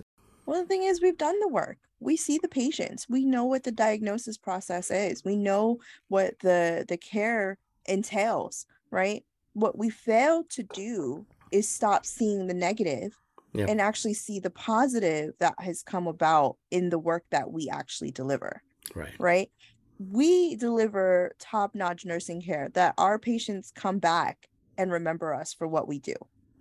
Well 0.46 0.62
the 0.62 0.66
thing 0.66 0.84
is 0.84 1.02
we've 1.02 1.18
done 1.18 1.38
the 1.40 1.48
work. 1.48 1.78
We 2.00 2.16
see 2.16 2.38
the 2.38 2.48
patients. 2.48 3.06
We 3.10 3.26
know 3.26 3.44
what 3.44 3.64
the 3.64 3.72
diagnosis 3.72 4.38
process 4.38 4.90
is. 4.90 5.22
We 5.24 5.36
know 5.36 5.80
what 6.08 6.38
the 6.40 6.86
the 6.88 6.96
care 6.96 7.58
entails 7.86 8.66
right? 8.90 9.24
What 9.52 9.76
we 9.76 9.90
fail 9.90 10.44
to 10.50 10.62
do 10.62 11.26
is 11.50 11.68
stop 11.68 12.06
seeing 12.06 12.46
the 12.46 12.54
negative 12.54 13.16
yep. 13.52 13.68
and 13.68 13.80
actually 13.80 14.14
see 14.14 14.40
the 14.40 14.50
positive 14.50 15.34
that 15.38 15.54
has 15.58 15.82
come 15.82 16.06
about 16.06 16.56
in 16.70 16.88
the 16.88 16.98
work 16.98 17.24
that 17.30 17.50
we 17.50 17.68
actually 17.68 18.10
deliver. 18.10 18.62
Right. 18.94 19.12
Right. 19.18 19.50
We 19.98 20.56
deliver 20.56 21.32
top 21.38 21.74
notch 21.74 22.04
nursing 22.04 22.42
care 22.42 22.70
that 22.74 22.94
our 22.96 23.18
patients 23.18 23.72
come 23.74 23.98
back 23.98 24.48
and 24.78 24.90
remember 24.90 25.34
us 25.34 25.52
for 25.52 25.68
what 25.68 25.88
we 25.88 25.98
do. 25.98 26.14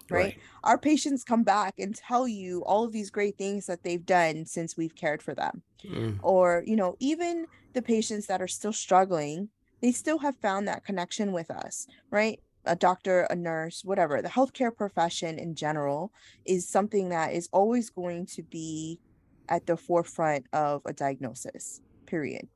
Right? 0.10 0.24
right? 0.24 0.38
Our 0.64 0.78
patients 0.78 1.24
come 1.24 1.44
back 1.44 1.76
and 1.78 1.96
tell 1.96 2.28
you 2.28 2.64
all 2.66 2.84
of 2.84 2.92
these 2.92 3.12
great 3.12 3.38
things 3.38 3.68
that 3.68 3.84
they've 3.84 4.06
done 4.06 4.46
since 4.46 4.76
we've 4.76 4.96
cared 4.96 5.22
for 5.22 5.36
them. 5.36 5.62
Mm. 5.86 6.20
Or, 6.24 6.64
you 6.66 6.76
know, 6.76 6.96
even 7.00 7.46
the 7.74 7.82
patients 7.82 8.26
that 8.26 8.42
are 8.42 8.48
still 8.48 8.74
struggling, 8.74 9.50
they 9.82 9.92
still 9.92 10.18
have 10.18 10.36
found 10.38 10.68
that 10.68 10.84
connection 10.84 11.32
with 11.32 11.52
us, 11.52 11.88
right? 12.10 12.42
A 12.66 12.76
doctor, 12.76 13.22
a 13.30 13.36
nurse, 13.36 13.84
whatever, 13.84 14.22
the 14.22 14.30
healthcare 14.30 14.76
profession 14.76 15.40
in 15.40 15.56
general 15.56 16.12
is 16.46 16.68
something 16.68 17.10
that 17.10 17.34
is 17.34 17.50
always 17.52 17.90
going 17.90 18.26
to 18.28 18.44
be 18.44 19.00
at 19.48 19.66
the 19.66 19.78
forefront 19.78 20.46
of 20.54 20.82
a 20.86 20.94
diagnosis, 20.94 21.82
period. 22.06 22.48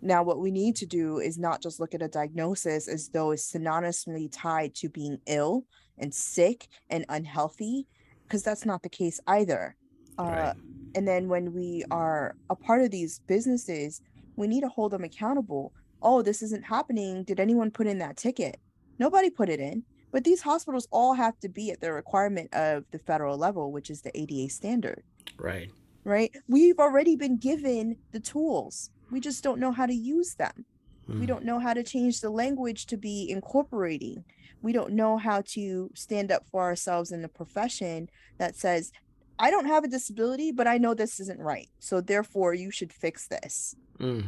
Now, 0.00 0.22
what 0.22 0.38
we 0.38 0.52
need 0.52 0.76
to 0.76 0.86
do 0.86 1.18
is 1.18 1.38
not 1.38 1.60
just 1.60 1.80
look 1.80 1.94
at 1.94 2.02
a 2.02 2.08
diagnosis 2.08 2.86
as 2.86 3.08
though 3.08 3.32
it's 3.32 3.50
synonymously 3.52 4.28
tied 4.30 4.74
to 4.76 4.88
being 4.88 5.18
ill 5.26 5.64
and 5.98 6.14
sick 6.14 6.68
and 6.88 7.04
unhealthy, 7.08 7.88
because 8.22 8.44
that's 8.44 8.64
not 8.64 8.82
the 8.82 8.88
case 8.88 9.18
either. 9.26 9.74
Uh, 10.18 10.22
Right. 10.22 10.56
and 10.94 11.06
then 11.06 11.28
when 11.28 11.52
we 11.52 11.84
are 11.90 12.36
a 12.50 12.54
part 12.54 12.82
of 12.82 12.90
these 12.90 13.20
businesses, 13.26 14.00
we 14.36 14.46
need 14.46 14.60
to 14.60 14.68
hold 14.68 14.92
them 14.92 15.04
accountable. 15.04 15.72
Oh, 16.00 16.22
this 16.22 16.42
isn't 16.42 16.64
happening. 16.64 17.24
Did 17.24 17.40
anyone 17.40 17.72
put 17.72 17.88
in 17.88 17.98
that 17.98 18.16
ticket? 18.16 18.60
Nobody 18.98 19.30
put 19.30 19.48
it 19.48 19.60
in. 19.60 19.84
But 20.10 20.24
these 20.24 20.40
hospitals 20.40 20.88
all 20.90 21.12
have 21.14 21.38
to 21.40 21.48
be 21.50 21.70
at 21.70 21.80
the 21.80 21.92
requirement 21.92 22.54
of 22.54 22.84
the 22.92 22.98
federal 22.98 23.36
level, 23.36 23.72
which 23.72 23.90
is 23.90 24.00
the 24.02 24.10
ADA 24.18 24.48
standard 24.48 25.02
Right. 25.36 25.70
right? 26.04 26.34
We've 26.48 26.78
already 26.78 27.14
been 27.14 27.36
given 27.36 27.98
the 28.12 28.20
tools. 28.20 28.90
We 29.10 29.20
just 29.20 29.44
don't 29.44 29.60
know 29.60 29.70
how 29.72 29.84
to 29.84 29.94
use 29.94 30.34
them. 30.36 30.64
We 31.06 31.24
Mm. 31.24 31.26
don't 31.26 31.44
know 31.44 31.58
how 31.58 31.74
to 31.74 31.82
change 31.82 32.20
the 32.20 32.30
language 32.30 32.86
to 32.86 32.96
be 32.96 33.28
incorporating. 33.30 34.24
We 34.62 34.72
don't 34.72 34.94
know 34.94 35.18
how 35.18 35.42
to 35.54 35.90
stand 35.94 36.32
up 36.32 36.46
for 36.50 36.62
ourselves 36.62 37.12
in 37.12 37.22
a 37.22 37.28
profession 37.28 38.08
that 38.38 38.56
says, 38.56 38.92
I 39.38 39.50
don't 39.50 39.66
have 39.66 39.84
a 39.84 39.88
disability, 39.88 40.52
but 40.52 40.66
I 40.66 40.78
know 40.78 40.94
this 40.94 41.20
isn't 41.20 41.38
right. 41.40 41.68
So 41.78 42.00
therefore, 42.00 42.54
you 42.54 42.70
should 42.70 42.92
fix 42.92 43.28
this. 43.28 43.74
Mm. 43.98 44.24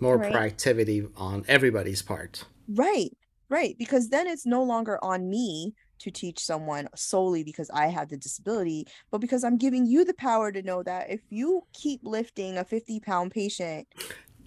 More 0.00 0.16
Right. 0.18 0.32
proactivity 0.32 1.10
on 1.16 1.44
everybody's 1.48 2.02
part. 2.02 2.44
Right, 2.68 3.12
right. 3.52 3.76
Because 3.78 4.08
then 4.08 4.26
it's 4.26 4.46
no 4.46 4.62
longer 4.62 4.98
on 5.04 5.28
me 5.28 5.74
to 5.98 6.10
teach 6.10 6.40
someone 6.40 6.88
solely 6.96 7.44
because 7.44 7.70
I 7.70 7.86
have 7.86 8.08
the 8.08 8.16
disability, 8.16 8.88
but 9.10 9.20
because 9.20 9.44
I'm 9.44 9.58
giving 9.58 9.86
you 9.86 10.04
the 10.04 10.14
power 10.14 10.50
to 10.50 10.62
know 10.62 10.82
that 10.82 11.10
if 11.10 11.20
you 11.30 11.62
keep 11.72 12.00
lifting 12.02 12.58
a 12.58 12.64
50 12.64 12.98
pound 13.00 13.30
patient 13.30 13.86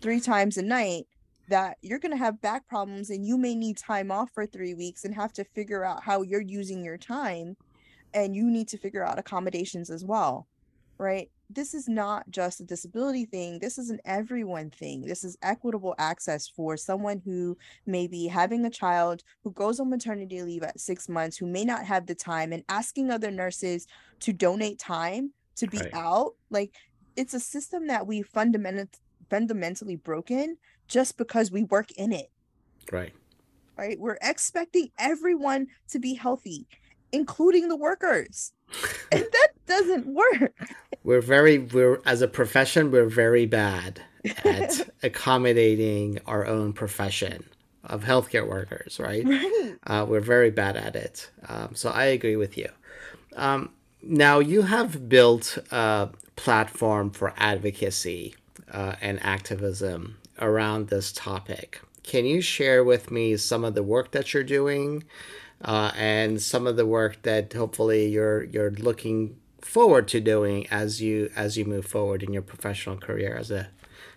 three 0.01 0.19
times 0.19 0.57
a 0.57 0.63
night, 0.63 1.05
that 1.47 1.77
you're 1.83 1.99
going 1.99 2.11
to 2.11 2.17
have 2.17 2.41
back 2.41 2.67
problems 2.67 3.11
and 3.11 3.23
you 3.23 3.37
may 3.37 3.53
need 3.53 3.77
time 3.77 4.09
off 4.09 4.31
for 4.33 4.47
three 4.47 4.73
weeks 4.73 5.05
and 5.05 5.13
have 5.13 5.31
to 5.31 5.43
figure 5.43 5.85
out 5.85 6.01
how 6.03 6.23
you're 6.23 6.41
using 6.41 6.83
your 6.83 6.97
time. 6.97 7.55
And 8.15 8.35
you 8.35 8.49
need 8.49 8.67
to 8.69 8.77
figure 8.77 9.05
out 9.05 9.19
accommodations 9.19 9.91
as 9.91 10.03
well, 10.03 10.47
right? 10.97 11.29
This 11.49 11.73
is 11.73 11.87
not 11.87 12.29
just 12.29 12.59
a 12.59 12.63
disability 12.63 13.25
thing. 13.25 13.59
This 13.59 13.77
is 13.77 13.89
an 13.89 13.99
everyone 14.03 14.71
thing. 14.71 15.01
This 15.01 15.23
is 15.23 15.37
equitable 15.43 15.93
access 15.99 16.47
for 16.47 16.75
someone 16.75 17.21
who 17.23 17.57
may 17.85 18.07
be 18.07 18.27
having 18.27 18.65
a 18.65 18.69
child 18.69 19.21
who 19.43 19.51
goes 19.51 19.79
on 19.79 19.89
maternity 19.89 20.41
leave 20.41 20.63
at 20.63 20.79
six 20.79 21.07
months, 21.07 21.37
who 21.37 21.45
may 21.45 21.63
not 21.63 21.85
have 21.85 22.07
the 22.07 22.15
time, 22.15 22.51
and 22.51 22.63
asking 22.67 23.11
other 23.11 23.29
nurses 23.31 23.85
to 24.21 24.33
donate 24.33 24.79
time 24.79 25.33
to 25.57 25.67
be 25.67 25.77
Right. 25.77 25.93
out. 25.93 26.33
Like 26.49 26.73
it's 27.15 27.33
a 27.33 27.39
system 27.39 27.87
that 27.87 28.07
we 28.07 28.21
fundamental 28.23 28.87
fundamentally 29.29 29.95
broken 29.95 30.57
just 30.87 31.17
because 31.17 31.51
we 31.51 31.63
work 31.63 31.91
in 31.93 32.11
it, 32.11 32.31
Right. 32.91 33.13
right? 33.77 33.99
We're 33.99 34.17
expecting 34.21 34.89
everyone 34.99 35.67
to 35.89 35.99
be 35.99 36.15
healthy, 36.15 36.67
including 37.11 37.69
the 37.69 37.77
workers. 37.77 38.53
And 39.11 39.23
that 39.31 39.49
doesn't 39.65 40.07
work. 40.07 40.53
We're 41.03 41.21
very 41.21 41.59
we're 41.59 42.01
as 42.05 42.21
a 42.21 42.27
profession 42.27 42.91
we're 42.91 43.09
very 43.09 43.45
bad 43.45 44.01
at 44.43 44.89
accommodating 45.03 46.19
our 46.25 46.45
own 46.45 46.73
profession 46.73 47.43
of 47.83 48.03
healthcare 48.03 48.47
workers, 48.47 48.99
right? 48.99 49.23
right. 49.25 49.75
Uh, 49.85 50.05
we're 50.07 50.19
very 50.19 50.49
bad 50.49 50.75
at 50.75 50.95
it. 50.95 51.29
Um, 51.47 51.75
so 51.75 51.89
I 51.89 52.05
agree 52.05 52.35
with 52.35 52.57
you. 52.57 52.69
Um, 53.35 53.69
now 54.01 54.39
you 54.39 54.63
have 54.63 55.07
built 55.09 55.57
a 55.71 56.09
platform 56.35 57.11
for 57.11 57.33
advocacy 57.37 58.35
uh, 58.71 58.95
and 59.01 59.21
activism 59.23 60.17
around 60.39 60.87
this 60.87 61.11
topic. 61.11 61.81
Can 62.03 62.25
you 62.25 62.41
share 62.41 62.83
with 62.83 63.11
me 63.11 63.37
some 63.37 63.63
of 63.63 63.73
the 63.73 63.83
work 63.83 64.11
that 64.11 64.33
you're 64.33 64.43
doing 64.43 65.03
uh, 65.63 65.91
and 65.95 66.41
some 66.41 66.67
of 66.67 66.75
the 66.75 66.85
work 66.85 67.21
that 67.23 67.53
hopefully 67.53 68.07
you're 68.07 68.43
you're 68.43 68.71
looking 68.71 69.37
forward 69.65 70.07
to 70.09 70.21
doing 70.21 70.67
as 70.67 71.01
you 71.01 71.31
as 71.35 71.57
you 71.57 71.65
move 71.65 71.85
forward 71.85 72.23
in 72.23 72.33
your 72.33 72.41
professional 72.41 72.97
career 72.97 73.35
as 73.35 73.51
a 73.51 73.69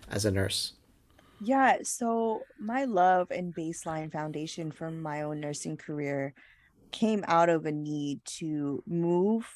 as 0.08 0.24
a 0.24 0.30
nurse? 0.30 0.74
Yeah, 1.40 1.78
so 1.82 2.42
my 2.58 2.84
love 2.84 3.30
and 3.30 3.54
baseline 3.54 4.10
foundation 4.12 4.72
from 4.72 5.00
my 5.00 5.22
own 5.22 5.40
nursing 5.40 5.76
career 5.76 6.34
came 6.92 7.24
out 7.28 7.48
of 7.48 7.66
a 7.66 7.72
need 7.72 8.24
to 8.24 8.82
move 8.86 9.46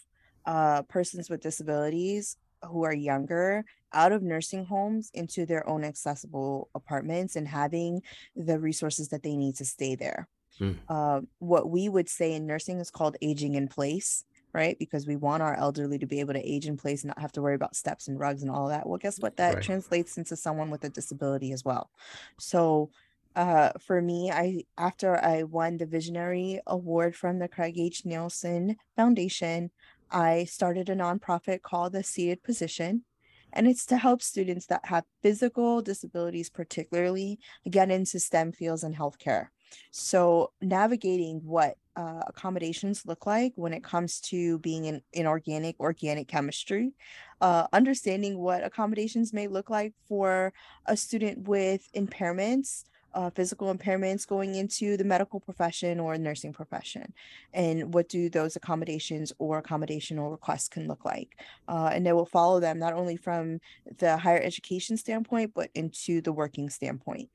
uh, 0.46 0.82
persons 0.82 1.30
with 1.30 1.40
disabilities 1.40 2.36
who 2.62 2.84
are 2.84 2.94
younger 2.94 3.64
out 3.92 4.12
of 4.12 4.22
nursing 4.22 4.64
homes 4.64 5.10
into 5.14 5.44
their 5.44 5.68
own 5.68 5.84
accessible 5.84 6.70
apartments 6.74 7.36
and 7.36 7.48
having 7.48 8.02
the 8.36 8.58
resources 8.58 9.08
that 9.08 9.22
they 9.22 9.36
need 9.36 9.56
to 9.56 9.64
stay 9.64 9.94
there. 9.94 10.28
Hmm. 10.58 10.72
Uh, 10.88 11.22
what 11.38 11.70
we 11.70 11.88
would 11.88 12.08
say 12.08 12.32
in 12.34 12.46
nursing 12.46 12.78
is 12.78 12.90
called 12.90 13.16
aging 13.22 13.54
in 13.54 13.68
place. 13.68 14.24
Right, 14.54 14.78
because 14.78 15.06
we 15.06 15.16
want 15.16 15.42
our 15.42 15.54
elderly 15.54 15.98
to 15.98 16.06
be 16.06 16.20
able 16.20 16.34
to 16.34 16.40
age 16.46 16.66
in 16.66 16.76
place 16.76 17.02
and 17.02 17.08
not 17.08 17.18
have 17.20 17.32
to 17.32 17.42
worry 17.42 17.54
about 17.54 17.74
steps 17.74 18.06
and 18.06 18.18
rugs 18.20 18.42
and 18.42 18.50
all 18.50 18.68
that. 18.68 18.86
Well, 18.86 18.98
guess 18.98 19.18
what? 19.18 19.36
That 19.36 19.54
Right. 19.54 19.62
translates 19.62 20.18
into 20.18 20.36
someone 20.36 20.68
with 20.70 20.84
a 20.84 20.90
disability 20.90 21.52
as 21.52 21.64
well. 21.64 21.90
So, 22.38 22.90
uh, 23.34 23.72
for 23.80 24.02
me, 24.02 24.30
I 24.30 24.64
after 24.76 25.16
I 25.16 25.44
won 25.44 25.78
the 25.78 25.86
Visionary 25.86 26.60
Award 26.66 27.16
from 27.16 27.38
the 27.38 27.48
Craig 27.48 27.78
H. 27.78 28.02
Neilsen 28.04 28.76
Foundation, 28.94 29.70
I 30.10 30.44
started 30.44 30.90
a 30.90 30.94
nonprofit 30.96 31.62
called 31.62 31.94
the 31.94 32.02
Seated 32.02 32.42
Position, 32.42 33.06
and 33.54 33.66
it's 33.66 33.86
to 33.86 33.96
help 33.96 34.20
students 34.20 34.66
that 34.66 34.84
have 34.84 35.04
physical 35.22 35.80
disabilities, 35.80 36.50
particularly, 36.50 37.38
get 37.70 37.90
into 37.90 38.20
STEM 38.20 38.52
fields 38.52 38.84
and 38.84 38.96
healthcare. 38.96 39.48
So, 39.90 40.52
navigating 40.60 41.40
what 41.44 41.76
uh, 41.96 42.22
accommodations 42.26 43.04
look 43.06 43.26
like 43.26 43.52
when 43.56 43.74
it 43.74 43.84
comes 43.84 44.20
to 44.20 44.58
being 44.60 44.86
in 44.86 45.02
inorganic 45.12 45.78
organic 45.78 46.28
chemistry, 46.28 46.92
uh, 47.40 47.66
understanding 47.72 48.38
what 48.38 48.64
accommodations 48.64 49.32
may 49.32 49.46
look 49.46 49.68
like 49.68 49.92
for 50.08 50.52
a 50.86 50.96
student 50.96 51.46
with 51.46 51.88
impairments, 51.94 52.84
uh, 53.14 53.30
physical 53.30 53.74
impairments 53.74 54.26
going 54.26 54.54
into 54.54 54.96
the 54.96 55.04
medical 55.04 55.38
profession 55.38 56.00
or 56.00 56.16
nursing 56.16 56.52
profession, 56.52 57.12
and 57.52 57.92
what 57.92 58.08
do 58.08 58.30
those 58.30 58.56
accommodations 58.56 59.32
or 59.38 59.58
accommodational 59.58 60.30
requests 60.30 60.68
can 60.68 60.88
look 60.88 61.04
like. 61.04 61.38
Uh, 61.68 61.90
and 61.92 62.06
they 62.06 62.12
will 62.12 62.26
follow 62.26 62.58
them 62.58 62.78
not 62.78 62.94
only 62.94 63.16
from 63.16 63.60
the 63.98 64.16
higher 64.16 64.40
education 64.40 64.96
standpoint, 64.96 65.52
but 65.54 65.68
into 65.74 66.20
the 66.22 66.32
working 66.32 66.70
standpoint. 66.70 67.28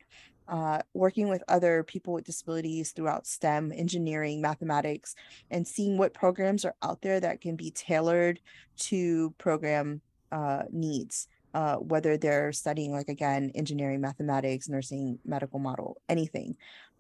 Uh, 0.48 0.80
working 0.94 1.28
with 1.28 1.44
other 1.50 1.84
people 1.84 2.14
with 2.14 2.24
disabilities 2.24 2.92
throughout 2.92 3.28
STEM, 3.28 3.74
engineering, 3.76 4.42
mathematics, 4.42 5.16
and 5.52 5.68
seeing 5.68 5.98
what 5.98 6.14
programs 6.14 6.64
are 6.64 6.76
out 6.82 7.02
there 7.02 7.20
that 7.20 7.42
can 7.42 7.56
be 7.56 7.70
tailored 7.72 8.40
to 8.78 9.34
program 9.38 10.02
uh, 10.32 10.64
needs 10.72 11.28
uh, 11.54 11.78
whether 11.78 12.18
they're 12.18 12.52
studying 12.52 12.92
like 12.92 13.10
again 13.10 13.52
engineering 13.56 14.00
mathematics 14.00 14.70
nursing 14.70 15.18
medical 15.26 15.58
model 15.58 15.98
anything. 16.08 16.56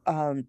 Um, 0.06 0.48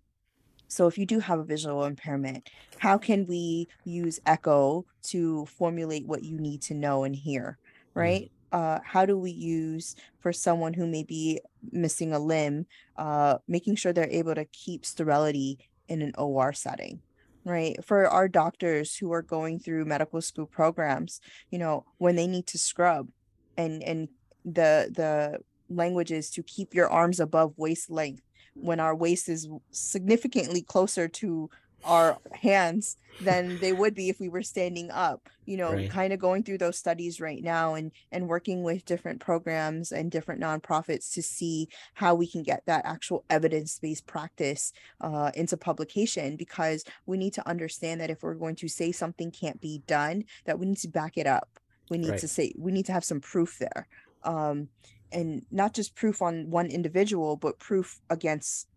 so 0.68 0.86
if 0.86 0.96
you 0.96 1.05
do 1.05 1.18
have 1.18 1.38
a 1.38 1.44
visual 1.44 1.84
impairment 1.84 2.49
how 2.78 2.96
can 2.96 3.26
we 3.26 3.68
use 3.84 4.20
echo 4.26 4.84
to 5.03 5.44
formulate 5.46 6.07
what 6.07 6.22
you 6.22 6.38
need 6.38 6.62
to 6.62 6.74
know 6.74 7.05
and 7.05 7.16
hear 7.16 7.59
right 7.94 8.30
uh, 8.53 8.78
how 8.84 9.05
do 9.05 9.18
we 9.18 9.30
use 9.30 9.94
for 10.20 10.32
someone 10.32 10.74
who 10.74 10.86
may 10.86 11.03
be 11.03 11.40
missing 11.72 12.12
a 12.12 12.18
limb 12.18 12.66
uh, 12.96 13.38
making 13.46 13.76
sure 13.76 13.92
they're 13.92 14.11
able 14.11 14.34
to 14.34 14.44
keep 14.46 14.84
sterility 14.84 15.59
in 15.88 16.03
an 16.03 16.12
or 16.16 16.53
setting 16.53 17.01
right? 17.44 17.82
For 17.82 18.07
our 18.09 18.28
doctors 18.28 18.96
who 18.96 19.11
are 19.12 19.22
going 19.22 19.59
through 19.59 19.84
medical 19.86 20.20
school 20.20 20.46
programs 20.46 21.20
you 21.51 21.59
know 21.59 21.84
when 21.99 22.16
they 22.16 22.26
need 22.26 22.46
to 22.49 22.59
scrub 22.59 23.09
and 23.57 23.82
and 23.82 24.09
the 24.44 24.90
the 24.94 25.38
language 25.68 26.11
is 26.11 26.30
to 26.30 26.42
keep 26.42 26.74
your 26.74 26.88
arms 26.88 27.20
above 27.20 27.53
waist 27.57 27.90
length 27.90 28.22
when 28.55 28.80
our 28.80 28.94
waist 28.94 29.28
is 29.28 29.49
significantly 29.70 30.62
closer 30.62 31.07
to 31.09 31.49
our 31.84 32.18
hands 32.32 32.96
than 33.20 33.58
they 33.58 33.72
would 33.72 33.94
be 33.94 34.08
if 34.08 34.20
we 34.20 34.28
were 34.28 34.42
standing 34.42 34.90
up 34.90 35.28
you 35.44 35.56
know 35.56 35.82
Right. 35.82 35.88
kind 35.88 36.12
of 36.12 36.20
going 36.20 36.42
through 36.42 36.58
those 36.58 36.78
studies 36.78 37.20
right 37.20 37.42
now 37.42 37.74
and 37.74 37.90
and 38.12 38.28
working 38.28 38.62
with 38.62 38.84
different 38.84 39.20
programs 39.20 39.90
and 39.90 40.10
different 40.10 40.40
nonprofits 40.40 41.12
to 41.12 41.22
see 41.22 41.68
how 41.94 42.14
we 42.14 42.28
can 42.30 42.42
get 42.44 42.62
that 42.66 42.84
actual 42.84 43.24
evidence-based 43.30 44.06
practice 44.06 44.72
uh, 45.00 45.30
into 45.34 45.56
publication 45.56 46.36
because 46.36 46.84
we 47.06 47.18
need 47.18 47.34
to 47.34 47.48
understand 47.48 48.00
that 48.00 48.10
if 48.10 48.22
we're 48.22 48.34
going 48.34 48.56
to 48.56 48.68
say 48.68 48.92
something 48.92 49.30
can't 49.32 49.60
be 49.60 49.82
done 49.86 50.22
that 50.46 50.58
we 50.58 50.66
need 50.66 50.78
to 50.78 50.88
back 50.88 51.16
it 51.16 51.26
up 51.26 51.58
we 51.90 51.98
need 51.98 52.16
Right. 52.16 52.18
to 52.18 52.28
say 52.28 52.52
we 52.58 52.72
need 52.72 52.86
to 52.86 52.92
have 52.92 53.04
some 53.04 53.20
proof 53.20 53.56
there 53.58 53.88
um 54.22 54.68
and 55.12 55.42
not 55.50 55.74
just 55.74 55.96
proof 55.96 56.22
on 56.22 56.50
one 56.50 56.66
individual 56.66 57.36
but 57.36 57.58
proof 57.58 58.00
against 58.10 58.67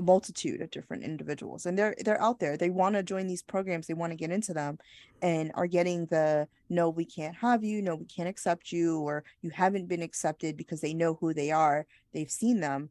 multitude 0.00 0.60
of 0.60 0.70
different 0.70 1.02
individuals 1.04 1.66
and 1.66 1.78
they're 1.78 1.94
they're 2.04 2.22
out 2.22 2.40
there. 2.40 2.56
They 2.56 2.70
want 2.70 2.94
to 2.94 3.02
join 3.02 3.26
these 3.26 3.42
programs 3.42 3.86
they 3.86 3.94
want 3.94 4.12
to 4.12 4.16
get 4.16 4.30
into 4.30 4.54
them 4.54 4.78
and 5.22 5.50
are 5.54 5.66
getting 5.66 6.06
the 6.06 6.48
no 6.68 6.88
we 6.88 7.04
can't 7.04 7.34
have 7.36 7.64
you 7.64 7.82
no 7.82 7.94
we 7.96 8.06
can't 8.06 8.28
accept 8.28 8.72
you 8.72 9.00
or 9.00 9.24
you 9.42 9.50
haven't 9.50 9.88
been 9.88 10.02
accepted 10.02 10.56
because 10.56 10.80
they 10.80 10.94
know 10.94 11.14
who 11.14 11.34
they 11.34 11.50
are 11.50 11.86
they've 12.12 12.30
seen 12.30 12.60
them 12.60 12.90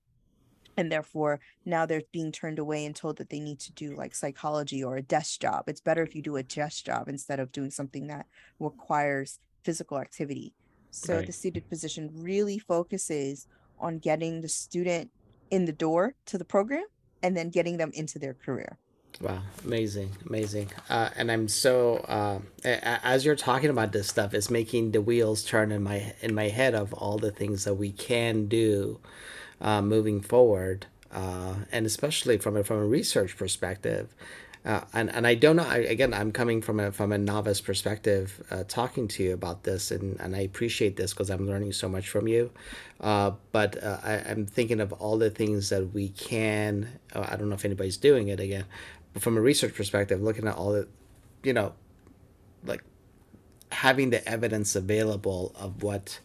and 0.80 0.90
therefore 0.90 1.42
now 1.66 1.86
they're 1.86 2.02
being 2.14 2.32
turned 2.32 2.58
away 2.58 2.86
and 2.86 2.96
told 2.96 3.18
that 3.18 3.30
they 3.30 3.40
need 3.40 3.60
to 3.60 3.72
do 3.74 3.96
like 3.96 4.16
psychology 4.16 4.82
or 4.82 4.96
a 4.96 5.02
desk 5.02 5.42
job. 5.42 5.66
It's 5.68 5.82
better 5.82 6.04
if 6.04 6.16
you 6.16 6.22
do 6.22 6.38
a 6.38 6.44
desk 6.44 6.86
job 6.86 7.10
instead 7.10 7.40
of 7.42 7.52
doing 7.52 7.70
something 7.70 8.08
that 8.08 8.28
requires 8.60 9.40
physical 9.64 10.00
activity. 10.00 10.54
So 10.92 11.18
right. 11.18 11.26
the 11.26 11.34
seated 11.34 11.70
position 11.70 12.10
really 12.14 12.60
focuses 12.60 13.46
on 13.78 14.00
getting 14.00 14.40
the 14.40 14.48
student 14.48 15.12
in 15.52 15.66
the 15.66 15.74
door 15.74 16.16
to 16.28 16.38
the 16.38 16.46
program 16.46 16.86
and 17.22 17.36
then 17.36 17.50
getting 17.50 17.78
them 17.78 17.92
into 17.94 18.20
their 18.20 18.34
career. 18.34 18.78
Wow, 19.22 19.42
amazing, 19.66 20.12
amazing. 20.28 20.70
Uh, 20.90 21.10
and 21.18 21.30
I'm 21.30 21.50
so 21.50 21.98
uh, 22.08 22.40
as 22.64 23.26
you're 23.26 23.36
talking 23.36 23.70
about 23.70 23.92
this 23.92 24.08
stuff, 24.08 24.34
it's 24.34 24.50
making 24.50 24.92
the 24.92 25.02
wheels 25.02 25.44
turn 25.44 25.72
in 25.72 25.84
my 25.84 26.14
in 26.22 26.34
my 26.34 26.48
head 26.48 26.74
of 26.74 26.94
all 26.94 27.18
the 27.18 27.32
things 27.32 27.66
that 27.66 27.74
we 27.74 27.92
can 27.92 28.48
do 28.48 29.00
uh, 29.60 29.82
moving 29.82 30.22
forward, 30.22 30.86
uh, 31.12 31.56
and 31.72 31.86
especially 31.86 32.38
from 32.38 32.56
a, 32.56 32.64
from 32.64 32.78
a 32.78 32.86
research 32.86 33.36
perspective. 33.36 34.16
Uh, 34.66 34.82
and 34.94 35.10
and 35.16 35.26
I 35.26 35.36
don't 35.36 35.56
know. 35.56 35.66
I, 35.66 35.78
again, 35.78 36.14
I'm 36.14 36.32
coming 36.34 36.62
from 36.62 36.80
a 36.82 36.92
from 36.92 37.14
a 37.14 37.18
novice 37.18 37.62
perspective, 37.62 38.44
uh, 38.52 38.66
talking 38.68 39.08
to 39.10 39.24
you 39.24 39.34
about 39.34 39.64
this, 39.64 39.90
and, 39.90 40.20
and 40.20 40.36
I 40.36 40.40
appreciate 40.40 40.98
this 40.98 41.14
because 41.14 41.30
I'm 41.30 41.48
learning 41.48 41.72
so 41.72 41.88
much 41.88 42.10
from 42.10 42.28
you. 42.28 42.52
Uh, 43.00 43.32
but 43.54 43.82
uh, 43.82 44.00
I, 44.04 44.14
am 44.16 44.46
thinking 44.46 44.82
of 44.82 44.92
all 44.94 45.18
the 45.18 45.30
things 45.30 45.70
that 45.70 45.94
we 45.94 46.10
can. 46.10 46.90
Uh, 47.16 47.26
I 47.30 47.38
don't 47.38 47.48
know 47.48 47.56
if 47.56 47.64
anybody's 47.64 47.96
doing 47.96 48.28
it 48.28 48.42
again, 48.42 48.66
but 49.14 49.22
from 49.22 49.38
a 49.38 49.42
research 49.42 49.74
perspective, 49.76 50.22
looking 50.22 50.46
at 50.46 50.56
all 50.56 50.74
the, 50.74 50.90
you 51.42 51.54
know, 51.54 51.74
like 52.66 52.84
having 53.72 54.10
the 54.10 54.28
evidence 54.28 54.76
available 54.76 55.56
of 55.58 55.84
what 55.84 56.20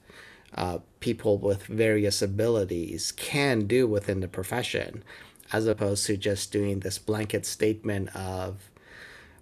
uh, 0.57 0.79
people 0.99 1.39
with 1.39 1.67
various 1.67 2.21
abilities 2.21 3.13
can 3.13 3.67
do 3.67 3.87
within 3.87 4.19
the 4.19 4.29
profession 4.29 5.05
as 5.53 5.67
opposed 5.67 6.07
to 6.07 6.17
just 6.17 6.53
doing 6.53 6.81
this 6.81 6.99
blanket 6.99 7.47
statement 7.47 8.15
of 8.17 8.71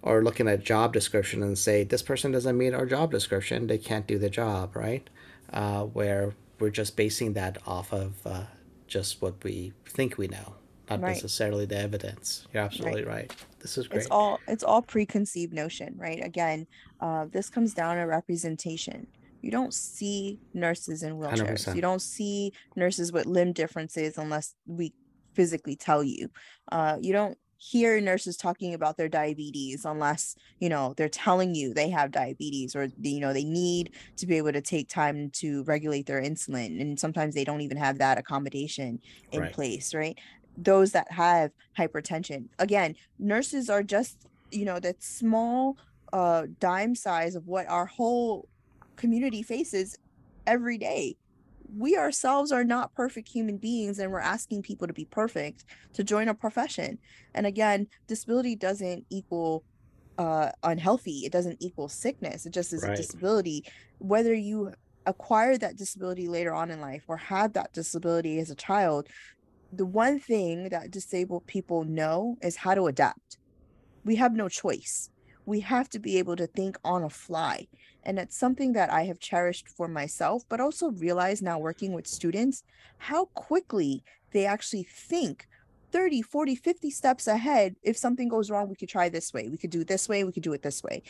or 0.03 0.22
looking 0.22 0.48
at 0.48 0.64
job 0.64 0.92
description 0.92 1.42
and 1.42 1.57
say 1.57 1.84
this 1.84 2.03
person 2.03 2.32
doesn't 2.32 2.59
meet 2.59 2.74
our 2.74 2.86
job 2.86 3.11
description 3.11 3.66
they 3.66 3.78
can't 3.78 4.07
do 4.07 4.18
the 4.18 4.30
job 4.30 4.74
right 4.74 5.09
uh, 5.53 5.82
where 5.82 6.34
we're 6.59 6.70
just 6.70 6.96
basing 6.96 7.32
that 7.34 7.59
off 7.66 7.92
of 7.92 8.14
uh, 8.26 8.44
just 8.86 9.22
what 9.22 9.42
we 9.44 9.72
think 9.86 10.18
we 10.18 10.28
know 10.28 10.55
not 10.90 11.00
right. 11.00 11.11
necessarily 11.11 11.64
the 11.64 11.78
evidence 11.78 12.46
you're 12.53 12.62
absolutely 12.62 13.05
right. 13.05 13.30
right. 13.30 13.46
this 13.61 13.78
is 13.78 13.86
great 13.86 13.98
it's 14.03 14.11
all 14.11 14.40
it's 14.48 14.64
all 14.64 14.82
preconceived 14.82 15.53
notion 15.53 15.94
right 15.96 16.24
again 16.24 16.66
uh, 17.00 17.26
this 17.30 17.48
comes 17.48 17.72
down 17.74 17.96
to 17.96 18.03
representation 18.03 19.07
you 19.40 19.50
don't 19.50 19.74
see 19.74 20.38
nurses 20.55 21.03
in 21.03 21.14
wheelchairs 21.14 21.66
100%. 21.66 21.74
you 21.74 21.82
don't 21.82 22.03
see 22.03 22.53
nurses 22.76 23.12
with 23.12 23.26
limb 23.26 23.53
differences 23.53 24.18
unless 24.18 24.55
we 24.66 24.92
physically 25.34 25.76
tell 25.76 26.02
you. 26.02 26.28
Uh, 26.70 26.96
you 27.00 27.12
don't 27.12 27.36
hear 27.62 28.00
nurses 28.00 28.36
talking 28.36 28.74
about 28.74 28.96
their 28.96 29.08
diabetes 29.08 29.84
unless 29.84 30.34
you 30.58 30.68
know 30.68 30.94
they're 30.96 31.08
telling 31.08 31.54
you 31.54 31.72
they 31.72 31.88
have 31.88 32.10
diabetes 32.10 32.74
or 32.74 32.88
you 33.00 33.20
know 33.20 33.32
they 33.32 33.44
need 33.44 33.94
to 34.16 34.26
be 34.26 34.36
able 34.36 34.52
to 34.52 34.60
take 34.60 34.88
time 34.88 35.30
to 35.30 35.62
regulate 35.62 36.04
their 36.06 36.20
insulin 36.20 36.80
and 36.80 36.98
sometimes 36.98 37.36
they 37.36 37.44
don't 37.44 37.60
even 37.60 37.76
have 37.76 37.98
that 37.98 38.18
accommodation 38.18 38.98
in 39.30 39.42
right. 39.42 39.52
place 39.52 39.94
right 39.94 40.18
those 40.56 40.90
that 40.90 41.08
have 41.12 41.52
hypertension 41.78 42.48
again 42.58 42.96
nurses 43.20 43.70
are 43.70 43.84
just 43.84 44.26
you 44.50 44.64
know 44.64 44.80
that 44.80 45.00
small 45.00 45.76
uh 46.12 46.42
dime 46.58 46.96
size 46.96 47.36
of 47.36 47.46
what 47.46 47.68
our 47.68 47.86
whole 47.86 48.48
community 48.96 49.42
faces 49.42 49.96
every 50.48 50.78
day 50.78 51.16
we 51.76 51.96
ourselves 51.96 52.52
are 52.52 52.64
not 52.64 52.94
perfect 52.94 53.28
human 53.28 53.56
beings 53.56 53.98
and 53.98 54.10
we're 54.10 54.20
asking 54.20 54.62
people 54.62 54.86
to 54.86 54.92
be 54.92 55.04
perfect 55.06 55.64
to 55.94 56.04
join 56.04 56.28
a 56.28 56.34
profession. 56.34 56.98
And 57.34 57.46
again 57.46 57.86
disability 58.06 58.56
doesn't 58.56 59.06
equal 59.10 59.64
uh 60.18 60.50
unhealthy. 60.62 61.20
It 61.24 61.32
doesn't 61.32 61.58
equal 61.60 61.88
sickness. 61.88 62.46
It 62.46 62.52
just 62.52 62.72
is 62.72 62.82
right. 62.82 62.92
a 62.92 62.96
disability. 62.96 63.64
Whether 63.98 64.34
you 64.34 64.72
acquire 65.06 65.58
that 65.58 65.76
disability 65.76 66.28
later 66.28 66.54
on 66.54 66.70
in 66.70 66.80
life 66.80 67.04
or 67.08 67.16
had 67.16 67.54
that 67.54 67.72
disability 67.72 68.38
as 68.38 68.50
a 68.50 68.54
child 68.54 69.08
the 69.72 69.86
one 69.86 70.20
thing 70.20 70.68
that 70.68 70.90
disabled 70.90 71.46
people 71.46 71.84
know 71.84 72.36
is 72.42 72.56
how 72.56 72.74
to 72.74 72.88
adapt. 72.88 73.38
We 74.04 74.16
have 74.16 74.34
no 74.34 74.48
choice 74.48 75.08
we 75.47 75.61
have 75.61 75.88
to 75.90 75.99
be 75.99 76.18
able 76.18 76.36
to 76.36 76.47
think 76.47 76.78
on 76.84 77.03
a 77.03 77.11
fly 77.11 77.66
and 78.05 78.18
it's 78.18 78.36
something 78.36 78.72
that 78.72 78.93
I 78.93 79.05
have 79.05 79.18
cherished 79.18 79.68
for 79.68 79.88
myself, 79.88 80.45
but 80.49 80.61
also 80.61 80.90
realize 80.90 81.40
now 81.40 81.59
working 81.59 81.93
with 81.93 82.07
students 82.07 82.64
how 82.99 83.26
quickly 83.26 84.03
they 84.32 84.47
actually 84.47 84.82
think 84.82 85.47
30, 85.93 86.22
40, 86.22 86.57
50 86.57 86.90
steps 86.90 87.26
ahead. 87.26 87.76
If 87.82 87.97
something 87.97 88.28
goes 88.28 88.51
wrong, 88.51 88.68
we 88.68 88.76
could 88.76 88.88
try 88.88 89.09
this 89.09 89.32
way. 89.32 89.49
We 89.49 89.59
could 89.59 89.70
do 89.70 89.84
this 89.84 90.09
way. 90.09 90.24
We 90.24 90.32
could 90.32 90.43
do 90.43 90.53
it 90.55 90.62
this 90.62 90.82
way. 90.82 91.03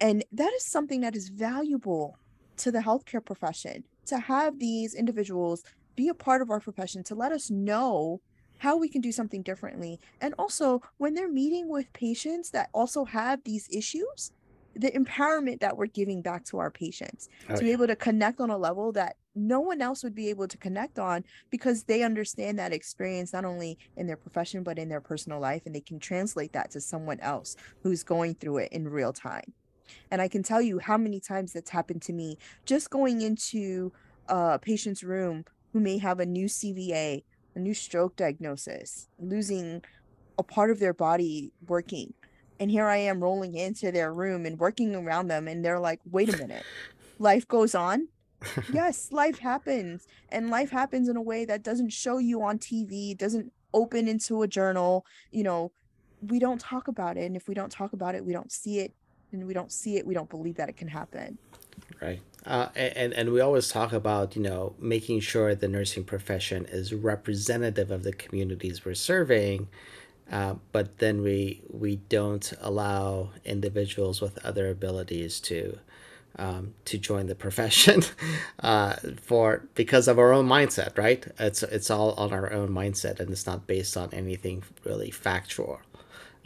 And 0.00 0.24
that 0.32 0.52
is 0.54 0.64
something 0.64 1.00
that 1.00 1.16
is 1.16 1.28
valuable 1.28 2.16
to 2.58 2.70
the 2.70 2.78
healthcare 2.78 3.24
profession 3.24 3.84
to 4.06 4.18
have 4.18 4.58
these 4.58 4.94
individuals 4.94 5.64
be 5.96 6.08
a 6.08 6.14
part 6.14 6.40
of 6.40 6.50
our 6.50 6.60
profession 6.60 7.02
to 7.04 7.14
let 7.14 7.32
us 7.32 7.50
know 7.50 8.20
how 8.58 8.76
we 8.76 8.88
can 8.88 9.00
do 9.00 9.12
something 9.12 9.42
differently. 9.42 9.98
And 10.20 10.34
also, 10.38 10.82
when 10.98 11.14
they're 11.14 11.28
meeting 11.30 11.68
with 11.68 11.92
patients 11.92 12.50
that 12.50 12.70
also 12.72 13.04
have 13.04 13.42
these 13.44 13.68
issues, 13.72 14.32
the 14.74 14.90
empowerment 14.92 15.60
that 15.60 15.76
we're 15.76 15.86
giving 15.86 16.22
back 16.22 16.44
to 16.44 16.58
our 16.58 16.70
patients 16.70 17.28
oh, 17.48 17.56
to 17.56 17.64
be 17.64 17.72
able 17.72 17.86
to 17.86 17.96
connect 17.96 18.40
on 18.40 18.50
a 18.50 18.56
level 18.56 18.92
that 18.92 19.16
no 19.34 19.60
one 19.60 19.80
else 19.80 20.04
would 20.04 20.14
be 20.14 20.28
able 20.28 20.46
to 20.46 20.56
connect 20.56 20.98
on 20.98 21.24
because 21.50 21.84
they 21.84 22.02
understand 22.02 22.58
that 22.58 22.72
experience 22.72 23.32
not 23.32 23.44
only 23.44 23.78
in 23.96 24.06
their 24.06 24.16
profession 24.16 24.62
but 24.62 24.78
in 24.78 24.88
their 24.88 25.00
personal 25.00 25.40
life 25.40 25.62
and 25.66 25.74
they 25.74 25.80
can 25.80 25.98
translate 25.98 26.52
that 26.52 26.70
to 26.70 26.80
someone 26.80 27.18
else 27.20 27.56
who's 27.82 28.02
going 28.02 28.34
through 28.34 28.58
it 28.58 28.72
in 28.72 28.88
real 28.88 29.12
time. 29.12 29.52
And 30.10 30.20
i 30.20 30.28
can 30.28 30.42
tell 30.42 30.60
you 30.62 30.78
how 30.78 30.96
many 30.96 31.18
times 31.18 31.52
that's 31.52 31.70
happened 31.70 32.02
to 32.02 32.12
me. 32.12 32.38
Just 32.64 32.90
going 32.90 33.22
into 33.22 33.92
a 34.28 34.58
patient's 34.58 35.02
room 35.02 35.44
who 35.72 35.80
may 35.80 35.98
have 35.98 36.20
a 36.20 36.26
new 36.26 36.46
cva 36.46 37.22
a 37.58 37.60
new 37.60 37.74
stroke 37.74 38.16
diagnosis 38.16 39.08
losing 39.18 39.82
a 40.38 40.42
part 40.42 40.70
of 40.70 40.78
their 40.78 40.94
body 40.94 41.52
working 41.66 42.14
and 42.60 42.70
here 42.70 42.86
I 42.86 42.96
am 42.96 43.22
rolling 43.22 43.54
into 43.54 43.92
their 43.92 44.12
room 44.12 44.44
and 44.44 44.58
working 44.58 44.94
around 44.94 45.28
them, 45.28 45.48
and 45.48 45.64
they're 45.64 45.78
like, 45.78 46.00
wait 46.10 46.32
a 46.32 46.36
minute, 46.36 46.64
life 47.18 47.46
goes 47.46 47.74
on. 47.74 48.08
yes, 48.72 49.10
life 49.12 49.38
happens. 49.38 50.06
And 50.30 50.50
life 50.50 50.70
happens 50.70 51.08
in 51.08 51.16
a 51.16 51.22
way 51.22 51.44
that 51.44 51.62
doesn't 51.62 51.90
show 51.90 52.18
you 52.18 52.42
on 52.42 52.58
TV, 52.58 53.16
doesn't 53.16 53.52
open 53.74 54.08
into 54.08 54.42
a 54.42 54.48
journal. 54.48 55.04
You 55.30 55.42
know, 55.42 55.72
we 56.20 56.38
don't 56.38 56.60
talk 56.60 56.88
about 56.88 57.16
it. 57.16 57.24
And 57.24 57.36
if 57.36 57.48
we 57.48 57.54
don't 57.54 57.70
talk 57.70 57.92
about 57.92 58.14
it, 58.14 58.24
we 58.24 58.32
don't 58.32 58.52
see 58.52 58.78
it. 58.78 58.92
And 59.32 59.46
we 59.46 59.54
don't 59.54 59.72
see 59.72 59.96
it, 59.96 60.06
we 60.06 60.14
don't 60.14 60.30
believe 60.30 60.56
that 60.56 60.68
it 60.68 60.76
can 60.76 60.88
happen. 60.88 61.36
Right. 62.00 62.20
Uh, 62.48 62.68
and, 62.74 63.12
and 63.12 63.30
we 63.30 63.40
always 63.40 63.68
talk 63.68 63.92
about, 63.92 64.34
you 64.34 64.42
know, 64.42 64.74
making 64.80 65.20
sure 65.20 65.54
the 65.54 65.68
nursing 65.68 66.02
profession 66.04 66.66
is 66.70 66.94
representative 66.94 67.90
of 67.90 68.02
the 68.04 68.12
communities 68.12 68.84
we're 68.84 68.94
serving 68.94 69.68
uh, 70.30 70.54
but 70.72 70.98
then 70.98 71.22
we 71.22 71.62
we 71.70 71.96
don't 71.96 72.52
allow 72.60 73.30
individuals 73.44 74.20
with 74.20 74.44
other 74.44 74.68
abilities 74.68 75.40
to 75.40 75.78
um, 76.36 76.74
to 76.84 76.98
join 76.98 77.26
the 77.26 77.34
profession 77.34 78.02
uh, 78.60 78.94
for 79.22 79.64
because 79.74 80.06
of 80.06 80.18
our 80.18 80.32
own 80.32 80.46
mindset, 80.46 80.98
right? 80.98 81.26
It's 81.38 81.62
it's 81.62 81.90
all 81.90 82.12
on 82.14 82.32
our 82.32 82.52
own 82.52 82.68
mindset, 82.68 83.20
and 83.20 83.30
it's 83.30 83.46
not 83.46 83.66
based 83.66 83.96
on 83.96 84.10
anything 84.12 84.62
really 84.84 85.10
factual 85.10 85.80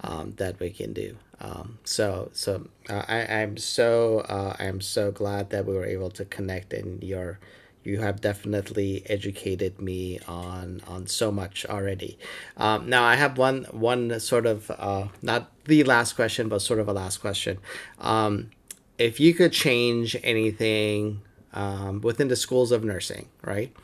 um, 0.05 0.34
that 0.36 0.61
we 0.61 0.70
can 0.70 0.92
do. 0.92 1.16
Um, 1.43 1.78
so 1.82 2.30
so 2.32 2.68
uh, 2.88 3.03
I 3.09 3.26
I'm 3.43 3.57
so 3.57 4.20
uh, 4.20 4.55
I'm 4.61 4.80
so 4.80 5.11
glad 5.11 5.51
that 5.51 5.66
we 5.66 5.74
were 5.74 5.84
able 5.84 6.11
to 6.11 6.24
connect 6.24 6.72
in 6.72 7.01
your 7.03 7.40
you 7.84 7.99
have 8.01 8.20
definitely 8.20 9.03
educated 9.07 9.80
me 9.80 10.20
on 10.28 10.82
on 10.86 11.09
so 11.09 11.32
much 11.32 11.66
already. 11.66 12.16
Um, 12.57 12.88
now 12.88 13.03
I 13.03 13.16
have 13.16 13.38
one 13.38 13.64
one 13.72 14.20
sort 14.20 14.47
of 14.47 14.70
uh, 14.70 15.09
not 15.20 15.51
the 15.64 15.82
last 15.82 16.14
question, 16.14 16.49
but 16.49 16.61
sort 16.61 16.78
of 16.78 16.88
a 16.88 16.93
last 16.93 17.18
question. 17.18 17.59
Um, 17.99 18.51
if 18.99 19.18
you 19.18 19.34
could 19.34 19.53
change 19.53 20.16
anything 20.22 21.22
um, 21.53 22.01
within 22.03 22.28
the 22.28 22.36
schools 22.36 22.70
of 22.70 22.84
nursing, 22.84 23.28
right? 23.43 23.74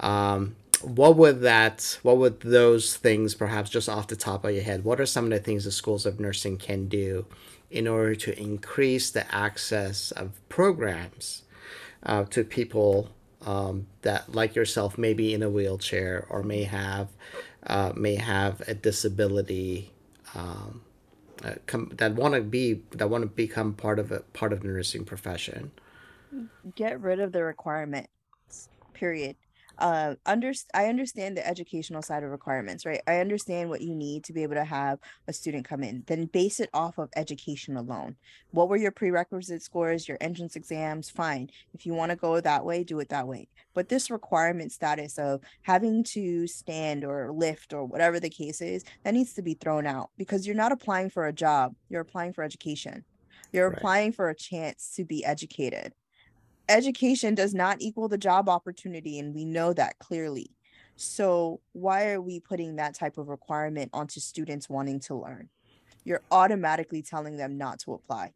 Um, 0.00 0.56
what 0.86 1.16
would 1.16 1.40
that? 1.40 1.98
What 2.02 2.18
would 2.18 2.40
those 2.40 2.96
things, 2.96 3.34
perhaps 3.34 3.70
just 3.70 3.88
off 3.88 4.06
the 4.06 4.14
top 4.14 4.44
of 4.44 4.54
your 4.54 4.62
head? 4.62 4.84
What 4.84 5.00
are 5.00 5.06
some 5.06 5.24
of 5.24 5.30
the 5.30 5.40
things 5.40 5.64
the 5.64 5.72
schools 5.72 6.06
of 6.06 6.20
nursing 6.20 6.58
can 6.58 6.86
do 6.86 7.26
in 7.72 7.88
order 7.88 8.14
to 8.14 8.40
increase 8.40 9.10
the 9.10 9.34
access 9.34 10.12
of 10.12 10.40
programs 10.48 11.42
uh, 12.04 12.24
to 12.26 12.44
people 12.44 13.10
um, 13.44 13.88
that, 14.02 14.32
like 14.32 14.54
yourself, 14.54 14.96
may 14.96 15.12
be 15.12 15.34
in 15.34 15.42
a 15.42 15.50
wheelchair 15.50 16.24
or 16.30 16.44
may 16.44 16.62
have 16.62 17.08
uh, 17.66 17.92
may 17.96 18.14
have 18.14 18.60
a 18.68 18.74
disability 18.74 19.90
um, 20.36 20.82
uh, 21.44 21.54
that 21.92 22.14
want 22.14 22.34
to 22.34 22.40
be 22.40 22.82
that 22.92 23.10
want 23.10 23.22
to 23.22 23.28
become 23.28 23.74
part 23.74 23.98
of 23.98 24.12
a 24.12 24.20
part 24.20 24.52
of 24.52 24.60
the 24.60 24.68
nursing 24.68 25.04
profession. 25.04 25.72
Get 26.76 27.00
rid 27.00 27.18
of 27.18 27.32
the 27.32 27.42
requirements. 27.42 28.08
Period 28.94 29.36
uh 29.78 30.14
under 30.24 30.52
i 30.74 30.86
understand 30.86 31.36
the 31.36 31.46
educational 31.46 32.02
side 32.02 32.22
of 32.22 32.30
requirements 32.30 32.86
right? 32.86 33.00
I 33.06 33.18
understand 33.18 33.68
what 33.68 33.82
you 33.82 33.94
need 33.94 34.24
to 34.24 34.32
be 34.32 34.42
able 34.42 34.54
to 34.54 34.64
have 34.64 34.98
a 35.28 35.32
student 35.32 35.68
come 35.68 35.82
in 35.82 36.04
then 36.06 36.26
base 36.26 36.60
it 36.60 36.70
off 36.72 36.98
of 36.98 37.10
education 37.16 37.76
alone. 37.76 38.16
What 38.52 38.68
were 38.68 38.76
your 38.76 38.92
prerequisite 38.92 39.62
scores 39.62 40.08
your 40.08 40.18
entrance 40.20 40.56
exams? 40.56 41.10
Fine. 41.10 41.50
If 41.74 41.86
you 41.86 41.94
want 41.94 42.10
to 42.10 42.16
go 42.16 42.40
that 42.40 42.64
way 42.64 42.84
do 42.84 43.00
it 43.00 43.08
that 43.08 43.26
way. 43.26 43.48
But 43.74 43.88
this 43.88 44.10
requirement 44.10 44.72
status 44.72 45.18
of 45.18 45.40
having 45.62 46.04
to 46.04 46.46
stand 46.46 47.04
or 47.04 47.32
lift 47.32 47.72
or 47.72 47.84
whatever 47.84 48.20
the 48.20 48.30
case 48.30 48.60
is 48.60 48.84
that 49.04 49.14
needs 49.14 49.34
to 49.34 49.42
be 49.42 49.54
thrown 49.54 49.86
out 49.86 50.10
because 50.16 50.46
you're 50.46 50.56
not 50.56 50.72
applying 50.72 51.10
for 51.10 51.26
a 51.26 51.32
job 51.32 51.74
you're 51.88 52.00
applying 52.00 52.32
for 52.32 52.44
education. 52.44 53.04
You're 53.52 53.68
right. 53.68 53.78
applying 53.78 54.12
for 54.12 54.28
a 54.28 54.34
chance 54.34 54.92
to 54.96 55.04
be 55.04 55.24
educated 55.24 55.92
education 56.68 57.34
does 57.34 57.54
not 57.54 57.78
equal 57.80 58.08
the 58.08 58.18
job 58.18 58.48
opportunity 58.48 59.18
and 59.18 59.34
we 59.34 59.44
know 59.44 59.72
that 59.72 59.98
clearly. 59.98 60.50
So 60.96 61.60
why 61.72 62.10
are 62.10 62.20
we 62.20 62.40
putting 62.40 62.76
that 62.76 62.94
type 62.94 63.18
of 63.18 63.28
requirement 63.28 63.90
onto 63.92 64.20
students 64.20 64.68
wanting 64.68 65.00
to 65.00 65.14
learn? 65.14 65.48
You're 66.04 66.22
automatically 66.30 67.02
telling 67.02 67.36
them 67.36 67.58
not 67.58 67.80
to 67.80 67.94
apply. 67.94 68.32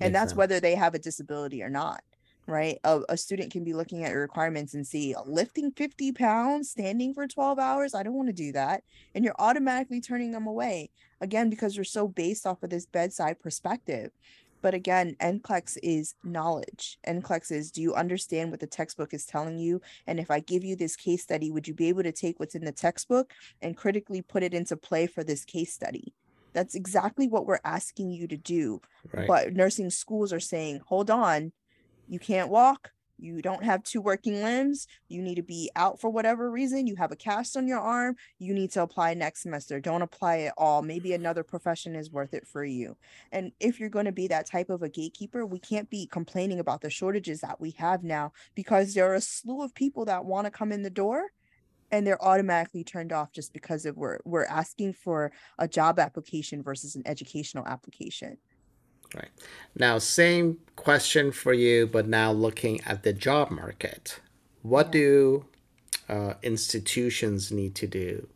And 0.00 0.12
Makes 0.12 0.12
that's 0.12 0.30
sense. 0.30 0.38
whether 0.38 0.60
they 0.60 0.74
have 0.74 0.94
a 0.94 0.98
disability 0.98 1.62
or 1.62 1.68
not 1.68 2.02
right? 2.46 2.78
A, 2.84 3.00
a 3.08 3.16
student 3.16 3.52
can 3.52 3.64
be 3.64 3.72
looking 3.72 4.04
at 4.04 4.10
your 4.10 4.20
requirements 4.20 4.74
and 4.74 4.86
see 4.86 5.14
lifting 5.26 5.70
50 5.70 6.12
pounds 6.12 6.70
standing 6.70 7.14
for 7.14 7.26
12 7.26 7.58
hours 7.58 7.94
i 7.94 8.02
don't 8.02 8.14
want 8.14 8.28
to 8.28 8.32
do 8.32 8.52
that 8.52 8.82
and 9.14 9.24
you're 9.24 9.34
automatically 9.38 10.00
turning 10.00 10.32
them 10.32 10.46
away 10.46 10.90
again 11.20 11.48
because 11.48 11.76
you're 11.76 11.84
so 11.84 12.08
based 12.08 12.46
off 12.46 12.62
of 12.62 12.70
this 12.70 12.86
bedside 12.86 13.38
perspective 13.40 14.10
but 14.62 14.74
again, 14.74 15.16
NCLEX 15.20 15.76
is 15.82 16.14
knowledge. 16.24 16.98
NCLEX 17.06 17.50
is 17.50 17.70
do 17.70 17.82
you 17.82 17.94
understand 17.94 18.50
what 18.50 18.60
the 18.60 18.66
textbook 18.66 19.12
is 19.12 19.26
telling 19.26 19.58
you? 19.58 19.80
And 20.06 20.18
if 20.18 20.30
I 20.30 20.40
give 20.40 20.64
you 20.64 20.76
this 20.76 20.96
case 20.96 21.22
study, 21.22 21.50
would 21.50 21.68
you 21.68 21.74
be 21.74 21.88
able 21.88 22.04
to 22.04 22.12
take 22.12 22.38
what's 22.40 22.54
in 22.54 22.64
the 22.64 22.72
textbook 22.72 23.32
and 23.60 23.76
critically 23.76 24.22
put 24.22 24.42
it 24.42 24.54
into 24.54 24.76
play 24.76 25.06
for 25.06 25.24
this 25.24 25.44
case 25.44 25.74
study? 25.74 26.14
That's 26.52 26.74
exactly 26.74 27.28
what 27.28 27.46
we're 27.46 27.58
asking 27.64 28.10
you 28.10 28.28
to 28.28 28.36
do. 28.36 28.80
Right. 29.12 29.26
But 29.26 29.52
nursing 29.52 29.90
schools 29.90 30.32
are 30.32 30.40
saying, 30.40 30.80
hold 30.86 31.10
on, 31.10 31.52
you 32.08 32.18
can't 32.18 32.50
walk, 32.50 32.92
you 33.22 33.40
don't 33.40 33.62
have 33.62 33.82
two 33.82 34.00
working 34.00 34.42
limbs, 34.42 34.86
you 35.08 35.22
need 35.22 35.36
to 35.36 35.42
be 35.42 35.70
out 35.76 36.00
for 36.00 36.10
whatever 36.10 36.50
reason, 36.50 36.86
you 36.86 36.96
have 36.96 37.12
a 37.12 37.16
cast 37.16 37.56
on 37.56 37.68
your 37.68 37.78
arm, 37.78 38.16
you 38.38 38.52
need 38.52 38.72
to 38.72 38.82
apply 38.82 39.14
next 39.14 39.42
semester. 39.42 39.80
Don't 39.80 40.02
apply 40.02 40.40
at 40.40 40.54
all. 40.58 40.82
Maybe 40.82 41.10
mm-hmm. 41.10 41.22
another 41.22 41.42
profession 41.42 41.94
is 41.94 42.10
worth 42.10 42.34
it 42.34 42.46
for 42.46 42.64
you. 42.64 42.96
And 43.30 43.52
if 43.60 43.78
you're 43.78 43.88
going 43.88 44.06
to 44.06 44.12
be 44.12 44.28
that 44.28 44.46
type 44.46 44.70
of 44.70 44.82
a 44.82 44.88
gatekeeper, 44.88 45.46
we 45.46 45.58
can't 45.58 45.88
be 45.88 46.06
complaining 46.06 46.58
about 46.58 46.80
the 46.80 46.90
shortages 46.90 47.40
that 47.40 47.60
we 47.60 47.70
have 47.78 48.02
now 48.02 48.32
because 48.54 48.94
there 48.94 49.10
are 49.10 49.14
a 49.14 49.20
slew 49.20 49.62
of 49.62 49.74
people 49.74 50.04
that 50.06 50.24
want 50.24 50.46
to 50.46 50.50
come 50.50 50.72
in 50.72 50.82
the 50.82 50.90
door 50.90 51.30
and 51.92 52.06
they're 52.06 52.24
automatically 52.24 52.82
turned 52.82 53.12
off 53.12 53.32
just 53.32 53.52
because 53.52 53.84
of 53.84 53.96
we're 53.96 54.18
we're 54.24 54.46
asking 54.46 54.94
for 54.94 55.30
a 55.58 55.68
job 55.68 55.98
application 55.98 56.62
versus 56.62 56.96
an 56.96 57.02
educational 57.06 57.66
application. 57.66 58.38
Right. 59.14 59.30
Now, 59.74 59.98
same 59.98 60.58
question 60.76 61.32
for 61.32 61.52
you, 61.52 61.86
but 61.86 62.08
now 62.08 62.32
looking 62.32 62.80
at 62.82 63.02
the 63.02 63.12
job 63.12 63.50
market. 63.50 64.20
What 64.62 64.86
yeah. 64.86 64.92
do 64.92 65.44
uh, 66.08 66.34
institutions 66.42 67.52
need 67.52 67.74
to 67.76 67.86
do 67.86 68.28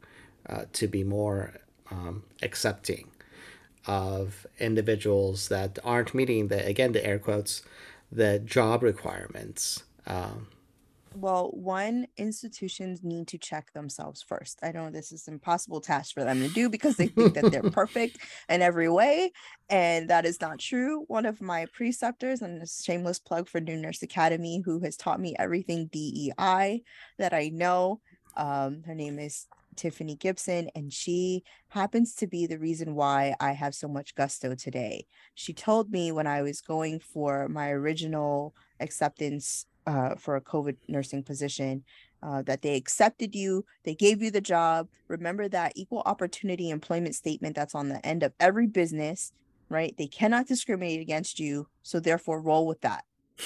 uh, 0.49 0.65
to 0.75 0.87
be 0.87 1.05
more 1.05 1.55
um, 1.91 2.25
accepting 2.43 3.09
of 3.87 4.47
individuals 4.59 5.49
that 5.49 5.79
aren't 5.85 6.15
meeting 6.15 6.49
the, 6.49 6.65
again, 6.67 6.93
the 6.93 7.05
air 7.05 7.19
quotes, 7.19 7.63
the 8.11 8.39
job 8.39 8.83
requirements? 8.83 9.85
Um, 10.07 10.49
well, 11.17 11.51
one, 11.53 12.07
institutions 12.17 13.03
need 13.03 13.29
to 13.29 13.39
check 13.39 13.73
themselves 13.73 14.23
first. 14.23 14.59
I 14.63 14.73
know 14.73 14.91
this 14.91 15.13
is 15.13 15.27
an 15.27 15.35
impossible 15.35 15.81
task 15.81 16.13
for 16.15 16.25
them 16.25 16.41
to 16.41 16.49
do 16.49 16.69
because 16.69 16.97
they 16.97 17.07
think 17.07 17.35
that 17.35 17.51
they're 17.51 17.63
perfect 17.71 18.19
in 18.49 18.61
every 18.61 18.89
way. 18.89 19.33
And 19.71 20.11
that 20.11 20.27
is 20.27 20.41
not 20.41 20.59
true. 20.59 21.05
One 21.09 21.25
of 21.25 21.41
my 21.41 21.67
preceptors, 21.73 22.43
and 22.43 22.63
a 22.63 22.67
shameless 22.67 23.19
plug 23.19 23.49
for 23.49 23.61
New 23.61 23.77
Nurse 23.77 24.03
Academy, 24.03 24.63
who 24.65 24.81
has 24.81 24.97
taught 24.97 25.21
me 25.21 25.35
everything 25.39 25.87
DEI 25.87 26.83
that 27.19 27.33
I 27.33 27.49
know. 27.49 28.01
Um, 28.37 28.83
her 28.87 28.95
name 28.95 29.19
is 29.19 29.47
Tiffany 29.75 30.17
Gibson, 30.17 30.71
and 30.75 30.93
she 30.93 31.45
happens 31.69 32.15
to 32.17 32.27
be 32.27 32.47
the 32.47 32.59
reason 32.59 32.95
why 32.95 33.35
I 33.41 33.53
have 33.53 33.75
so 33.75 33.89
much 33.89 34.15
gusto 34.15 34.55
today. 34.55 35.07
She 35.35 35.55
told 35.55 35.91
me 35.91 36.13
when 36.13 36.27
I 36.27 36.43
was 36.43 36.61
going 36.61 37.01
for 37.01 37.49
my 37.49 37.71
original 37.71 38.55
acceptance 38.81 39.67
uh, 39.87 40.15
for 40.17 40.37
a 40.37 40.41
COVID 40.41 40.77
nursing 40.89 41.23
position, 41.23 41.85
uh, 42.23 42.43
that 42.43 42.63
they 42.63 42.75
accepted 42.75 43.35
you, 43.35 43.65
they 43.85 43.95
gave 43.95 44.23
you 44.23 44.31
the 44.31 44.41
job. 44.41 44.89
Remember 45.09 45.49
that 45.49 45.73
equal 45.77 46.03
opportunity 46.07 46.71
employment 46.71 47.15
statement 47.15 47.55
that's 47.55 47.75
on 47.75 47.89
the 47.89 48.05
end 48.05 48.23
of 48.23 48.33
every 48.41 48.67
business, 48.67 49.33
right? 49.69 49.95
They 49.97 50.07
cannot 50.07 50.47
discriminate 50.47 51.01
against 51.01 51.39
you. 51.39 51.69
So 51.83 52.01
therefore, 52.01 52.41
roll 52.41 52.67
with 52.67 52.81
that, 52.81 53.05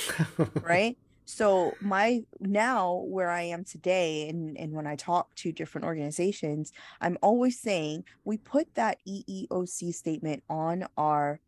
right? 0.62 0.96
So 1.26 1.74
my 1.80 2.24
now 2.40 3.04
where 3.06 3.30
I 3.30 3.42
am 3.42 3.64
today, 3.64 4.28
and, 4.28 4.58
and 4.58 4.72
when 4.72 4.86
I 4.86 4.96
talk 4.96 5.32
to 5.36 5.52
different 5.52 5.84
organizations, 5.84 6.72
I'm 7.00 7.18
always 7.22 7.60
saying 7.60 8.04
we 8.24 8.36
put 8.36 8.74
that 8.74 8.98
EEOC 9.06 9.94
statement 9.94 10.42
on 10.48 10.86
our 10.96 11.38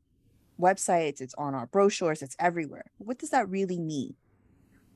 websites, 0.61 1.21
it's 1.21 1.35
on 1.35 1.55
our 1.55 1.67
brochures, 1.67 2.23
it's 2.23 2.37
everywhere. 2.39 2.85
What 2.99 3.19
does 3.19 3.31
that 3.31 3.49
really 3.49 3.81
mean? 3.81 4.15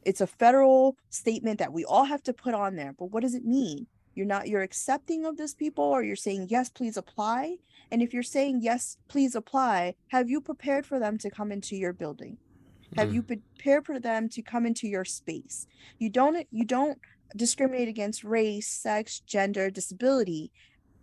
It's 0.07 0.21
a 0.21 0.27
federal 0.27 0.97
statement 1.11 1.59
that 1.59 1.73
we 1.73 1.85
all 1.85 2.05
have 2.05 2.23
to 2.23 2.33
put 2.33 2.55
on 2.55 2.77
there 2.77 2.95
but 2.99 3.07
what 3.07 3.23
does 3.23 3.35
it 3.35 3.45
mean? 3.45 3.87
You're 4.15 4.27
not 4.27 4.49
you're 4.49 4.63
accepting 4.63 5.27
of 5.27 5.37
this 5.37 5.55
people 5.55 5.85
or 5.85 6.03
you're 6.03 6.17
saying 6.17 6.47
yes 6.49 6.71
please 6.71 6.97
apply 6.97 7.57
and 7.91 8.01
if 8.01 8.15
you're 8.15 8.23
saying 8.23 8.61
yes 8.63 8.97
please 9.09 9.35
apply 9.35 9.97
have 10.09 10.31
you 10.31 10.41
prepared 10.41 10.87
for 10.87 10.99
them 10.99 11.19
to 11.19 11.31
come 11.31 11.53
into 11.53 11.77
your 11.77 11.93
building? 11.93 12.39
Have 12.97 13.09
mm. 13.09 13.15
you 13.15 13.23
prepared 13.23 13.85
for 13.85 13.99
them 13.99 14.29
to 14.31 14.43
come 14.43 14.65
into 14.65 14.87
your 14.87 15.05
space? 15.05 15.67
You 15.99 16.09
don't 16.09 16.47
you 16.51 16.65
don't 16.65 16.99
discriminate 17.35 17.89
against 17.89 18.25
race 18.25 18.69
sex 18.69 19.21
gender 19.21 19.71
disability. 19.71 20.53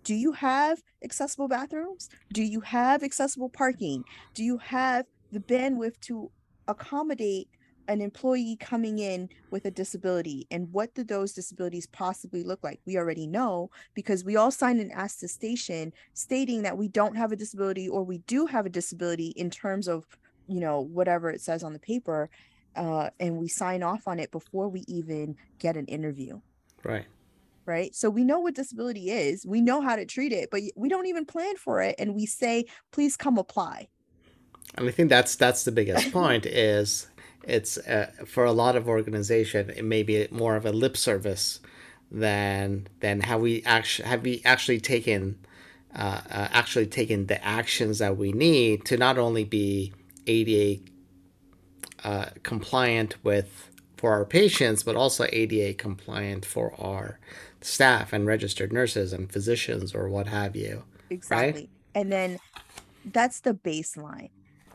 Do 0.03 0.15
you 0.15 0.31
have 0.33 0.81
accessible 1.03 1.47
bathrooms? 1.47 2.09
Do 2.33 2.43
you 2.43 2.61
have 2.61 3.03
accessible 3.03 3.49
parking? 3.49 4.03
Do 4.33 4.43
you 4.43 4.57
have 4.57 5.05
the 5.31 5.39
bandwidth 5.39 5.99
to 6.01 6.31
accommodate 6.67 7.49
an 7.87 8.01
employee 8.01 8.57
coming 8.59 8.99
in 8.99 9.29
with 9.51 9.65
a 9.65 9.71
disability 9.71 10.47
and 10.51 10.71
what 10.71 10.93
do 10.93 11.03
those 11.03 11.33
disabilities 11.33 11.87
possibly 11.87 12.43
look 12.43 12.63
like? 12.63 12.79
We 12.85 12.97
already 12.97 13.27
know 13.27 13.69
because 13.93 14.23
we 14.23 14.35
all 14.35 14.51
signed 14.51 14.79
an 14.79 14.91
attestation 14.91 15.93
stating 16.13 16.61
that 16.63 16.77
we 16.77 16.87
don't 16.87 17.15
have 17.15 17.31
a 17.31 17.35
disability 17.35 17.89
or 17.89 18.03
we 18.03 18.19
do 18.19 18.45
have 18.45 18.65
a 18.65 18.69
disability 18.69 19.27
in 19.35 19.49
terms 19.49 19.87
of 19.87 20.05
you 20.47 20.59
know 20.59 20.81
whatever 20.81 21.29
it 21.29 21.41
says 21.41 21.63
on 21.63 21.73
the 21.73 21.79
paper 21.79 22.29
uh, 22.75 23.09
and 23.19 23.37
we 23.37 23.47
sign 23.47 23.83
off 23.83 24.07
on 24.07 24.19
it 24.19 24.31
before 24.31 24.67
we 24.67 24.83
even 24.87 25.35
get 25.59 25.77
an 25.77 25.85
interview. 25.85 26.39
Right. 26.83 27.05
Right? 27.65 27.93
So 27.95 28.09
we 28.09 28.23
know 28.23 28.39
what 28.39 28.55
disability 28.55 29.09
is 29.09 29.45
we 29.45 29.61
know 29.61 29.81
how 29.81 29.95
to 29.95 30.05
treat 30.05 30.31
it 30.31 30.49
but 30.51 30.61
we 30.75 30.89
don't 30.89 31.07
even 31.07 31.25
plan 31.25 31.55
for 31.55 31.81
it 31.81 31.95
and 31.99 32.15
we 32.15 32.25
say 32.25 32.65
please 32.91 33.17
come 33.17 33.37
apply. 33.37 33.87
And 34.75 34.87
i 34.87 34.91
think 34.91 35.09
that's 35.09 35.35
that's 35.35 35.63
the 35.63 35.71
biggest 35.71 36.11
point 36.11 36.45
is 36.45 37.07
it's 37.43 37.77
uh, 37.77 38.11
for 38.25 38.45
a 38.45 38.51
lot 38.51 38.75
of 38.75 38.87
organization 38.87 39.69
it 39.69 39.83
may 39.83 40.03
be 40.03 40.27
more 40.31 40.55
of 40.55 40.65
a 40.65 40.71
lip 40.71 40.95
service 40.95 41.59
than 42.11 42.87
than 42.99 43.21
have 43.21 43.41
we 43.41 43.63
actually 43.63 44.07
have 44.07 44.21
we 44.23 44.41
actually 44.45 44.79
taken 44.79 45.37
uh, 45.95 46.21
uh, 46.29 46.47
actually 46.51 46.87
taken 46.87 47.27
the 47.27 47.43
actions 47.45 47.99
that 47.99 48.17
we 48.17 48.31
need 48.31 48.85
to 48.85 48.97
not 48.97 49.17
only 49.17 49.43
be 49.43 49.93
ADA 50.25 50.81
uh, 52.03 52.25
compliant 52.43 53.15
with 53.23 53.69
for 53.97 54.11
our 54.11 54.25
patients, 54.25 54.83
but 54.83 54.95
also 54.95 55.25
ADA 55.31 55.75
compliant 55.75 56.45
for 56.45 56.73
our 56.79 57.19
staff 57.61 58.11
and 58.11 58.25
registered 58.25 58.73
nurses 58.73 59.13
and 59.13 59.31
physicians 59.31 59.95
or 59.95 60.09
what 60.09 60.27
have 60.27 60.55
you. 60.55 60.83
Exactly. 61.09 61.61
Right? 61.61 61.69
And 61.95 62.11
then 62.11 62.39
that's 63.05 63.39
the 63.41 63.53
baseline 63.53 64.29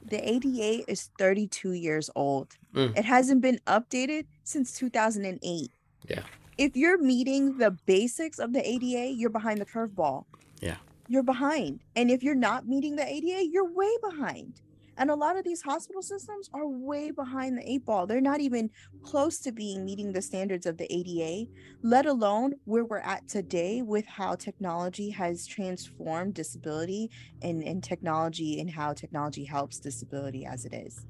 the 0.08 0.28
ADA 0.28 0.90
is 0.90 1.10
32 1.18 1.72
years 1.72 2.10
old. 2.14 2.56
Mm. 2.74 2.98
It 2.98 3.04
hasn't 3.04 3.40
been 3.40 3.60
updated 3.66 4.26
since 4.44 4.72
2008. 4.72 5.70
Yeah. 6.08 6.20
If 6.56 6.76
you're 6.76 6.98
meeting 6.98 7.58
the 7.58 7.70
basics 7.70 8.38
of 8.38 8.52
the 8.52 8.68
ADA, 8.68 9.12
you're 9.12 9.30
behind 9.30 9.60
the 9.60 9.66
curveball. 9.66 10.24
Yeah. 10.60 10.76
You're 11.06 11.22
behind. 11.22 11.80
And 11.96 12.10
if 12.10 12.22
you're 12.22 12.34
not 12.34 12.66
meeting 12.66 12.96
the 12.96 13.06
ADA, 13.06 13.46
you're 13.46 13.72
way 13.72 13.90
behind. 14.02 14.60
And 14.98 15.10
a 15.10 15.14
lot 15.14 15.38
of 15.38 15.44
these 15.44 15.62
hospital 15.62 16.02
systems 16.02 16.50
are 16.52 16.66
way 16.66 17.12
behind 17.12 17.56
the 17.56 17.70
eight 17.70 17.84
ball. 17.84 18.06
They're 18.06 18.20
not 18.20 18.40
even 18.40 18.68
close 19.02 19.38
to 19.40 19.52
being 19.52 19.84
meeting 19.84 20.12
the 20.12 20.20
standards 20.20 20.66
of 20.66 20.76
the 20.76 20.92
ADA, 20.92 21.48
let 21.82 22.04
alone 22.04 22.54
where 22.64 22.84
we're 22.84 22.98
at 22.98 23.28
today 23.28 23.80
with 23.80 24.06
how 24.06 24.34
technology 24.34 25.10
has 25.10 25.46
transformed 25.46 26.34
disability 26.34 27.10
and, 27.42 27.62
and 27.62 27.82
technology 27.82 28.58
and 28.58 28.68
how 28.68 28.92
technology 28.92 29.44
helps 29.44 29.78
disability 29.78 30.44
as 30.44 30.64
it 30.64 30.74
is. 30.74 31.06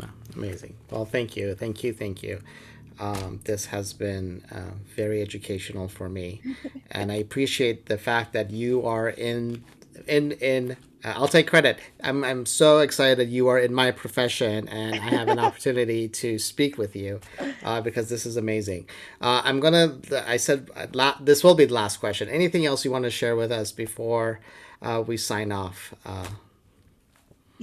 Wow, 0.00 0.08
amazing. 0.36 0.76
Well, 0.90 1.04
thank 1.04 1.36
you. 1.36 1.54
Thank 1.54 1.84
you. 1.84 1.92
Thank 1.92 2.22
you. 2.22 2.40
Um, 3.00 3.40
this 3.44 3.66
has 3.66 3.92
been 3.92 4.44
uh, 4.52 4.72
very 4.96 5.22
educational 5.22 5.88
for 5.88 6.08
me, 6.08 6.42
and 6.90 7.12
I 7.12 7.16
appreciate 7.16 7.86
the 7.86 7.98
fact 7.98 8.32
that 8.34 8.50
you 8.50 8.86
are 8.86 9.08
in 9.10 9.64
in 10.06 10.32
in. 10.32 10.76
Uh, 11.04 11.14
I'll 11.16 11.28
take 11.28 11.48
credit. 11.48 11.78
I'm 12.02 12.24
I'm 12.24 12.46
so 12.46 12.80
excited 12.80 13.30
you 13.30 13.48
are 13.48 13.58
in 13.58 13.74
my 13.74 13.90
profession, 13.92 14.68
and 14.68 14.94
I 14.96 14.98
have 14.98 15.28
an 15.28 15.38
opportunity 15.48 16.08
to 16.08 16.38
speak 16.38 16.78
with 16.78 16.96
you, 16.96 17.20
uh, 17.64 17.80
because 17.82 18.08
this 18.10 18.26
is 18.26 18.36
amazing. 18.36 18.88
Uh, 19.20 19.42
I'm 19.44 19.60
gonna. 19.60 19.98
I 20.26 20.36
said 20.38 20.70
la- 20.94 21.16
this 21.20 21.44
will 21.44 21.54
be 21.54 21.66
the 21.66 21.74
last 21.74 21.98
question. 21.98 22.28
Anything 22.28 22.66
else 22.66 22.84
you 22.84 22.92
want 22.92 23.04
to 23.04 23.10
share 23.10 23.36
with 23.36 23.52
us 23.52 23.72
before 23.72 24.40
uh, 24.82 25.02
we 25.06 25.16
sign 25.16 25.52
off? 25.52 25.94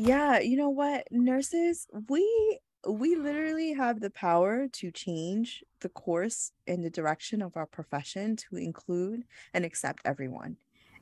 Yeah, 0.04 0.40
you 0.40 0.58
know 0.58 0.70
what, 0.70 1.06
nurses, 1.12 1.86
we 2.10 2.60
we 2.90 3.16
literally 3.16 3.74
have 3.74 4.00
the 4.00 4.10
power 4.10 4.68
to 4.68 4.90
change 4.90 5.64
the 5.82 5.90
course 5.90 6.54
and 6.66 6.84
the 6.84 6.90
direction 6.90 7.40
of 7.44 7.56
our 7.56 7.68
profession 7.68 8.36
to 8.36 8.56
include 8.56 9.22
and 9.54 9.64
accept 9.64 10.02
everyone. 10.04 10.58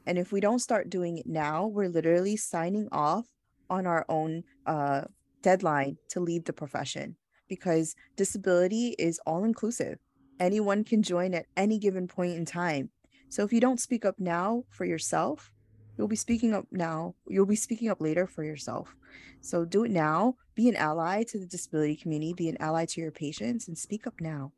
And 0.06 0.18
if 0.18 0.34
we 0.34 0.42
don't 0.42 0.60
start 0.60 0.90
doing 0.90 1.18
it 1.18 1.26
now, 1.26 1.66
we're 1.66 1.88
literally 1.88 2.36
signing 2.36 2.90
off 2.92 3.28
on 3.70 3.88
our 3.88 4.06
own 4.10 4.44
uh, 4.66 5.04
deadline 5.42 5.96
to 6.10 6.20
leave 6.20 6.44
the 6.44 6.52
profession 6.52 7.16
because 7.48 7.96
disability 8.18 8.96
is 9.00 9.18
all 9.26 9.46
inclusive. 9.46 10.00
Anyone 10.42 10.84
can 10.84 11.04
join 11.04 11.34
at 11.34 11.46
any 11.56 11.80
given 11.80 12.10
point 12.10 12.36
in 12.36 12.44
time. 12.44 12.90
So 13.30 13.46
if 13.46 13.54
you 13.54 13.62
don't 13.62 13.80
speak 13.80 14.04
up 14.04 14.20
now 14.20 14.66
for 14.70 14.84
yourself, 14.84 15.54
you'll 16.00 16.08
be 16.08 16.16
speaking 16.16 16.54
up 16.54 16.66
now. 16.72 17.14
You'll 17.28 17.46
be 17.46 17.58
speaking 17.58 17.90
up 17.90 18.00
later 18.00 18.26
for 18.26 18.42
yourself. 18.42 18.96
So 19.42 19.66
do 19.66 19.84
it 19.84 19.92
now. 19.92 20.36
Be 20.56 20.70
an 20.70 20.78
ally 20.78 21.24
to 21.24 21.38
the 21.38 21.46
disability 21.46 21.98
community, 21.98 22.34
be 22.34 22.48
an 22.48 22.56
ally 22.62 22.86
to 22.86 23.02
your 23.02 23.12
patients, 23.12 23.68
and 23.68 23.78
speak 23.78 24.08
up 24.08 24.14
now. 24.22 24.54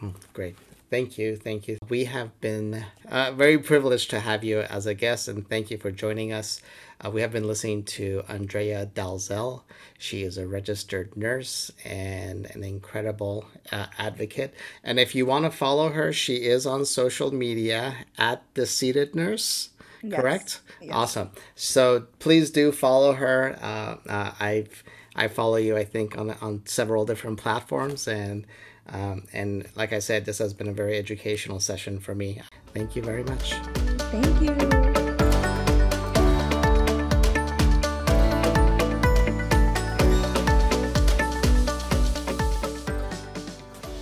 Oh, 0.00 0.14
great. 0.32 0.54
Thank 0.90 1.18
you. 1.18 1.36
Thank 1.36 1.66
you. 1.66 1.76
We 1.88 2.04
have 2.04 2.40
been 2.40 2.84
uh, 3.10 3.32
very 3.32 3.58
privileged 3.58 4.10
to 4.10 4.20
have 4.20 4.44
you 4.44 4.60
as 4.60 4.86
a 4.86 4.94
guest, 4.94 5.26
and 5.26 5.46
thank 5.48 5.72
you 5.72 5.76
for 5.76 5.90
joining 5.90 6.32
us. 6.32 6.62
Uh, 7.04 7.10
we 7.10 7.20
have 7.20 7.32
been 7.32 7.46
listening 7.46 7.82
to 7.84 8.22
Andrea 8.28 8.86
Dalzell. 8.86 9.62
She 9.98 10.22
is 10.22 10.38
a 10.38 10.46
registered 10.46 11.16
nurse 11.16 11.72
and 11.84 12.46
an 12.54 12.62
incredible 12.62 13.46
uh, 13.72 13.86
advocate. 13.98 14.54
And 14.84 15.00
if 15.00 15.16
you 15.16 15.26
want 15.26 15.46
to 15.46 15.50
follow 15.50 15.90
her, 15.90 16.12
she 16.12 16.36
is 16.44 16.64
on 16.64 16.84
social 16.84 17.34
media 17.34 18.06
at 18.16 18.44
the 18.54 18.66
Seated 18.66 19.16
Nurse. 19.16 19.70
Yes. 20.02 20.20
Correct. 20.20 20.60
Yes. 20.80 20.90
Awesome. 20.92 21.30
So 21.54 22.06
please 22.18 22.50
do 22.50 22.72
follow 22.72 23.12
her. 23.14 23.58
Uh, 23.60 23.96
uh, 24.08 24.32
I've 24.38 24.84
I 25.16 25.28
follow 25.28 25.56
you. 25.56 25.76
I 25.76 25.84
think 25.84 26.16
on 26.16 26.30
on 26.30 26.62
several 26.66 27.04
different 27.04 27.38
platforms 27.38 28.08
and. 28.08 28.46
Um, 28.90 29.26
and 29.34 29.68
like 29.76 29.92
I 29.92 29.98
said, 29.98 30.24
this 30.24 30.38
has 30.38 30.54
been 30.54 30.66
a 30.66 30.72
very 30.72 30.96
educational 30.96 31.60
session 31.60 32.00
for 32.00 32.14
me. 32.14 32.40
Thank 32.72 32.96
you 32.96 33.02
very 33.02 33.22
much. 33.22 33.52
Thank 33.52 34.40
you. 34.40 35.08